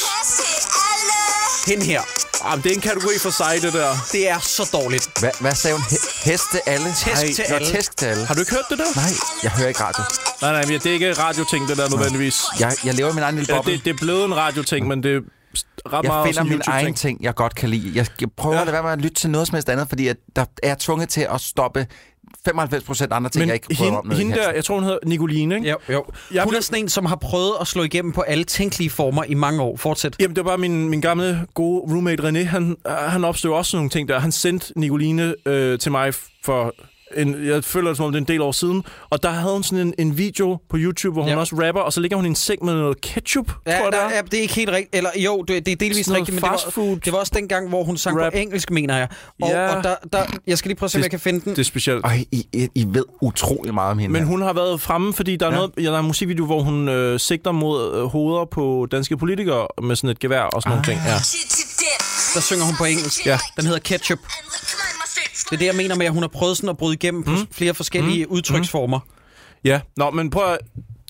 [1.68, 2.02] Hende her.
[2.46, 3.90] Jamen, det er en kategori for sig, det der.
[4.12, 5.10] Det er så dårligt.
[5.20, 5.84] Hvad, hvad sagde hun?
[5.84, 6.88] He- hest til alle?
[7.06, 7.68] Tæsk til alle.
[7.68, 8.26] tæsk til alle.
[8.26, 8.90] Har du ikke hørt det der?
[8.96, 9.10] Nej,
[9.44, 10.04] jeg hører ikke radio.
[10.42, 12.38] Nej, nej, men det er ikke radioting, det der nødvendigvis.
[12.60, 13.74] Jeg, jeg lever i min egen lille Ja, boble.
[13.74, 15.24] det, det er blevet en radioting, men det
[15.86, 17.92] ret Jeg meget finder min egen ting, jeg godt kan lide.
[17.96, 18.62] Jeg, jeg prøver Ja.
[18.62, 20.68] at lade være med at lytte til noget som helst andet, fordi at der er
[20.68, 21.88] jeg tvunget til at stoppe
[22.46, 24.76] 95 procent andre ting, Men jeg ikke prøver om hende, i hende der, jeg tror,
[24.76, 25.70] hun hedder Nicoline, ikke?
[25.70, 26.06] Jo, jo.
[26.34, 28.90] Jeg Hun blev- er sådan en, som har prøvet at slå igennem på alle tænkelige
[28.90, 29.78] former i mange år.
[29.78, 30.16] Fortsæt.
[30.20, 32.44] Jamen, det var bare min, min gamle, gode roommate René.
[32.44, 34.20] Han, øh, han opstod også nogle ting der.
[34.20, 36.14] Han sendte Nicoline øh, til mig
[36.46, 36.74] for...
[37.18, 38.84] En, jeg føler det som om det er en del år siden.
[39.10, 41.38] Og der havde hun sådan en, en video på YouTube, hvor hun Ja.
[41.38, 43.92] også rapper, og så ligger hun i en seng med noget ketchup, Ja, tror jeg,
[43.92, 44.16] der, det er.
[44.16, 44.96] ja, det er ikke helt rigtigt.
[44.96, 47.32] Eller jo, det, det er delvis Sådan rigtigt, men det var, food det var også
[47.36, 48.32] den gang, hvor hun sang rap.
[48.32, 49.08] på engelsk, mener jeg.
[49.42, 49.76] Og, Ja.
[49.76, 51.52] og der, der, jeg skal lige prøve at se, om jeg kan finde den.
[51.52, 52.06] Det er specielt.
[52.06, 54.14] Øj, I, I, ved utrolig meget om hende.
[54.14, 55.56] Men hun har været fremme, fordi der er, Ja.
[55.56, 59.18] noget, ja, der er en musikvideo, hvor hun øh, sigter mod øh, hoveder på danske
[59.18, 61.02] politikere med sådan et gevær og sådan nogle ting.
[61.06, 61.14] Ja.
[62.36, 63.26] Der synger hun på engelsk.
[63.26, 63.40] Ja.
[63.58, 64.20] Den hedder Ketchup.
[65.50, 67.32] Det er det, jeg mener med, at hun har prøvet sådan at bryde igennem på
[67.32, 67.48] Mm.
[67.52, 69.00] flere forskellige udtryksformer.
[69.64, 69.80] ja.
[69.98, 70.58] Nå, men prøv at...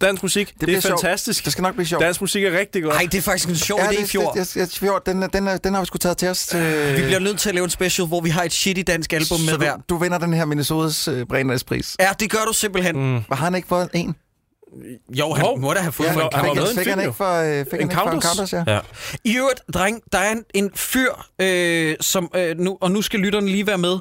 [0.02, 1.44] Dansk musik, det, det er fantastisk.
[1.44, 2.04] Det skal nok blive sjovt.
[2.04, 2.96] Dansk musik er rigtig godt.
[2.96, 4.36] Nej, det er faktisk en sjov ja, idé, det, Fjord.
[4.36, 6.48] det, det, Fjord, den, den, den har vi sgu taget til os.
[6.48, 9.14] Til, Vi bliver nødt til at lave en special, hvor vi har et shitty dansk
[9.14, 9.76] album med så hver.
[9.76, 11.96] du, du vinder den her Minnesotas øh, Brænders pris.
[12.00, 12.96] Ja, det gør du simpelthen.
[12.96, 13.16] Mm.
[13.32, 14.16] Har han ikke fået en?
[15.10, 15.60] Jo, han Hov.
[15.60, 17.34] må da have fået Ja, for en var Fik, med en fik han ikke for,
[17.60, 18.22] øh, fik han ikke for en?
[18.22, 18.64] Counters, ja.
[18.68, 18.80] Ja.
[19.24, 21.12] I øvrigt, dreng, der er en, en fyr,
[21.42, 23.98] øh, som, øh, nu, og nu skal lytterne lige være med.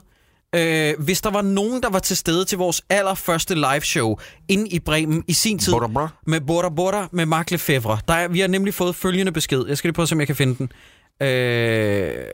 [0.55, 4.17] Øh, hvis der var nogen, der var til stede til vores allerførste live show
[4.49, 6.09] inde i Bremen i sin tid Bora Bora.
[6.27, 7.99] med Bora Bora med Mark Lefebvre.
[8.09, 9.65] Der er, vi har nemlig fået følgende besked.
[9.69, 10.73] Jeg skal lige prøve om jeg kan finde den.
[11.29, 12.25] Øh,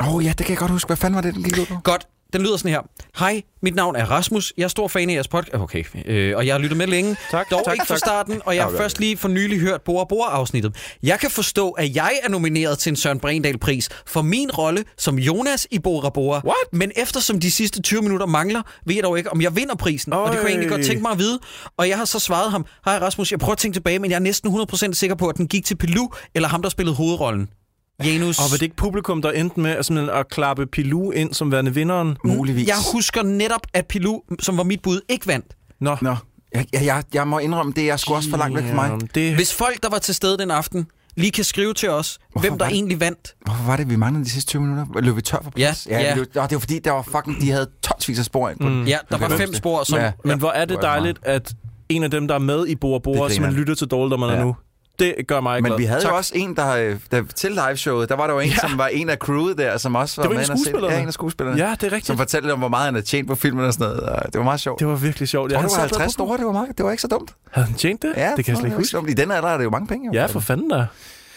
[0.00, 0.88] Åh oh, ja, det kan jeg godt huske.
[0.88, 1.74] Hvad fanden var det, den gik ud på?
[1.84, 2.06] Godt.
[2.32, 2.80] Den lyder sådan her.
[3.18, 4.52] Hej, mit navn er Rasmus.
[4.56, 5.54] Jeg er stor fan af jeres podcast.
[5.54, 7.16] Okay, øh, og jeg har lyttet med længe.
[7.30, 10.04] Tak, Dog tak, ikke fra starten, og jeg har først lige for nylig hørt Bora
[10.04, 10.96] Bora afsnittet.
[11.02, 14.84] Jeg kan forstå, at jeg er nomineret til en Søren Brændal pris for min rolle
[14.98, 16.40] som Jonas i Bora Bora.
[16.44, 16.56] What?
[16.72, 20.12] Men eftersom de sidste 20 minutter mangler, ved jeg dog ikke, om jeg vinder prisen.
[20.12, 20.76] Og det kunne jeg egentlig Øj.
[20.76, 21.38] godt tænke mig at vide.
[21.76, 24.16] Og jeg har så svaret ham, hej Rasmus, jeg prøver at tænke tilbage, men jeg
[24.16, 27.48] er næsten 100% sikker på, at den gik til Pilu, eller ham, der spillede hovedrollen.
[28.04, 28.38] Janus.
[28.38, 31.74] Og var det ikke publikum, der endte med at, at klappe Pilou ind som værende
[31.74, 32.16] vinderen?
[32.24, 32.68] Muligvis.
[32.68, 35.46] Jeg husker netop, at Pilu, som var mit bud, ikke vandt.
[35.80, 35.96] Nå.
[36.02, 36.16] Nå.
[36.54, 39.14] Jeg, jeg, jeg, jeg må indrømme, det er sgu også for langt væk fra mig.
[39.14, 40.86] Det, Hvis folk, der var til stede den aften,
[41.16, 43.34] lige kan skrive til os, Hvorfor hvem der det- egentlig vandt.
[43.44, 45.00] Hvorfor var det, vi manglede de sidste 20 minutter?
[45.00, 45.86] Løb vi tør for plads?
[45.90, 46.14] Ja, ja.
[46.14, 48.68] Det, var, det var fordi, der var fucking, de havde tonsvis af spor ind på
[48.68, 48.84] Mm.
[48.84, 49.98] Ja, der var fem spor, som...
[49.98, 50.12] Ja.
[50.24, 51.54] men hvor er det dejligt, at
[51.88, 54.42] en af dem, der er med i Bord, griner som man lytter til dårligdommerne Ja.
[54.44, 54.56] nu,
[55.00, 55.78] det gør mig Men glad.
[55.78, 56.10] vi havde tak.
[56.12, 58.54] jo også en, der, øh, der til liveshowet, der var der jo en, Ja.
[58.68, 60.94] som var en af crewet der, som også var, Det var en med se- skuespillerne.
[60.94, 61.58] Ja, en af skuespillerne.
[61.64, 62.06] Ja, det er rigtigt.
[62.06, 64.00] Som fortalte om, hvor meget han havde tjent på filmen og sådan noget.
[64.02, 64.80] Og det var meget sjovt.
[64.80, 65.52] Det var virkelig sjovt.
[65.52, 66.90] Jeg tror, han det var sad der 50 på- store, det var, meget, det var
[66.90, 67.34] ikke så dumt.
[67.50, 68.12] Havde han tjent det?
[68.16, 68.98] Ja, det kan jeg slet ikke huske.
[69.10, 70.06] I den alder er det jo mange penge.
[70.06, 70.12] Jo.
[70.20, 70.86] Ja, for fanden da.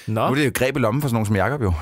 [0.07, 1.73] Nå, Nu er det jo greb i lommen for sådan nogen som Jacob jo.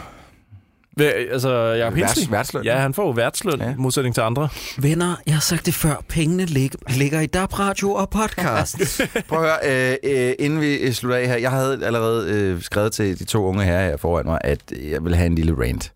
[0.96, 2.32] Hvad, altså, Jacob Værts- Hinsley?
[2.32, 2.64] værtsløn.
[2.64, 3.74] Ja, han får jo værtsløn, Ja.
[3.78, 4.50] modsætning til andre.
[4.78, 9.02] Venner, jeg har sagt det før, pengene lig- ligger i DAB Radio og podcast.
[9.30, 11.36] Prøv at høre, øh, øh, inden vi øh, slutter af her.
[11.38, 14.60] Jeg havde allerede øh, skrevet til de to unge herrer her foran mig, at
[14.92, 15.92] jeg vil have en lille rant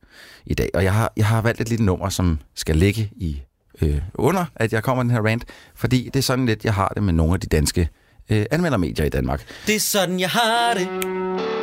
[0.46, 0.70] i dag.
[0.74, 3.42] Og jeg har, jeg har valgt et lille nummer, som skal ligge i
[3.82, 5.44] øh, under, at jeg kommer med den her rant.
[5.76, 7.90] Fordi det er sådan lidt, jeg har det med nogle af de danske
[8.30, 9.42] øh, anmeldermedier i Danmark.
[9.68, 11.55] det er sådan, jeg har det.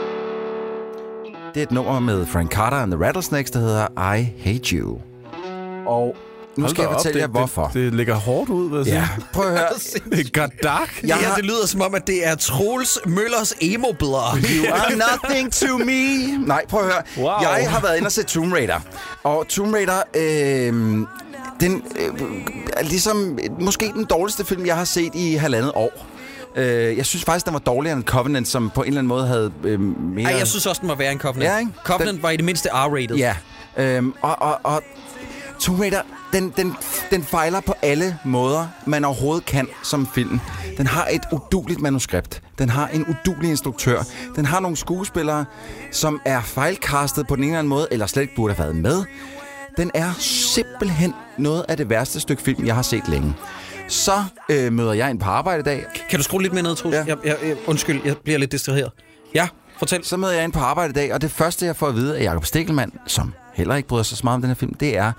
[1.55, 4.99] Det er et nummer med Frank Carter and the Rattlesnakes, der hedder I Hate You.
[5.87, 6.17] Og
[6.57, 7.65] nu skal jeg op, fortælle det, jer, hvorfor.
[7.67, 8.97] Det, det ligger hårdt ud, vil jeg sige.
[8.97, 9.69] Ja, prøv at høre.
[10.11, 10.49] Det er.
[10.65, 14.23] Ja, Jeg ja, har- det lyder som om, at det er Troels Møllers emo-blog.
[14.37, 16.27] You are nothing to me.
[16.47, 17.03] Nej, prøv at høre.
[17.19, 17.41] Wow.
[17.41, 18.81] Jeg har været inde og se Tomb Raider.
[19.23, 20.73] Og Tomb Raider, øh,
[21.61, 22.31] den øh,
[22.77, 26.07] er ligesom måske den dårligste film, jeg har set i halvandet år.
[26.57, 29.27] Øh, jeg synes faktisk, den var dårligere end Covenant, som på en eller anden måde
[29.27, 30.31] havde øh, mere...
[30.31, 31.53] Ej, jeg synes også, den var værre end Covenant.
[31.53, 31.73] Ja, ikke?
[31.85, 33.17] Covenant var i det mindste R-rated.
[33.17, 33.37] Ja,
[33.77, 34.83] øhm, og, og, og
[35.61, 36.75] Tomb Raider, den, den,
[37.11, 40.41] den fejler på alle måder, man overhovedet kan som film.
[40.77, 42.43] Den har et uduligt manuskript.
[42.59, 44.03] Den har en udulig instruktør.
[44.37, 45.45] Den har nogle skuespillere,
[45.91, 48.77] som er fejlkastet på den ene eller anden måde, eller slet ikke burde have været
[48.77, 49.05] med.
[49.77, 53.35] Den er simpelthen noget af det værste stykke film, jeg har set længe.
[53.93, 56.77] Så øh, møder jeg ind på arbejde i dag, Kan du skrue lidt mere ned,
[56.77, 56.97] Troels?
[56.97, 57.05] Ja.
[57.07, 58.91] Jeg, jeg, jeg, undskyld, jeg bliver lidt distraheret.
[59.35, 60.05] Ja, fortæl.
[60.05, 62.19] Så møder jeg ind på arbejde i dag, og det første, jeg får at vide
[62.19, 64.97] af Jakob Stikkelmann, som heller ikke bryder sig så meget om den her film, det
[64.97, 65.13] er,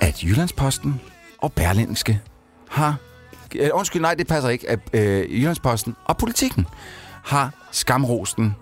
[0.00, 1.00] at Jyllandsposten
[1.38, 2.20] og Berlingske
[2.68, 2.96] har...
[3.54, 4.70] Øh, undskyld, nej, det passer ikke.
[4.70, 6.66] At, øh, Jyllandsposten og Politikken
[7.24, 8.56] har skamrosten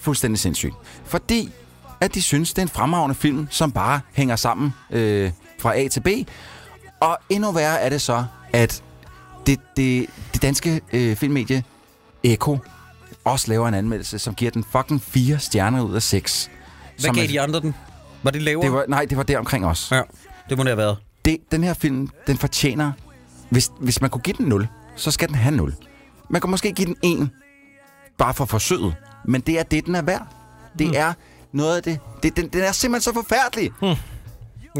[0.00, 0.74] fuldstændig sindssygt.
[1.04, 1.52] Fordi
[2.00, 5.88] at de synes, det er en fremragende film, som bare hænger sammen øh, fra A
[5.88, 6.08] til B.
[7.00, 8.82] Og endnu værre er det så, at
[9.46, 11.64] det, det, det danske øh, filmmedie
[12.24, 12.58] Eko
[13.24, 16.50] også laver en anmeldelse, som giver den fucking fire stjerner ud af seks.
[17.00, 17.74] Hvad gav de andre den?
[18.22, 18.64] Var det lavere?
[18.64, 19.88] Det var, nej, det var der omkring os.
[19.92, 20.02] Ja,
[20.48, 20.96] det må det have været.
[21.24, 22.92] Det, den her film, den fortjener...
[23.50, 25.74] Hvis, hvis man kunne give den 0, så skal den have 0.
[26.30, 27.28] Man kan måske give den 1,
[28.18, 28.94] bare for forsøget.
[29.24, 30.26] Men det er det, den er værd.
[30.78, 30.96] Det Hmm.
[30.96, 31.12] er
[31.52, 31.98] noget af det...
[32.22, 33.70] det den, den er simpelthen så forfærdelig.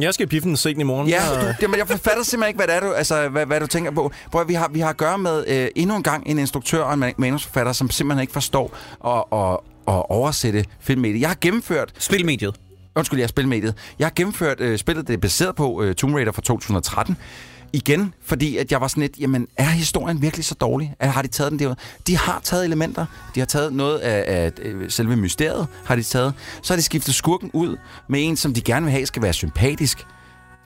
[0.01, 1.09] Jeg skal i piffen se den i morgen.
[1.09, 3.67] Ja, du, jamen, jeg forfatter simpelthen ikke, hvad, det er, du, altså, hvad, hvad du
[3.67, 4.13] tænker på.
[4.33, 6.83] Prøv, at- vi, har, vi har at gøre med øh, endnu en gang en instruktør
[6.83, 8.77] og en man- manusforfatter, som simpelthen ikke forstår
[9.07, 9.59] at, at,
[9.95, 11.21] at oversætte filmmediet.
[11.21, 12.55] Jeg har gennemført Spilmediet.
[12.97, 13.75] Undskyld, jeg er spilmediet.
[13.99, 17.17] Jeg har gennemført øh, spillet, det er baseret på øh, Tomb Raider fra 2013.
[17.73, 20.95] Igen, fordi at jeg var sådan lidt, jamen, er historien virkelig så dårlig?
[20.99, 21.75] Er, har de taget den derud?
[22.07, 23.07] De har taget elementer.
[23.35, 26.35] De har taget noget af, af øh, selve mysteriet, har de taget.
[26.63, 27.77] Så har de skiftet skurken ud
[28.09, 30.07] med en, som de gerne vil have, skal være sympatisk.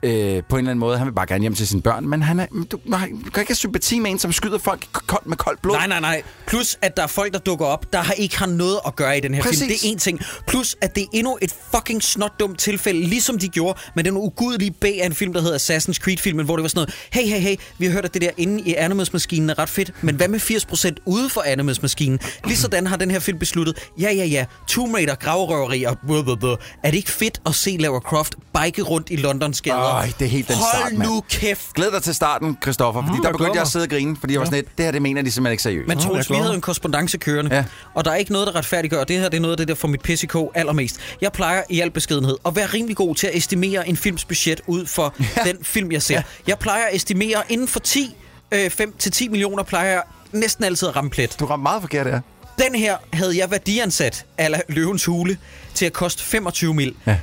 [0.03, 0.97] Øh, på en eller anden måde.
[0.97, 3.41] Han vil bare gerne hjem til sine børn, men han er, du, nej, du kan
[3.41, 5.75] ikke have sympati med en, som skyder folk koldt med koldt blod.
[5.75, 6.21] Nej, nej, nej.
[6.47, 9.17] Plus, at der er folk, der dukker op, der har ikke har noget at gøre
[9.17, 9.59] i den her Præcis.
[9.59, 9.69] film.
[9.69, 10.19] Det er en ting.
[10.47, 14.71] Plus, at det er endnu et fucking snotdumt tilfælde, ligesom de gjorde med den ugudelige
[14.71, 17.39] B af en film, der hedder Assassin's Creed-filmen, hvor det var sådan noget, hey, hey,
[17.39, 20.27] hey, vi har hørt, at det der inde i Animus-maskinen er ret fedt, men hvad
[20.27, 22.19] med 80% ude for Animus-maskinen?
[22.45, 26.57] Ligesådan har den her film besluttet, ja, ja, ja, Tomb Raider, gravrøveri og blah.
[26.83, 29.86] Er det ikke fedt at se Lara Croft bike rundt i Londons gader?
[29.93, 31.09] Øj, det er helt den Hold start, mand.
[31.09, 31.73] nu kæft.
[31.73, 34.17] Glæd dig til starten, Christoffer, fordi Mm, der jeg begyndte jeg at sidde og grine,
[34.19, 35.87] fordi jeg var sådan lidt, det her, det mener de simpelthen ikke seriøst.
[35.87, 37.63] Men Troels, vi havde jo en korrespondance kørende, Ja.
[37.93, 39.03] og der er ikke noget, der retfærdiggør.
[39.03, 40.97] Det her det er noget af det, der får mit kog allermest.
[41.21, 44.61] Jeg plejer i al beskedenhed at være rimelig god til at estimere en films budget
[44.67, 45.43] ud for ja.
[45.51, 46.15] den film, jeg ser.
[46.15, 46.23] Ja.
[46.47, 48.15] Jeg plejer at estimere inden for 10,
[48.51, 51.35] øh, 5-10 millioner, plejer jeg næsten altid at ramme plet.
[51.39, 52.21] Du ramte meget forkert her.
[52.65, 55.37] Den her havde jeg værdiansat, ala Løvens Hule,
[55.73, 56.95] til at koste 25 mil.
[57.07, 57.17] Ja.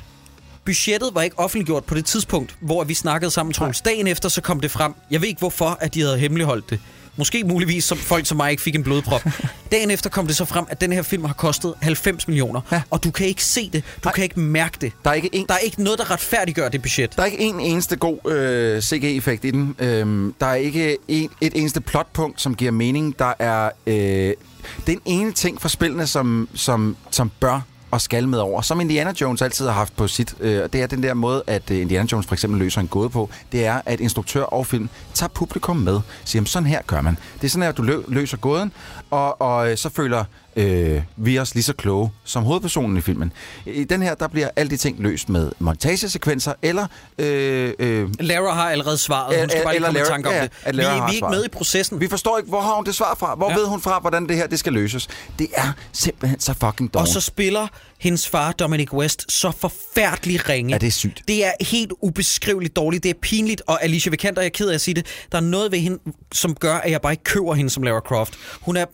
[0.64, 3.80] Budgettet var ikke offentliggjort på det tidspunkt, hvor vi snakkede sammen, Troels.
[3.80, 4.92] Dagen efter, så kom det frem.
[5.10, 6.80] Jeg ved ikke, hvorfor at de havde hemmeligholdt det.
[7.16, 9.22] Måske muligvis, som folk som mig ikke fik en blodprop.
[9.72, 12.60] Dagen efter kom det så frem, at den her film har kostet 90 millioner.
[12.72, 12.82] Ja.
[12.90, 13.84] Og du kan ikke se det.
[13.84, 14.12] Du Nej.
[14.14, 14.92] kan ikke mærke det.
[15.04, 17.16] Der er ikke en, Der er ikke noget, der retfærdiggør det budget.
[17.16, 19.76] der er ikke en eneste god øh, CG-effekt i den.
[19.78, 23.18] Øhm, der er ikke en, et eneste plotpunkt, som giver mening.
[23.18, 24.32] Der er øh,
[24.86, 27.60] den ene ting fra spillene, som, som, som bør
[27.94, 30.34] og skal med over, som Indiana Jones altid har haft på sit.
[30.40, 32.88] Øh, og det er den der måde, at øh, Indiana Jones for eksempel løser en
[32.88, 36.00] gåde på, det er, at instruktør og film tager publikum med.
[36.24, 37.18] Siger, sådan her gør man.
[37.34, 38.72] Det er sådan her, at du lø- løser gåden,
[39.10, 40.24] og, og øh, så føler
[40.56, 43.32] øh, vi er os lige så kloge som hovedpersonen i filmen.
[43.66, 46.86] I den her, der bliver alle de ting løst med montagesekvenser, eller...
[47.18, 49.40] Øh, øh, Lara har allerede svaret.
[49.40, 50.50] Hun skal Eller- bare lige eller komme i Lara- tanke om ja, det.
[50.66, 51.36] Vi, vi er ikke svaret.
[51.36, 52.00] med i processen.
[52.00, 53.34] vi forstår ikke, hvor har hun det svar fra?
[53.34, 53.54] Hvor Ja.
[53.54, 53.58] ja.
[53.60, 55.08] ved hun fra, hvordan det her det skal løses?
[55.38, 57.12] Det er simpelthen så fucking Og dårligt.
[57.12, 57.66] så spiller
[58.00, 60.70] hendes far, Dominic West, så forfærdelig ringe.
[60.72, 61.22] Ja, det er sygt.
[61.28, 63.02] Det er helt ubeskriveligt dårligt.
[63.02, 63.62] Det er pinligt.
[63.66, 65.98] Og Alicia Vikander, jeg er ked af at sige det, der er noget ved hende,
[66.32, 68.34] som gør, at jeg bare ikke køber hende som Lara Croft.
[68.60, 68.84] Hun er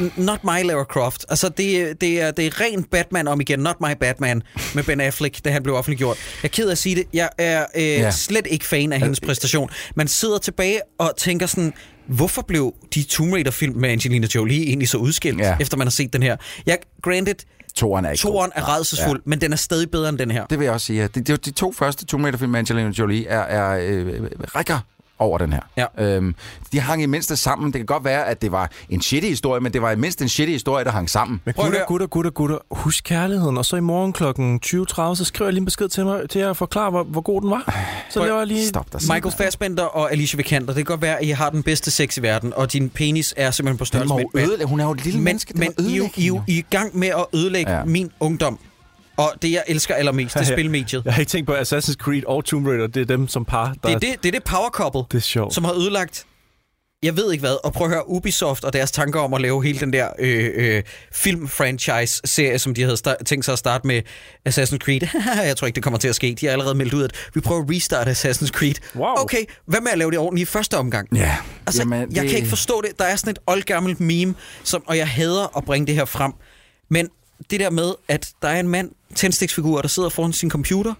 [0.00, 1.24] uh, not my Lara Croft.
[1.28, 3.58] Altså, det, det, er, det er ren Batman om igen.
[3.58, 4.42] Not my Batman
[4.74, 6.16] med Ben Affleck, da han blev offentliggjort.
[6.42, 7.04] Jeg er ked af at sige det.
[7.12, 8.00] Jeg er uh, ja.
[8.00, 8.10] Ja.
[8.10, 9.70] slet ikke fan af hendes præstation.
[9.94, 11.72] Man sidder tilbage og tænker sådan,
[12.06, 15.56] hvorfor blev de Tomb Raider-film med Angelina Jolie egentlig så udskilt, Ja.
[15.60, 16.36] efter man har set den her?
[16.66, 17.34] Jeg, granted,
[17.80, 18.32] Toren er ikke god.
[18.32, 19.30] Toren er redselsfuld, ja.
[19.30, 20.46] men den er stadig bedre end den her.
[20.46, 21.00] Det vil jeg også sige.
[21.00, 21.06] ja.
[21.06, 24.22] De, de, de to første Tomb Raider-film med Angelina Jolie er, er øh,
[24.54, 24.78] rækker
[25.20, 25.60] over den her.
[25.76, 25.86] Ja.
[25.98, 26.34] Øhm,
[26.72, 27.66] de hang i mindste sammen.
[27.72, 30.22] Det kan godt være, at det var en shitty historie, men det var i mindst
[30.22, 31.40] en shitty historie, der hang sammen.
[31.44, 33.58] Men gutter, gutter, gutter, gutter, husk kærligheden.
[33.58, 34.24] Og så i morgen kl.
[34.24, 37.20] 20.30, så skriver jeg lige en besked til, mig, til jer at forklare, hvor, hvor
[37.20, 37.62] god den var.
[38.10, 38.68] Så Prøv- laver jeg lige...
[38.68, 39.00] Stop dig.
[39.14, 42.16] Michael Fassbender og Alicia Vikander, det kan godt være, at I har den bedste sex
[42.18, 44.64] i verden, og din penis er simpelthen på størrelse med et ødelægge.
[44.66, 45.52] Hun er jo et lille Men, menneske.
[45.56, 46.22] Men I, er I.
[46.24, 47.72] I er i gang med at ødelægge.
[47.72, 47.84] Ja.
[47.84, 48.58] min ungdom.
[49.20, 51.02] Og det, jeg elsker allermest, det er spilmediet.
[51.04, 52.86] Jeg har ikke tænkt på Assassin's Creed og Tomb Raider.
[52.86, 53.66] Det er dem som par.
[53.66, 55.54] Der Det er det, det, er det power couple, det er sjovt.
[55.54, 56.26] som har ødelagt
[57.02, 59.64] jeg ved ikke hvad, og prøv at høre Ubisoft og deres tanker om at lave
[59.64, 62.96] hele den der øh, øh, film-franchise-serie, som de havde
[63.26, 64.02] tænkt sig at starte med
[64.48, 65.00] Assassin's Creed.
[65.46, 66.36] jeg tror ikke, det kommer til at ske.
[66.40, 68.74] De har allerede meldt ud, at vi prøver at restarte Assassin's Creed.
[68.96, 69.14] Wow.
[69.16, 71.08] Okay, hvad med at lave det ordentligt i første omgang?
[71.16, 71.36] Ja.
[71.66, 72.98] Altså, Jamen, Jamen, jeg det- kan ikke forstå det.
[72.98, 76.32] Der er sådan et oldgammelt meme, som, og jeg hader at bringe det her frem.
[76.90, 77.08] Men
[77.50, 80.94] det der med, at der er en mand, tændstiksfigur, der sidder foran sin computer,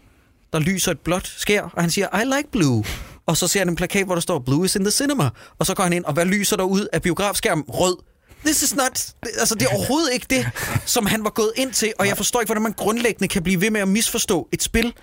[0.53, 2.85] der lyser et blåt skær, og han siger, I like blue.
[3.27, 5.31] Og så ser han en plakat, hvor der står, blue is in the cinema.
[5.59, 7.65] Og så går han ind, og hvad lyser der ud af biografskærmen?
[7.69, 7.97] Rød.
[8.45, 9.15] This is not...
[9.39, 10.47] Altså, det er overhovedet ikke det,
[10.87, 13.61] som han var gået ind til, og jeg forstår ikke, hvordan man grundlæggende kan blive
[13.61, 14.95] ved med at misforstå et spil.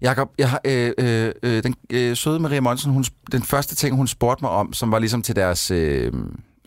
[0.00, 3.96] Jakob, jeg har, øh, øh, øh, den øh, søde Maria Monsen, hun, den første ting,
[3.96, 5.70] hun spurgte mig om, som var ligesom til deres...
[5.70, 6.12] Øh,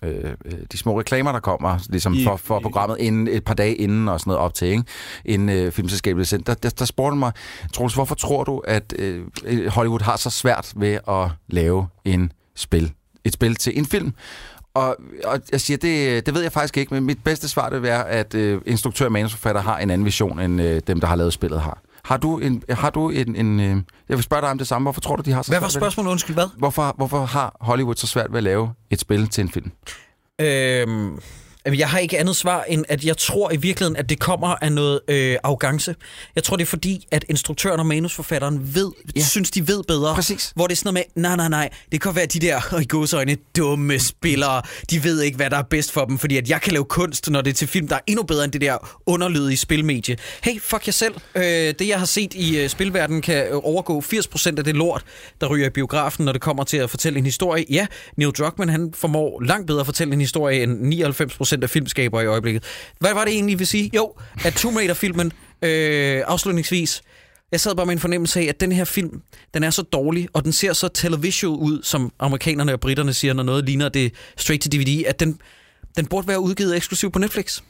[0.03, 3.43] øh, øh, de små reklamer, der kommer ligesom I- for, for i- programmet inden, et
[3.43, 4.83] par dage inden og sådan noget op til, ikke?
[5.25, 6.47] inden øh, filmselskabet blev sendt.
[6.47, 7.31] Der, der, der spurgte mig,
[7.73, 9.25] Troels, hvorfor tror du, at øh,
[9.67, 12.91] Hollywood har så svært ved at lave en spil,
[13.23, 14.13] et spil til en film?
[14.73, 17.73] Og, og jeg siger, det, det ved jeg faktisk ikke, men mit bedste svar det
[17.73, 21.07] vil være, at øh, instruktør og manusforfatter har en anden vision, end øh, dem, der
[21.07, 21.81] har lavet spillet har.
[22.03, 22.63] Har du en...
[22.69, 23.77] Har du en, en øh,
[24.09, 24.85] jeg vil spørge dig om det samme.
[24.85, 26.11] Hvorfor tror du, de har så Hvad var spørgsmålet?
[26.11, 26.47] Undskyld, hvad?
[26.57, 29.71] Hvorfor, hvorfor har Hollywood så svært ved at lave et spil til en film?
[30.41, 31.19] Øhm,
[31.65, 34.71] jeg har ikke andet svar, end at jeg tror i virkeligheden, at det kommer af
[34.71, 35.95] noget øh, arrogance.
[36.35, 39.21] Jeg tror, det er fordi, at instruktøren og manusforfatteren ved, ja.
[39.21, 40.15] Synes, de ved bedre.
[40.15, 40.51] Præcis.
[40.55, 42.85] Hvor det er sådan noget med, nej, nej, nej, det kan være de der, i
[42.89, 44.61] godsøjne, dumme spillere.
[44.89, 47.29] De ved ikke, hvad der er bedst for dem, fordi at jeg kan lave kunst,
[47.29, 50.17] når det er til film, der er endnu bedre end det der underlydige spilmedie.
[50.43, 51.13] Hey, fuck jer selv.
[51.35, 55.03] Øh, det, jeg har set i øh, spilverdenen, kan øh, overgå 80% af det lort,
[55.41, 57.65] der ryger i biografen, når det kommer til at fortælle en historie.
[57.69, 57.87] Ja,
[58.17, 62.25] Neil Druckmann, han formår langt bedre at fortælle en historie end 99% af filmskabere i
[62.25, 62.63] øjeblikket.
[62.99, 63.91] Hvad var det egentlig, vi vil sige?
[63.95, 64.13] Jo,
[64.45, 65.31] at Tomb Raider-filmen,
[65.61, 67.01] øh, afslutningsvis,
[67.51, 69.21] jeg sad bare med en fornemmelse af, at den her film,
[69.53, 73.33] den er så dårlig, og den ser så television ud, som amerikanerne og britterne siger,
[73.33, 75.39] når noget ligner det straight to DVD, at den,
[75.97, 77.61] den burde være udgivet eksklusivt på Netflix.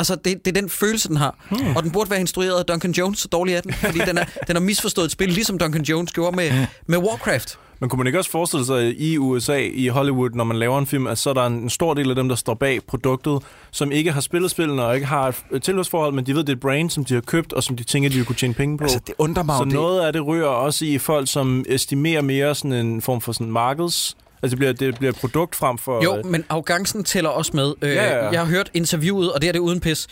[0.00, 1.34] Altså, det, det er den følelse, den har.
[1.50, 1.76] Hmm.
[1.76, 3.72] Og den burde være instrueret af Duncan Jones, så dårlig er den.
[3.72, 7.58] Fordi den, er, den har misforstået et spil, ligesom Duncan Jones gjorde med, med Warcraft.
[7.80, 10.78] Men kunne man ikke også forestille sig at i USA, i Hollywood, når man laver
[10.78, 13.38] en film, at så er der en stor del af dem, der står bag produktet,
[13.70, 16.52] som ikke har spillet spillene og ikke har et tilhørsforhold, men de ved, det er
[16.52, 18.78] et brand, som de har købt, og som de tænker, de vil kunne tjene penge
[18.78, 18.84] på.
[18.84, 22.22] Altså, det undrer mig så det- noget af det ryger også i folk, som estimerer
[22.22, 24.16] mere sådan en form for sådan markeds...
[24.42, 26.04] Altså, det bliver, det bliver et produkt frem for...
[26.04, 27.74] Jo, men arrogancen tæller også med.
[27.82, 28.28] Øh, Ja, ja, ja.
[28.30, 30.06] Jeg har hørt interviewet, og det er det uden pis,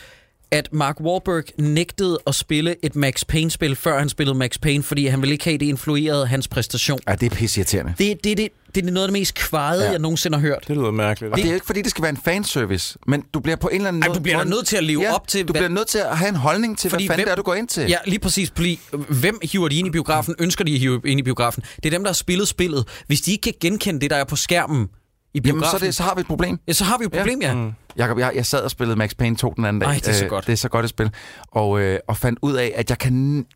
[0.50, 5.06] at Mark Wahlberg nægtede at spille et Max Payne-spil, før han spillede Max Payne, fordi
[5.06, 6.98] han ville ikke have, det influerede hans præstation.
[7.08, 7.94] Ja, det er pisseirriterende.
[7.98, 9.84] Det, det, det, det er noget af det mest kvejede, ja.
[9.86, 9.90] Ja.
[9.90, 10.64] jeg nogensinde har hørt.
[10.68, 11.32] Det lyder mærkeligt.
[11.32, 13.76] Og det er ikke, fordi det skal være en fanservice, men du bliver på en
[13.76, 14.18] eller anden måde...
[14.18, 16.18] du bliver nødt til at leve ja, op til, Du hvad- bliver nødt til at
[16.18, 17.88] have en holdning til, Fordi hvad fanden hvem- det er, du går ind til.
[17.88, 18.52] Ja, lige præcis.
[18.56, 20.34] Fordi, hvem hiver de ind i biografen?
[20.38, 21.62] Ønsker de at hive ind i biografen?
[21.76, 22.84] Det er dem, der har spillet spillet.
[23.06, 24.88] Hvis de ikke kan genkende det, der er på skærmen
[25.34, 26.58] i biografen, Jamen, så, det, så har vi et problem.
[26.68, 27.54] ja, så har vi jo et problem, ja.
[27.54, 27.72] Mm.
[27.98, 29.88] Jakob, jeg, jeg sad og spillede Max Payne 2 den anden dag.
[29.88, 30.46] Ej, det er så Øh, godt.
[30.46, 31.10] Det er så godt et spil.
[31.50, 33.46] Og, øh, og fandt ud af, at jeg kan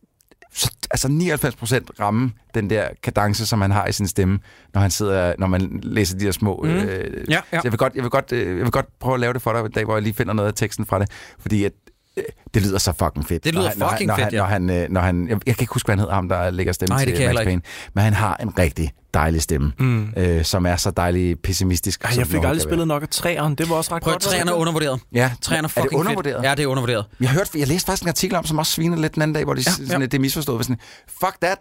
[0.55, 4.38] så, altså 99% ramme den der kadence, som han har i sin stemme,
[4.74, 6.61] når han sidder, når man læser de her små...
[6.64, 6.70] Mm.
[6.70, 7.40] Øh, Ja, ja.
[7.40, 9.43] Så jeg vil, godt, jeg, vil godt, øh, jeg vil godt prøve at lave det
[9.43, 11.11] for dig en dag, hvor jeg lige finder noget af teksten fra det.
[11.38, 11.72] Fordi at,
[12.16, 12.24] øh,
[12.55, 13.45] Det lyder så fucking fedt.
[13.45, 14.39] Det lyder når han, når han- fucking når fedt, han, ja.
[14.39, 16.51] når han, øh, når han, jeg, jeg kan ikke huske, hvad han hedder, ham der
[16.51, 17.45] lægger stemme Nej, til Max.
[17.45, 17.63] Payne.
[17.95, 20.09] Men han har en rigtig dejlig stemme, mm.
[20.17, 22.05] øh, som er så dejlig pessimistisk.
[22.05, 23.55] Ej, jeg fik aldrig spillet nok af træeren.
[23.55, 24.23] Det var også ret Prøv at godt.
[24.23, 25.01] træerne er undervurderet.
[25.15, 26.37] Ja, Træerne er er fucking det undervurderet?
[26.37, 26.45] fedt.
[26.49, 27.05] Ja, det er undervurderet.
[27.21, 29.45] Jeg, hørte, jeg læste faktisk en artikel om, som også sviner lidt den anden dag,
[29.45, 30.07] hvor de, ja, Ja, sådan, ja.
[30.07, 30.59] det er misforstået.
[30.59, 30.79] var Sådan,
[31.25, 31.59] Fuck that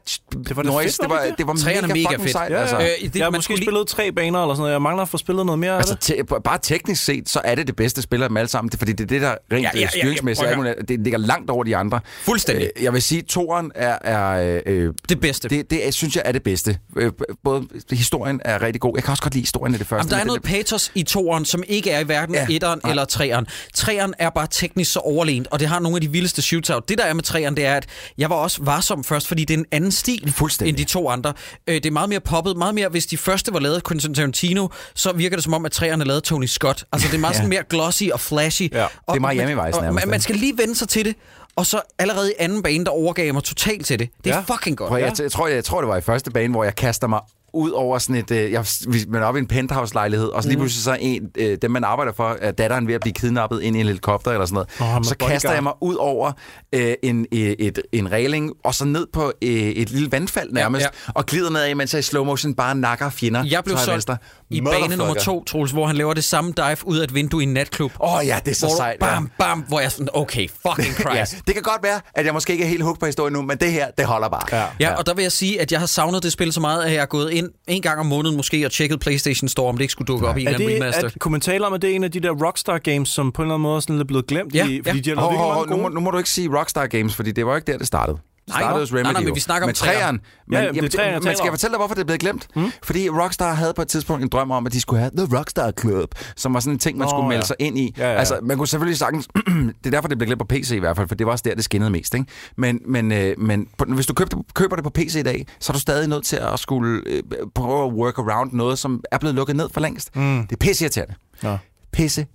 [0.48, 0.90] Det var noise.
[0.90, 2.32] fedt, det var det var Træerne mega, er mega fucking fedt.
[2.32, 2.52] sejt.
[2.52, 2.78] Ja, altså.
[2.80, 2.84] ja.
[2.86, 4.74] Øh, Det, jeg har man måske skulle lige- spillet tre baner eller sådan noget.
[4.74, 6.28] Jeg mangler at få spillet noget mere af Altså, det.
[6.28, 8.70] te- bare teknisk set, så er det det bedste spil af dem alle sammen.
[8.72, 10.50] Det, fordi det er det, der rent Ja, ja, ja, ja, styringsmæssigt
[10.88, 12.00] det ligger langt over de andre.
[12.22, 12.70] Fuldstændig.
[12.78, 15.50] Øh, Jeg vil sige, at toren er, er øh, Det bedste.
[15.50, 16.78] det, det synes jeg er det bedste.
[16.98, 17.12] Øh,
[17.44, 18.92] Både historien er rigtig god.
[18.98, 19.98] Jeg kan også godt lide historien i det første.
[20.08, 22.56] Jamen, der er noget det, patos i toeren, som ikke er i hverken Ja, ja,
[22.56, 22.90] etteren nej.
[22.90, 23.48] eller treeren.
[23.74, 26.90] Treeren er bare teknisk så overlegent, og det har nogle af de vildeste shootout.
[26.90, 27.86] Det der er med treeren, det er, at
[28.18, 30.34] jeg var også varsom først, fordi det er en anden stil
[30.66, 31.34] end de to andre.
[31.68, 34.14] Øh, Det er meget mere poppet, meget mere, hvis de første var lavet af Quentin
[34.14, 36.84] Tarantino, så virker det som om, at treeren er lavet af Tony Scott.
[36.92, 37.38] Altså, det er meget Ja.
[37.38, 38.74] sådan mere glossy og flashy.
[38.74, 38.84] Ja.
[38.84, 41.16] Og, Det er Miami Vice og, nærmest, man, man skal lige vende sig til det,
[41.56, 44.10] og så allerede i anden bane, der overgav jeg mig totalt til det.
[44.24, 44.56] Det er Ja.
[44.56, 44.90] fucking godt.
[44.90, 47.08] Prøv, jeg, jeg, tror, jeg, jeg tror, det var i første bane, hvor jeg kaster
[47.08, 47.20] mig
[47.54, 48.32] ud over sådan et...
[48.32, 48.66] Øh, jeg,
[49.08, 51.84] man er oppe i en penthouse-lejlighed, og så lige pludselig så en, øh, dem, man
[51.84, 54.98] arbejder for, er datteren ved at blive kidnappet ind i en helikopter eller sådan noget.
[55.00, 56.32] Med så kaster jeg mig ud over
[56.74, 60.82] øh, en, øh, et, en regling, og så ned på øh, et lille vandfald nærmest,
[60.84, 63.44] Ja, ja, og glider nedad, mens jeg i slow motion bare nakker fjender.
[63.50, 64.10] Jeg blev solgt.
[64.52, 67.42] I bane nummer to, Troels, hvor han laver det samme dive ud af et vindue
[67.42, 67.92] i en natklub.
[68.00, 68.98] Åh oh, ja, det er så hvor du sejt.
[69.02, 69.06] ja.
[69.06, 71.48] bam, bam, hvor jeg er sådan, okay, fucking Ja, Christ.
[71.48, 73.58] det kan godt være, at jeg måske ikke er helt hooked på historien nu, men
[73.58, 74.42] det her, det holder bare.
[74.52, 74.66] Ja.
[74.80, 76.94] Ja, og der vil jeg sige, at jeg har savnet det spil så meget, at
[76.94, 79.82] jeg er gået ind en gang om måneden måske og tjekket PlayStation Store, om det
[79.84, 81.08] ikke skulle dukke op i en Er eller anden remaster.
[81.08, 83.32] at, kunne man tale om, at det er en af de der Rockstar Games, som
[83.32, 84.56] på en eller anden måde sådan er blevet glemt?
[84.56, 84.92] Ja, i, ja.
[84.92, 87.32] fordi de har hov, mange nu, må, nu må du ikke sige Rockstar Games, fordi
[87.32, 88.18] det var ikke der, det startede.
[88.52, 89.04] Startede hos Remedy.
[89.04, 90.16] Nej, nej, men vi snakker om men træeren.
[90.48, 92.06] Men, Ja, ja, jamen, det er jeg men skal jeg fortælle dig, hvorfor det er
[92.06, 92.48] blevet glemt?
[92.56, 92.72] Mm?
[92.84, 95.72] Fordi Rockstar havde på et tidspunkt en drøm om, at de skulle have The Rockstar
[95.80, 97.46] Club, som var sådan en ting, man Nå, skulle melde ja.
[97.46, 97.94] sig ind i.
[97.98, 98.18] Ja, ja, ja.
[98.20, 99.28] Altså, man kunne selvfølgelig sagtens...
[99.84, 101.44] det er derfor, det blev glemt på PC i hvert fald, for det var også
[101.48, 102.14] der, det skinnede mest.
[102.14, 102.26] Ikke?
[102.58, 105.72] Men, men, øh, men på, hvis du købte, køber det på PC i dag, så
[105.72, 107.24] er du stadig nødt til at skulle øh,
[107.56, 110.16] prøve at work around noget, som er blevet lukket ned for længst.
[110.16, 110.42] Mm.
[110.48, 111.14] Det er pisse irriterende.
[111.44, 111.58] Nå.
[111.94, 112.26] Pisse.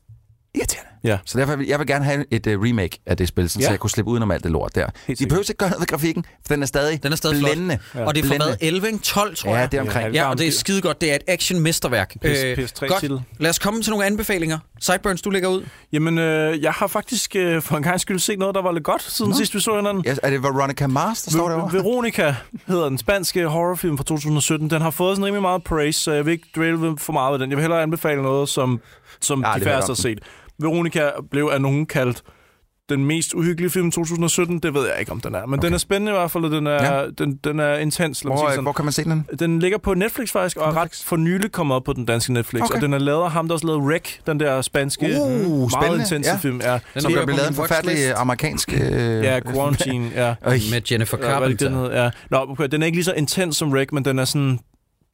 [1.07, 1.19] Ja.
[1.25, 3.67] Så derfor vil jeg vil gerne have et uh, remake af det spil, sådan, Ja.
[3.67, 4.87] så jeg kunne slippe udenom alt det lort der.
[5.07, 7.37] Helt De behøver ikke gøre noget ved grafikken, for den er stadig, Den er stadig
[7.39, 7.51] flot.
[7.51, 7.79] blændende.
[7.95, 8.05] Ja.
[8.05, 8.57] Og det er fra Blændende.
[8.61, 8.99] hvad, 11, ikke?
[8.99, 9.73] 12, tror Ja, jeg.
[9.73, 10.15] det er omkring.
[10.15, 11.01] Ja, Ja, og det er skide godt.
[11.01, 12.15] Det er et action-mesterværk.
[12.25, 12.29] Pis-
[12.59, 13.01] PS3 godt.
[13.01, 13.21] titel.
[13.39, 14.59] Lad os komme til nogle anbefalinger.
[14.81, 15.63] Sideburns, du lægger ud.
[15.93, 18.85] Jamen, øh, jeg har faktisk øh, for en gang skyld set noget, der var lidt
[18.85, 19.37] godt, siden Nå.
[19.37, 20.05] sidst vi så hinanden.
[20.07, 21.73] Ja, er det Veronica Mars, der står derovre?
[21.73, 22.35] Veronica
[22.67, 24.71] hedder den spanske horrorfilm fra 2017.
[24.71, 27.39] Den har fået sådan rimelig meget praise, så jeg vil ikke dvæle for meget ved
[27.39, 27.51] den.
[27.51, 28.81] Jeg vil hellere anbefale noget, som,
[29.21, 30.19] som har de færreste har set.
[30.59, 32.23] Veronica blev af nogen kaldt
[32.89, 34.59] den mest uhyggelige film i 2017.
[34.59, 35.47] Det ved jeg ikke, om den er.
[35.47, 35.67] Men okay.
[35.67, 36.95] den er spændende i hvert fald, og den er, Ja.
[37.01, 37.07] ja.
[37.19, 38.25] den, den er intens.
[38.25, 38.63] Lad Hvor, sådan.
[38.63, 39.27] hvor kan man se den?
[39.39, 42.33] Den ligger på Netflix faktisk, og er ret for nylig kommet op på den danske
[42.33, 42.63] Netflix.
[42.63, 42.75] Okay.
[42.75, 45.73] Og den er lavet af ham, der også lavede Wreck, den der spanske, Uh, meget
[45.73, 46.03] spændende.
[46.05, 46.37] intense Ja.
[46.37, 46.61] film.
[46.61, 48.19] Ja, Den Som der blev lavet en forfærdelig watchlist.
[48.21, 48.73] amerikansk...
[48.73, 50.35] Øh, ja Quarantine, ja.
[50.45, 51.89] Med Jennifer Ja, hvad er det, Carpenter.
[51.89, 52.11] den, ja.
[52.31, 54.59] Nå, okay, den er ikke lige så intens som Wreck, men den er sådan...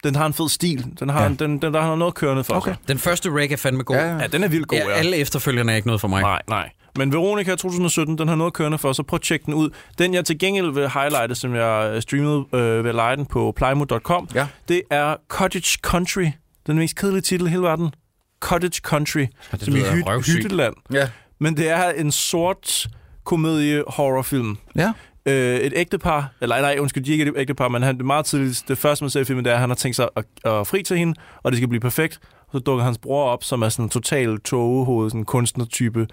[0.04, 0.86] Den har en fed stil.
[1.00, 1.28] Den har, Ja.
[1.28, 1.34] ja.
[1.34, 2.70] den, den, der har noget kørende for Okay.
[2.70, 2.88] sig.
[2.88, 3.96] Den første Reg er fandme god.
[3.96, 4.18] Ja, ja.
[4.18, 4.94] Ja, den er vildt god, Ja, ja.
[4.94, 6.22] alle efterfølgende er ikke noget for mig.
[6.22, 6.70] Nej, nej.
[6.98, 9.70] Men Veronica 2017, den har noget kørende for, så prøv at tjekke den ud.
[9.98, 13.52] Den, jeg til gengæld vil highlighte, som jeg øh, streamede øh, ved leje den på
[13.56, 14.46] plymo.com, Ja.
[14.68, 16.26] det er Cottage Country.
[16.66, 17.94] Den mest kedelige titel i hele verden.
[18.40, 20.36] Cottage Country, det som i røvsygt.
[20.42, 20.74] Hytteland.
[20.92, 21.08] Ja.
[21.40, 22.86] Men det er en sort
[23.24, 24.56] komedie-horrorfilm.
[24.76, 24.92] Ja.
[25.26, 28.24] Øh, et ægtepar, eller nej, undskyld, de er ikke et ægtepar, men han, det meget
[28.24, 30.24] tidligt, det første, man ser i filmen, det er, at han har tænkt sig at,
[30.44, 32.20] at fri til hende, og det skal blive perfekt.
[32.52, 36.06] Så dukker hans bror op, som er sådan en total togehoved, sådan en kunstnertype.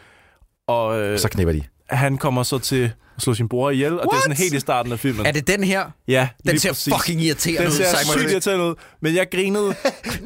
[0.68, 4.08] Og øh, Så knipper de han kommer så til at slå sin bror ihjel, og
[4.12, 5.26] det er sådan helt i starten af filmen.
[5.26, 5.84] Er det den her?
[6.08, 6.94] Ja, Den lige ser præcis.
[6.94, 7.76] fucking irriterende Den ud.
[7.76, 8.20] ser Simon.
[8.20, 9.66] sygt irriterende ud, men jeg grinede,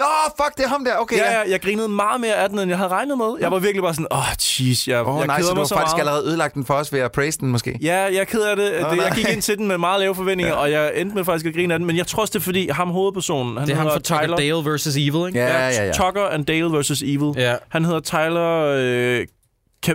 [0.01, 0.05] Nå,
[0.37, 0.95] fuck, det er ham der.
[0.97, 3.33] Okay, ja, ja, jeg grinede meget mere af den, end jeg havde regnet med.
[3.39, 4.25] Jeg var virkelig bare sådan, åh, oh,
[4.59, 5.99] jeez, jeg, Åh, jeg nej, keder så du mig har så faktisk meget.
[5.99, 7.79] allerede ødelagt den for os ved at praise den, måske?
[7.81, 8.71] Ja, jeg er ked af det.
[8.81, 11.53] Jeg gik ind til den med meget lave forventninger, og jeg endte med faktisk at
[11.53, 11.87] grine af den.
[11.87, 14.21] Men jeg tror også, det er fordi, ham hovedpersonen, han Det er ham hedder fra
[14.25, 14.37] Tyler.
[14.37, 14.87] Dale vs.
[14.87, 15.39] Evil, ikke?
[15.39, 15.91] Ja, ja, ja.
[15.91, 17.31] Tucker and Dale versus Evil.
[17.41, 17.55] Ja.
[17.69, 19.25] Han hedder Tyler øh,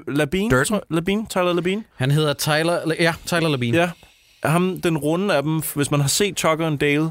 [0.08, 0.50] Labine.
[0.50, 0.64] Durden?
[0.66, 0.82] tror.
[0.90, 1.26] Labine?
[1.30, 1.84] Tyler Labine?
[1.96, 2.80] Han hedder Tyler...
[3.00, 3.76] Ja, Tyler Labine.
[3.78, 3.90] Ja.
[4.44, 7.10] Ham, den runde af dem, hvis man har set Tucker and Dale,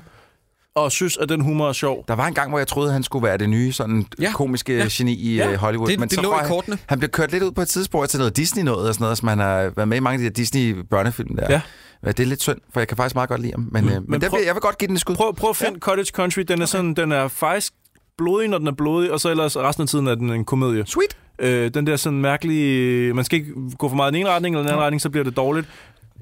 [0.76, 2.06] og synes, at den humor er sjov.
[2.08, 4.32] Der var en gang, hvor jeg troede, han skulle være det nye sådan Ja.
[4.34, 4.88] komiske Ja.
[4.92, 5.52] geni i Ja.
[5.52, 5.88] øh, Hollywood.
[5.88, 6.78] Det- Men det så lå i jeg, kortene.
[6.86, 9.18] Han blev kørt lidt ud på et tidspunkt til noget Disney noget og sådan noget,
[9.18, 11.46] som han har været med i mange af de der Disney børnefilm der.
[11.50, 11.62] Ja.
[12.06, 13.70] Ja, Det er lidt synd, for jeg kan faktisk meget godt lide ham.
[13.72, 13.90] Men, mm.
[13.90, 15.16] øh, men, Men prøv- vil, jeg vil godt give den et skud.
[15.16, 15.80] Prøv, prøv at finde ja.
[15.80, 16.42] Cottage Country.
[16.42, 17.74] Den er, sådan, den er faktisk
[18.18, 20.84] blodig, når den er blodig, og så ellers resten af tiden er den en komedie.
[20.86, 21.18] Sweet.
[21.40, 23.14] Øh, den der sådan mærkelige...
[23.14, 25.10] Man skal ikke gå for meget i den ene retning eller den anden retning, så
[25.10, 25.68] bliver det dårligt.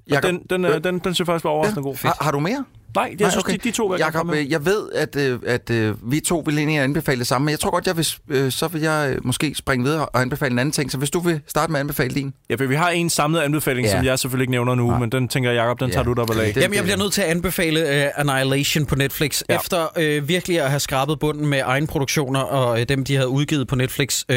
[0.10, 1.96] Jakob, den, den, er, den, den synes jeg faktisk var overraskende god.
[2.02, 2.66] Har, har du mere?
[2.96, 3.54] Nej, jeg Nej, synes, okay.
[3.54, 4.40] de, de to Jakob, komme med.
[4.42, 7.52] øh, jeg ved, at, øh, at øh, vi to vil egentlig anbefale det samme, men
[7.52, 10.52] jeg tror godt, jeg vil, øh, så vil jeg øh, måske springe videre og anbefale
[10.52, 10.92] en anden ting.
[10.92, 12.34] Så hvis du vil starte med at anbefale din.
[12.50, 13.92] Ja, for vi har en samlet anbefaling, Ja.
[13.96, 15.00] som jeg selvfølgelig ikke nævner nu, Nej.
[15.00, 15.94] men den tænker jeg, Jacob, den Ja.
[15.94, 16.54] tager du dig vel af.
[16.54, 19.42] Det- Jamen, jeg bliver nødt til at anbefale uh, Annihilation på Netflix.
[19.50, 19.54] Ja.
[19.54, 19.60] Ja.
[19.60, 23.30] Efter uh, virkelig at have skrabet bunden med egne produktioner og uh, dem, de havde
[23.30, 24.24] udgivet på Netflix.
[24.30, 24.36] Uh,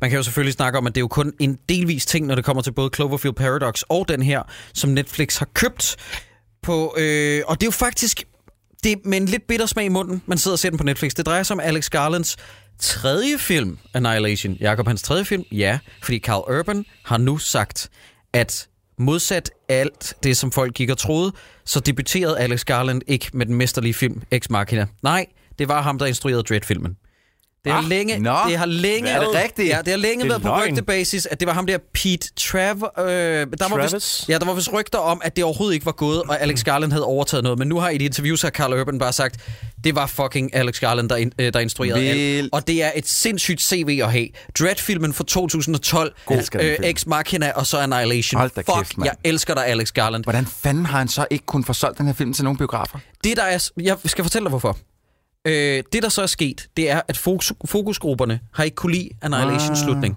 [0.00, 2.34] man kan jo selvfølgelig snakke om, at det er jo kun en delvis ting, når
[2.34, 4.42] det kommer til både Cloverfield Paradox og den her,
[4.74, 5.96] som Netflix har købt.
[6.64, 8.24] På, øh, og det er jo faktisk
[8.84, 10.84] det er med en lidt bitter smag i munden, man sidder og ser den på
[10.84, 11.12] Netflix.
[11.12, 12.36] Det drejer sig om Alex Garlands
[12.78, 14.54] tredje film, Annihilation.
[14.60, 15.44] Jakob, hans tredje film?
[15.52, 17.90] Ja, fordi Carl Urban har nu sagt,
[18.32, 18.68] at
[18.98, 21.32] modsat alt det, som folk gik og troede,
[21.64, 24.86] så debuterede Alex Garland ikke med den mesterlige film Ex Machina.
[25.02, 25.26] Nej,
[25.58, 26.96] det var ham, der instruerede Dread-filmen.
[27.64, 28.36] Det har Ah, længe, nå.
[28.48, 29.68] det har længe, Er det rigtigt?
[29.68, 30.70] Ja, det har længe Det været på løgn.
[30.70, 32.92] rygtebasis, at det var ham der Pete Trav...
[32.98, 33.94] Øh, der Var Travis?
[33.94, 36.64] vist, ja, der var vist rygter om, at det overhovedet ikke var gået, og Alex
[36.64, 37.58] Garland havde overtaget noget.
[37.58, 39.40] Men nu har i et interview, så har Carl Urban bare sagt,
[39.84, 42.18] det var fucking Alex Garland, der, in, øh, der instruerede alt.
[42.18, 42.54] Vildt.
[42.54, 44.28] Og det er et sindssygt CV at have.
[44.58, 46.42] Dread-filmen fra 2012, God.
[46.60, 46.84] Film.
[46.84, 48.38] Ex Machina og så Annihilation.
[48.38, 49.10] Hold da Fuck, kæft, mand.
[49.10, 50.24] jeg elsker dig, Alex Garland.
[50.24, 52.98] Hvordan fanden har han så ikke kun forsolgt den her film til nogle biografer?
[53.24, 53.70] Det, der er...
[53.82, 54.76] Jeg skal fortælle dig, hvorfor.
[55.44, 59.08] Øh, det, der så er sket, det er, at fokus, fokusgrupperne har ikke kunne lide
[59.22, 59.84] Annihilations Ah.
[59.84, 60.16] slutning.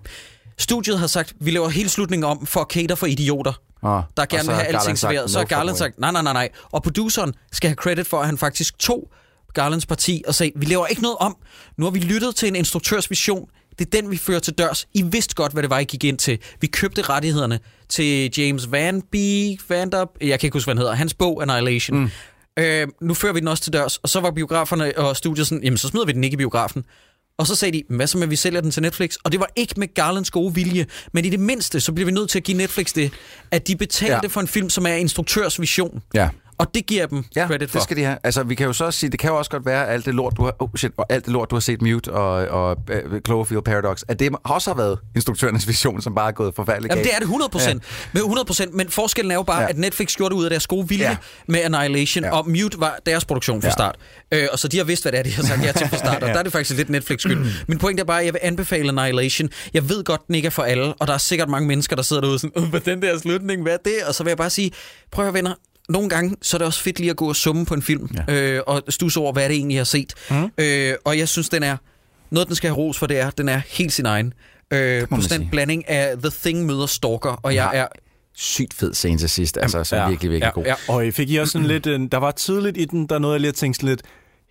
[0.57, 4.25] Studiet har sagt, vi laver hele slutningen om for at cater for idioter, Oh, der
[4.25, 5.29] gerne vil have alting serveret.
[5.31, 6.49] Så har Garland sagt, nej, nej, nej, nej.
[6.63, 9.09] Og produceren skal have credit for, at han faktisk tog
[9.53, 11.37] Garlands parti og sagde, vi laver ikke noget om.
[11.77, 13.49] Nu har vi lyttet til en instruktørs vision.
[13.79, 14.87] Det er den, vi fører til dørs.
[14.93, 16.39] I vidste godt, hvad det var, I gik ind til.
[16.61, 17.59] Vi købte rettighederne
[17.89, 21.41] til James Van Beek, Van der, jeg kan ikke huske, hvad han hedder, hans bog
[21.41, 21.97] Annihilation.
[21.99, 22.09] Mm.
[22.59, 23.97] Øh, nu fører vi den også til dørs.
[23.97, 26.85] Og så var biograferne og studiet sådan, jamen så smider vi den ikke i biografen.
[27.37, 29.15] Og så sagde de, hvad så med, at vi sælger den til Netflix?
[29.23, 32.11] Og det var ikke med Garlands gode vilje, men i det mindste, så bliver vi
[32.11, 33.11] nødt til at give Netflix det,
[33.51, 34.27] at de betalte Ja.
[34.27, 36.01] for en film, som er instruktørs vision.
[36.13, 36.29] Ja.
[36.59, 37.77] Og det giver dem Ja, credit for.
[37.77, 38.17] det skal de have.
[38.23, 40.13] Altså, vi kan jo så sige, det kan jo også godt være, at alt det
[40.15, 42.77] lort, du har, oh shit, og alt det lort, du har set Mute og, og
[43.11, 46.91] uh, Cloverfield Paradox, at det også har været instruktørernes vision, som bare er gået forfærdeligt
[46.91, 47.07] Jamen, galt.
[47.07, 47.83] det er det 100 procent.
[48.15, 48.19] Ja.
[48.19, 49.63] 100% Men forskellen er jo bare, Ja.
[49.63, 49.69] ja.
[49.69, 51.09] at Netflix gjorde det ud af deres gode vilje Ja.
[51.11, 51.17] ja.
[51.47, 52.29] med Annihilation, Ja.
[52.29, 52.37] ja.
[52.37, 53.69] og Mute var deres produktion fra Ja.
[53.69, 53.73] ja.
[53.73, 53.95] start.
[54.31, 55.97] Øh, og så de har vidst, hvad det er, de har sagt ja til fra
[55.97, 57.45] start, og der er det faktisk lidt Netflix skyld.
[57.67, 59.49] Min pointe er bare, at jeg vil anbefale Annihilation.
[59.73, 62.03] Jeg ved godt, den ikke er for alle, og der er sikkert mange mennesker, der
[62.03, 63.93] sidder derude sådan, "Øh, hvad den der slutning, hvad er det?
[64.07, 64.71] Og så vil jeg bare sige,
[65.11, 65.53] prøv at høre, venner,
[65.89, 68.09] nogle gange, så er det også fedt lige at gå og summe på en film,
[68.27, 68.33] ja.
[68.33, 70.13] øh, og stusse over, hvad det egentlig jeg har set.
[70.31, 70.49] Mm.
[70.57, 71.77] Øh, og jeg synes, den er,
[72.31, 74.33] noget den skal have ros for, det er, den er helt sin egen.
[74.73, 75.51] Øh, på man sådan en sige.
[75.51, 77.79] blanding af The Thing møder Stalker, og jeg Ja.
[77.79, 77.87] er
[78.39, 80.09] Sygt fed scene til sidst, altså, som Ja.
[80.09, 80.63] virkelig, virkelig Ja, god.
[80.65, 80.75] ja.
[80.87, 81.87] Og I fik I også sådan lidt...
[81.87, 84.01] En, der var tidligt i den, der nåede jeg lige at tænke sådan lidt...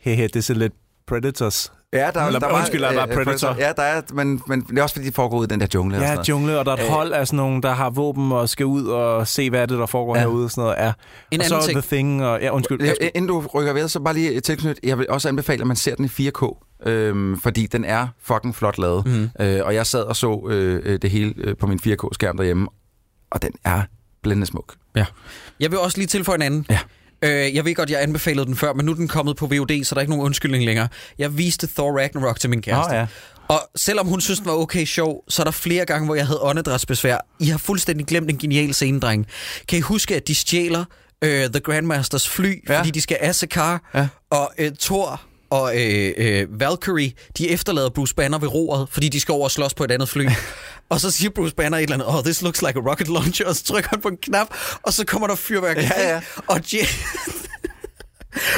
[0.00, 0.72] Hehe, det er sådan lidt
[1.06, 1.72] Predators.
[1.92, 3.56] Ja, der, Eller, der var, undskyld, der var Predator.
[3.58, 5.66] Ja, der er, men, men det er også fordi, de foregår ud i den der
[5.74, 5.96] jungle.
[5.96, 6.28] og sådan Ja, noget.
[6.28, 6.88] jungle, og der er et Øh.
[6.88, 9.78] hold af sådan nogen, der har våben og skal ud og se, hvad er det,
[9.78, 10.20] der foregår Ja.
[10.22, 10.28] ja.
[10.28, 10.76] herude og sådan noget.
[10.78, 10.92] Ja.
[11.30, 11.82] En og så anden ting.
[11.82, 12.40] The Thing, og...
[12.40, 12.80] Ja, undskyld.
[12.82, 14.78] Ja, inden du rykker ved, så bare lige tilknyt.
[14.82, 18.54] Jeg vil også anbefale, at man ser den i 4K, øhm, fordi den er fucking
[18.56, 19.06] flot lavet.
[19.06, 19.30] Mhm.
[19.40, 22.68] Øh, og jeg sad og så øh, øh, det hele øh, på min 4K-skærm derhjemme,
[23.30, 23.82] og den er
[24.22, 24.74] blændende smuk.
[25.60, 26.66] Jeg vil også lige tilføje en anden.
[26.70, 26.78] Ja.
[27.22, 29.84] Øh, jeg ved godt, jeg anbefalede den før, men nu er den kommet på VOD,
[29.84, 30.88] så der er ikke nogen undskyldning længere.
[31.18, 32.90] Jeg viste Thor Ragnarok til min kæreste.
[32.92, 33.06] Åh, ja.
[33.48, 36.26] Og selvom hun synes, den var okay sjov, så er der flere gange, hvor jeg
[36.26, 37.18] havde åndedrætsbesvær.
[37.40, 39.26] I har fuldstændig glemt en genial scene, dreng.
[39.68, 40.84] Kan I huske, at de stjæler
[41.22, 42.78] øh, The Grandmasters fly, ja.
[42.78, 44.08] fordi de skal Assekar, Ja.
[44.30, 45.20] og øh, Thor
[45.50, 49.50] og øh, øh, Valkyrie, de efterlader Bruce Banner ved roret, fordi de skal over og
[49.50, 50.26] slås på et andet fly.
[50.88, 53.46] og så siger Bruce Banner et eller andet, oh, this looks like a rocket launcher,
[53.48, 54.46] og så trykker han på en knap,
[54.82, 55.84] og så kommer der fyrværkeri.
[55.84, 56.20] Ja, ja.
[56.46, 56.86] Og Je-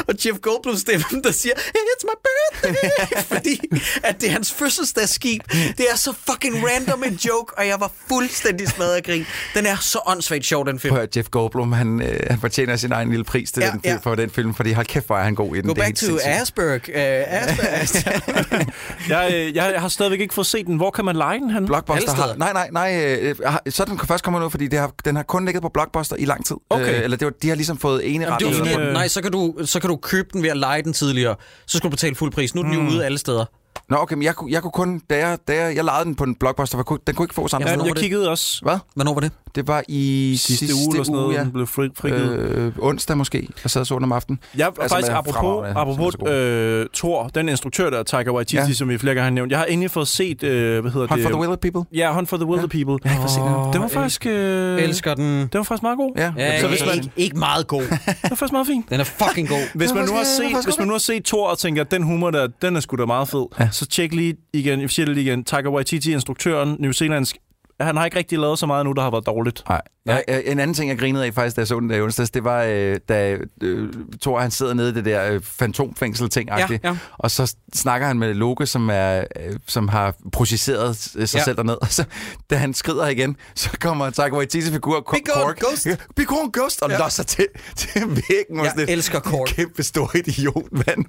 [0.09, 2.89] og Jeff Goldblum stemmen, der siger, it's my birthday,
[3.35, 3.61] fordi
[4.05, 5.43] at det er hans fødselsdagsskib.
[5.53, 9.27] Det er så fucking random en joke, og jeg var fuldstændig smadret af grin.
[9.55, 10.95] Den er så åndssvagt sjov, den film.
[10.95, 13.81] Prøv at Jeff Goldblum, han, øh, han fortjener sin egen lille pris til Ja, den,
[13.85, 13.97] ja.
[14.03, 15.67] for den film, fordi hold kæft, hvor er han god i den.
[15.67, 16.27] Go Det back to sindssygt.
[16.33, 16.81] Asperg.
[16.89, 18.67] Uh, Asperg.
[19.09, 20.77] Jeg, øh, jeg, jeg har stadigvæk ikke fået set den.
[20.77, 21.67] Hvor kan man lege den, han?
[21.67, 22.35] Blockbuster har...
[22.37, 23.05] Nej, nej, nej.
[23.05, 23.37] Øh,
[23.69, 26.25] så den først kommet ud, fordi det har, den har kun ligget på Blockbuster i
[26.25, 26.57] lang tid.
[26.71, 26.95] Okay.
[26.99, 28.93] Øh, eller det var, de har ligesom fået ene Jamen, ret.
[28.93, 31.37] nej, så kan, du, så kan du købe den ved at lege den tidligere.
[31.67, 32.55] Så skulle du betale fuld pris.
[32.55, 33.45] Nu er den jo ude alle steder.
[33.89, 35.03] Nå, okay, men jeg, kunne- jeg kunne kun...
[35.11, 37.49] Da jeg, da jeg, jeg lejede den på en Blockbuster, for den kunne ikke få
[37.49, 37.97] samme Ja, jeg var det?
[37.97, 38.79] kiggede også Hvad?
[38.95, 39.33] Hvornår var det?
[39.55, 41.41] Det var i sidste, sidste uge eller sådan noget, ja.
[41.41, 42.39] den blev fri, frigivet.
[42.39, 43.49] Øh, onsdag måske.
[43.65, 44.39] Jeg sad og så den om aftenen.
[44.57, 48.73] jeg altså faktisk apropos, apropos øh, Thor, den instruktør der, Taika Waititi, Ja.
[48.73, 49.51] som vi flere gange har nævnt.
[49.51, 51.23] Jeg har endelig fået set, øh, hvad hedder Hunt det?
[51.23, 51.99] for the Wilder People.
[51.99, 52.85] Ja, Hunt for the Wilder Ja.
[52.85, 52.99] People.
[53.05, 53.73] Jeg har ikke fået set den.
[53.73, 55.41] Det var faktisk, øh, Elsker den.
[55.43, 56.13] det var faktisk meget god.
[56.17, 57.83] Ja, Ja, Så hvis man- ikke, ikke meget god.
[58.23, 58.91] Det var faktisk meget fint.
[58.91, 59.75] Den er fucking god.
[59.75, 62.31] Hvis man, nu har set, hvis man nu har set Thor og tænker, den humor
[62.31, 65.27] der, den er sgu da meget fed så tjek lige igen, jeg siger det lige
[65.27, 67.37] igen, Taika Waititi, instruktøren, New Zealandsk,
[67.81, 69.63] han har ikke rigtig lavet så meget nu, der har været dårligt.
[69.69, 69.83] Nej.
[70.07, 72.31] Ja, øh, en anden ting, jeg grinede af faktisk, da jeg så den der onsdags,
[72.31, 73.89] det var, øh, da øh,
[74.23, 76.97] Thor han sidder nede i det der øh, fantomfængsel-ting, Ja, ja.
[77.19, 81.45] og så snakker han med Loke, som, er, øh, som har projiceret sig Ja.
[81.45, 82.05] selv derned, og så,
[82.51, 85.87] da han skrider igen, så kommer Taika Waititi's figur, Ko- Be gone, Korg, ghost.
[86.27, 86.99] Gone, Ghost, og Ja.
[86.99, 87.47] losser til,
[87.77, 88.65] til væggen.
[88.65, 89.47] Jeg sådan elsker Korg.
[89.47, 91.05] Kæmpe stor idiot, mand.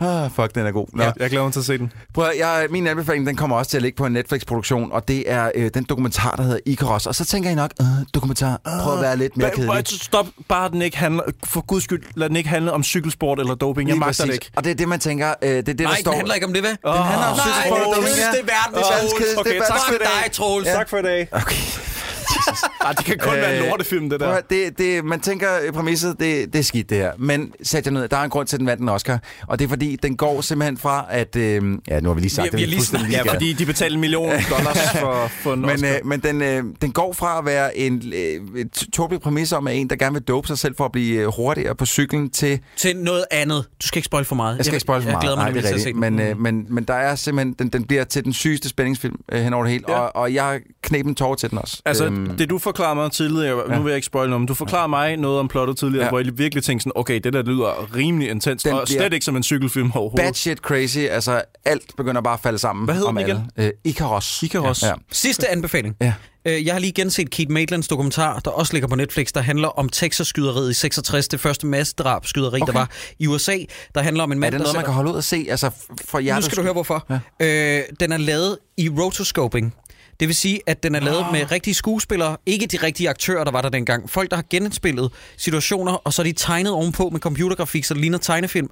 [0.00, 0.86] Ah, fuck, den er god.
[0.92, 1.02] Nå.
[1.02, 1.12] Ja.
[1.18, 1.92] Jeg glæder mig til at se den.
[2.14, 5.30] Prøv, jeg, min anbefaling, den kommer også til at ligge på en Netflix-produktion, og det
[5.32, 7.06] er øh, den dokumentar, der hedder Icarus.
[7.06, 9.86] Og så tænker I nok, øh, dokumentar, prøv at være lidt mere kedelig.
[10.02, 13.54] Stop, bare den ikke handler, for guds skyld, lad den ikke handle om cykelsport eller
[13.54, 13.88] doping.
[13.88, 14.50] Jeg magter det ikke.
[14.56, 16.12] Og det er det, man tænker, øh, det er det, Nej, der den står...
[16.12, 16.70] handler ikke om det, hvad?
[16.70, 18.16] Den handler om nej, cykelsport og doping.
[18.16, 18.30] Ja.
[18.32, 18.86] Det er verdens.
[19.12, 20.06] Okay, Det er tak for i dag.
[20.24, 20.66] dig, Troels.
[20.66, 20.72] Ja.
[20.72, 21.28] Tak for i dag.
[21.32, 21.56] Okay.
[22.80, 24.40] Ej, det kan kun være en Øh, lortefilm, det der.
[24.40, 27.12] det, det, man tænker, øh, præmisset, det, det er skidt det her.
[27.18, 29.18] Men sæt jer ned, der er en grund til, at den vandt en Oscar.
[29.46, 31.36] Og det er fordi, den går simpelthen fra, at...
[31.36, 32.56] Øh, ja, nu har vi lige sagt Vi- det.
[32.56, 35.70] vi har lige fuldstændig Ja, fordi de betalte en million dollars for, for en Men,
[35.70, 35.88] Oscar.
[35.88, 39.76] øh, men den, øh, den går fra at være en øh, tåbelig præmis om, at
[39.76, 42.60] en, der gerne vil dope sig selv for at blive øh, hurtigere på cyklen, til...
[42.76, 43.64] Til noget andet.
[43.82, 44.56] Du skal ikke spoil for meget.
[44.56, 45.22] Jeg skal ikke spoil for jeg meget.
[45.22, 46.04] glæder mig Nej, det er til at se rigtigt.
[46.04, 46.16] den.
[46.16, 47.52] Men, øh, men, men der er simpelthen...
[47.58, 49.84] Den, den bliver til den sygeste spændingsfilm øh, hen over det hele.
[49.88, 49.94] Ja.
[49.94, 50.00] Ja.
[50.00, 51.82] Og, og jeg knep en tårer til den også.
[51.84, 53.78] Altså, Øhm, det du forklarede mig tidligere, nu Ja.
[53.80, 56.10] vil jeg ikke spoil noget, men du forklarede mig noget om plottet tidligere, Ja.
[56.10, 59.24] hvor jeg virkelig tænkte sådan, okay, det der lyder rimelig intens, Den og slet ikke
[59.24, 60.26] som en cykelfilm overhovedet.
[60.26, 60.98] Bad shit crazy.
[60.98, 62.84] Altså, alt begynder bare at falde sammen.
[62.84, 63.50] Hvad hedder om den igen?
[63.56, 63.68] alle.
[63.68, 64.42] Øh, Icarus.
[64.42, 64.82] Icarus.
[64.82, 64.92] Ja.
[65.12, 65.96] Sidste anbefaling.
[66.00, 66.12] Ja.
[66.44, 69.68] Øh, Jeg har lige genset Keith Maitlands dokumentar, der også ligger på Netflix, der handler
[69.68, 72.72] om Texas-skyderiet i 66, det første massedrab-skyderi, okay.
[72.72, 73.56] der var i USA.
[73.94, 75.24] Der handler om en Er mand, det der noget, man sætter- kan holde ud og
[75.24, 75.46] se?
[75.50, 75.70] Altså,
[76.04, 77.06] for jer, Nu skal du høre, hvorfor.
[77.40, 77.78] Ja.
[77.78, 79.74] Øh, den er lavet i rotoscoping.
[80.20, 83.50] Det vil sige, at den er lavet med rigtige skuespillere, ikke de rigtige aktører, der
[83.50, 84.10] var der dengang.
[84.10, 88.00] Folk, der har genindspillet situationer, og så er de tegnet ovenpå med computergrafik, så det
[88.00, 88.68] ligner tegnefilm.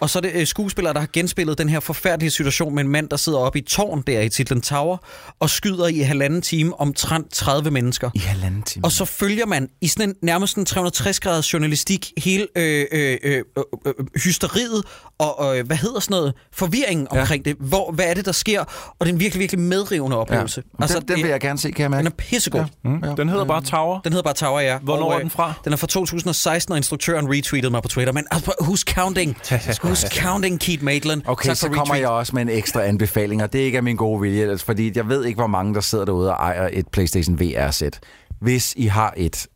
[0.00, 2.88] Og så er det øh, skuespillere, der har genspillet den her forfærdelige situation med en
[2.90, 4.96] mand, der sidder oppe i tårn der i titlen Tower,
[5.40, 8.10] og skyder i halvanden time omtrent 30 mennesker.
[8.14, 8.84] I halvanden time.
[8.84, 13.42] Og så følger man i sådan en nærmest en 360-graders journalistik hele øh, øh, øh,
[13.58, 13.94] øh, øh,
[14.24, 14.84] hysteriet
[15.18, 17.20] og øh, hvad hedder sådan noget, forvirringen Ja.
[17.20, 17.56] omkring det.
[17.60, 18.60] Hvor, hvad er det, der sker?
[18.60, 20.62] Og det er en virkelig, virkelig medrivende oplevelse.
[20.80, 20.84] Ja.
[20.96, 21.98] Altså, den, den vil jeg gerne se, kan jeg mærke.
[21.98, 22.60] den er pissegod.
[22.84, 22.90] Ja.
[22.90, 23.16] Mm.
[23.16, 24.00] Den hedder bare Tower.
[24.00, 24.78] Den hedder bare Tower, ja.
[24.78, 25.52] Hvornår Og, er øh, den fra?
[25.64, 28.12] Den er fra 2016, og instruktøren retweetede mig på Twitter.
[28.12, 29.36] Men altså, who's counting?
[29.84, 31.22] Who's counting Keith Maitland?
[31.26, 32.00] Okay, Tak så for kommer retweet.
[32.00, 34.92] jeg også med en ekstra anbefaling, og det ikke er min gode vilje, altså, fordi
[34.94, 38.00] jeg ved ikke, hvor mange, der sidder derude og ejer et PlayStation VR-sæt.
[38.40, 39.46] Hvis I har et,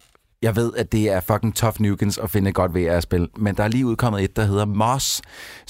[0.42, 3.64] jeg ved, at det er fucking tough nukens at finde et godt VR-spil, men der
[3.64, 5.22] er lige udkommet et, der hedder Moss,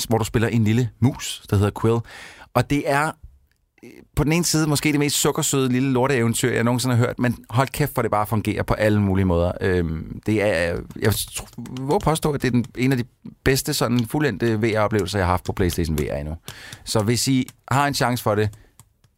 [0.08, 1.98] hvor du spiller en lille mus, der hedder Quill.
[2.54, 3.10] Og det er
[4.16, 7.44] på den ene side måske det mest sukkersøde lille lorteeventyr, jeg nogensinde har hørt, men
[7.51, 9.52] hold kæft, for det bare fungerer på alle mulige måder.
[9.61, 11.47] Øhm, det er, jeg tr-
[11.81, 13.05] våger påstå, at det er den, en af de
[13.44, 16.36] bedste sådan fuldendte VR-oplevelser, jeg har haft på PlayStation VR endnu.
[16.85, 18.51] Så hvis I har en chance for det,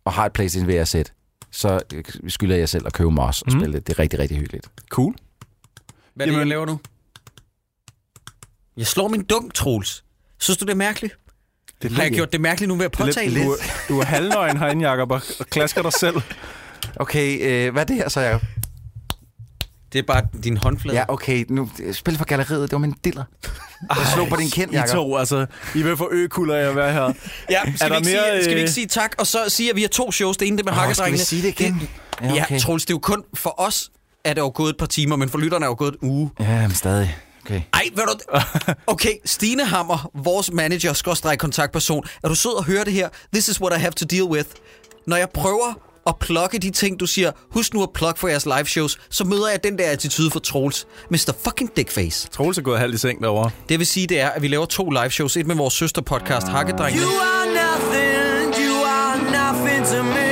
[0.05, 1.13] og har et PlayStation VR-sæt,
[1.51, 1.81] så
[2.29, 3.61] skylder jeg selv at købe Moss og Mhm.
[3.61, 3.87] spille det.
[3.87, 4.71] Det er rigtig, rigtig hyggeligt.
[4.91, 5.15] Cool.
[6.15, 6.81] Hvad er det, Jamen- jeg laver nu?
[8.77, 10.05] Jeg slår min dunk, Troels.
[10.39, 11.19] Synes du, det er mærkeligt?
[11.83, 13.73] Det Har jeg gjort det mærkeligt nu ved at det er påtale lidt, det?
[13.89, 16.17] du, du er halvnøgen herinde, Jacob, og og klasker dig selv.
[16.97, 18.43] Okay, øh, hvad er det her så, Jacob?
[19.93, 20.99] Det er bare din håndflade.
[20.99, 23.25] Ja, okay, nu spil for galleriet, det var min diller.
[23.97, 24.95] Jeg slog på din kind, I Jacob.
[24.95, 27.13] to, altså, I vil få økulder af at være her.
[27.51, 29.39] Ja, skal, der vi ikke mere, sige, skal vi øh, ikke sige tak, og så
[29.49, 30.37] sige, at vi har to shows.
[30.37, 31.19] Det ene det med Åh, hakkedrengene.
[31.25, 31.89] skal vi sige det igen?
[32.21, 32.59] Ja, Ja, ja okay.
[32.61, 33.91] Troels, det er jo kun for os,
[34.25, 36.09] er det jo gået et par timer, men for lytterne er det jo gået en
[36.11, 36.31] uge.
[36.41, 37.17] Ja, men stadig.
[37.47, 37.63] Okay.
[37.73, 38.39] Ej, ved du...
[38.93, 42.05] Okay, Stine Hammer, vores manager, skorstræk kontaktperson.
[42.25, 43.09] Er du sød at høre det her?
[43.33, 44.49] This is what I have to deal with.
[45.07, 45.75] Når jeg prøver
[46.07, 49.25] at plukke de ting, du siger, husk nu at plukke for jeres live shows, så
[49.25, 50.87] møder jeg den der attitude for Troels.
[51.11, 51.33] Mr.
[51.45, 52.29] fucking dickface.
[52.29, 53.51] Troels er gået halvt i seng derovre.
[53.69, 55.37] Det vil sige, det er, at vi laver to live shows.
[55.37, 57.03] Et med vores søsterpodcast, Hakkedrengene.
[57.07, 60.26] are nothing, you are nothing to me.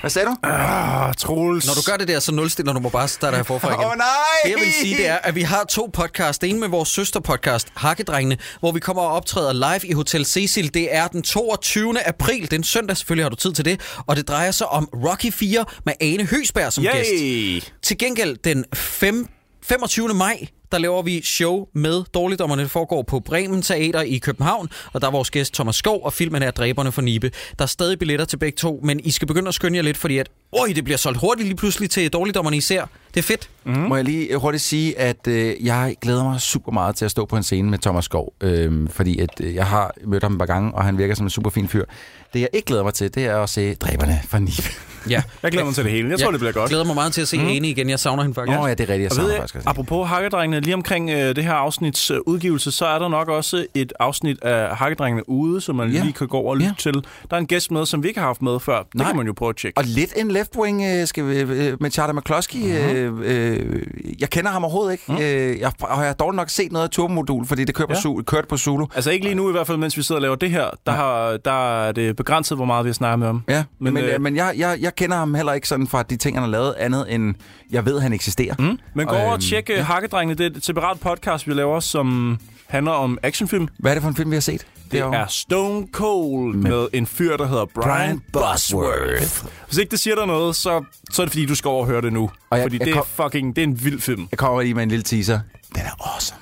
[0.00, 0.36] Hvad sagde du?
[0.42, 1.66] Ah, Troels.
[1.66, 3.84] Når du gør det der, så nulstiller du må bare starte her forfra igen.
[3.84, 4.06] Åh, nej!
[4.44, 6.38] Det jeg vil sige, det er, at vi har to podcasts.
[6.38, 10.74] Det ene med vores søsterpodcast, Hakkedrengene, hvor vi kommer og optræder live i Hotel Cecil.
[10.74, 12.06] Det er den 22.
[12.06, 12.42] april.
[12.42, 13.80] Det er en søndag, selvfølgelig har du tid til det.
[14.06, 17.10] Og det drejer sig om Rocky 4 med Ane Høsberg som gæst.
[17.20, 17.62] Yay!
[17.82, 19.26] Til gengæld den 5,
[19.62, 20.08] 25.
[20.08, 22.62] maj, der laver vi show med Dårligdommerne.
[22.62, 26.12] Det foregår på Bremen Teater i København, og der er vores gæst Thomas Skov, og
[26.12, 27.30] filmen er Dræberne for Nibe.
[27.58, 29.96] Der er stadig billetter til begge to, men I skal begynde at skynde jer lidt,
[29.96, 32.84] fordi at, øj, det bliver solgt hurtigt lige pludselig til Dårligdommerne især.
[33.14, 33.48] Det er fedt.
[33.64, 33.72] Mm.
[33.72, 37.10] Må jeg lige øh, hurtigt sige, at øh, jeg glæder mig super meget til at
[37.10, 40.32] stå på en scene med Thomas Skov, øh, fordi at, øh, jeg har mødt ham
[40.32, 41.84] et par gange, og han virker som en super fin fyr.
[42.32, 44.89] Det jeg ikke glæder mig til, det er at se Dræberne for Nibe.
[45.08, 45.22] Ja.
[45.42, 46.10] Jeg glæder mig til det hele.
[46.10, 46.68] Jeg tror, Jeg det bliver godt.
[46.68, 47.46] glæder mig meget til at se mm.
[47.46, 47.90] Ane igen.
[47.90, 48.58] Jeg savner hende faktisk.
[48.58, 49.02] Åh, ja, det er rigtigt.
[49.02, 49.68] Jeg savner jeg, faktisk også.
[49.68, 53.66] apropos Hakkedrengene, lige omkring øh, det her afsnits øh, udgivelse, så er der nok også
[53.74, 56.00] et afsnit af Hakkedrengene ude, som man Ja.
[56.02, 56.74] lige kan gå over og lytte Ja.
[56.78, 56.94] til.
[57.30, 58.78] Der er en gæst med, som vi ikke har haft med før.
[58.78, 59.06] Det Nej.
[59.06, 59.78] kan man jo prøve at tjekke.
[59.78, 62.58] Og lidt en left wing øh, skal vi, øh, med Charlie McCloskey.
[62.64, 63.82] Øh, øh,
[64.20, 65.12] jeg kender ham overhovedet ikke.
[65.50, 67.94] Øh, jeg, og jeg har dårligt nok set noget af turbomodul, fordi det kører på,
[67.94, 68.00] Ja.
[68.00, 68.86] Zulu, kørte på Zulu.
[68.94, 70.64] Altså ikke lige nu i hvert fald, mens vi sidder og laver det her.
[70.86, 73.42] Der, har, der er det begrænset, hvor meget vi har snakket med ham.
[73.48, 75.86] Ja, men, Men, men, øh, øh, men jeg, jeg, jeg kender ham heller ikke sådan
[75.88, 77.34] fra de ting, han har lavet, andet end
[77.70, 78.54] jeg ved, han eksisterer.
[78.58, 78.78] Mm.
[78.94, 79.74] Men gå over og Øhm, tjek ja.
[79.76, 79.82] ja.
[79.82, 80.38] Hakkedrengene.
[80.38, 83.68] Det er et separat podcast, vi laver, som handler om actionfilm.
[83.78, 84.66] Hvad er det for en film, vi har set?
[84.92, 89.44] Det er Stone Cold med en fyr, der hedder Brian, Brian Busworth.
[89.66, 91.86] Hvis ikke det siger dig noget, så, så er det fordi, du skal over og
[91.86, 92.30] høre det nu.
[92.50, 94.28] Og jeg- fordi jeg det er kom- fucking det er en vild film.
[94.30, 95.40] Jeg kommer lige med en lille teaser.
[95.74, 96.40] Den er awesome.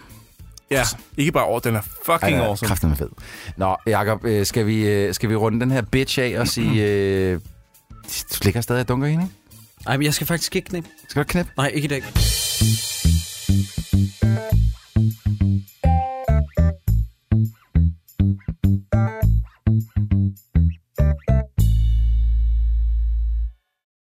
[0.70, 0.82] Ja,
[1.16, 2.68] ikke bare over, den er fucking Ej, awesome.
[2.68, 3.08] Kraften er fed.
[3.56, 7.40] Nå, Jacob, øh, skal vi, øh, skal vi runde den her bitch af og sige...
[8.08, 9.34] Du ligger stadig og dunker hende, ikke?
[9.86, 10.88] Ej, men jeg skal faktisk ikke knippe.
[11.08, 11.52] Skal du knippe?
[11.56, 12.02] Nej, ikke i dag.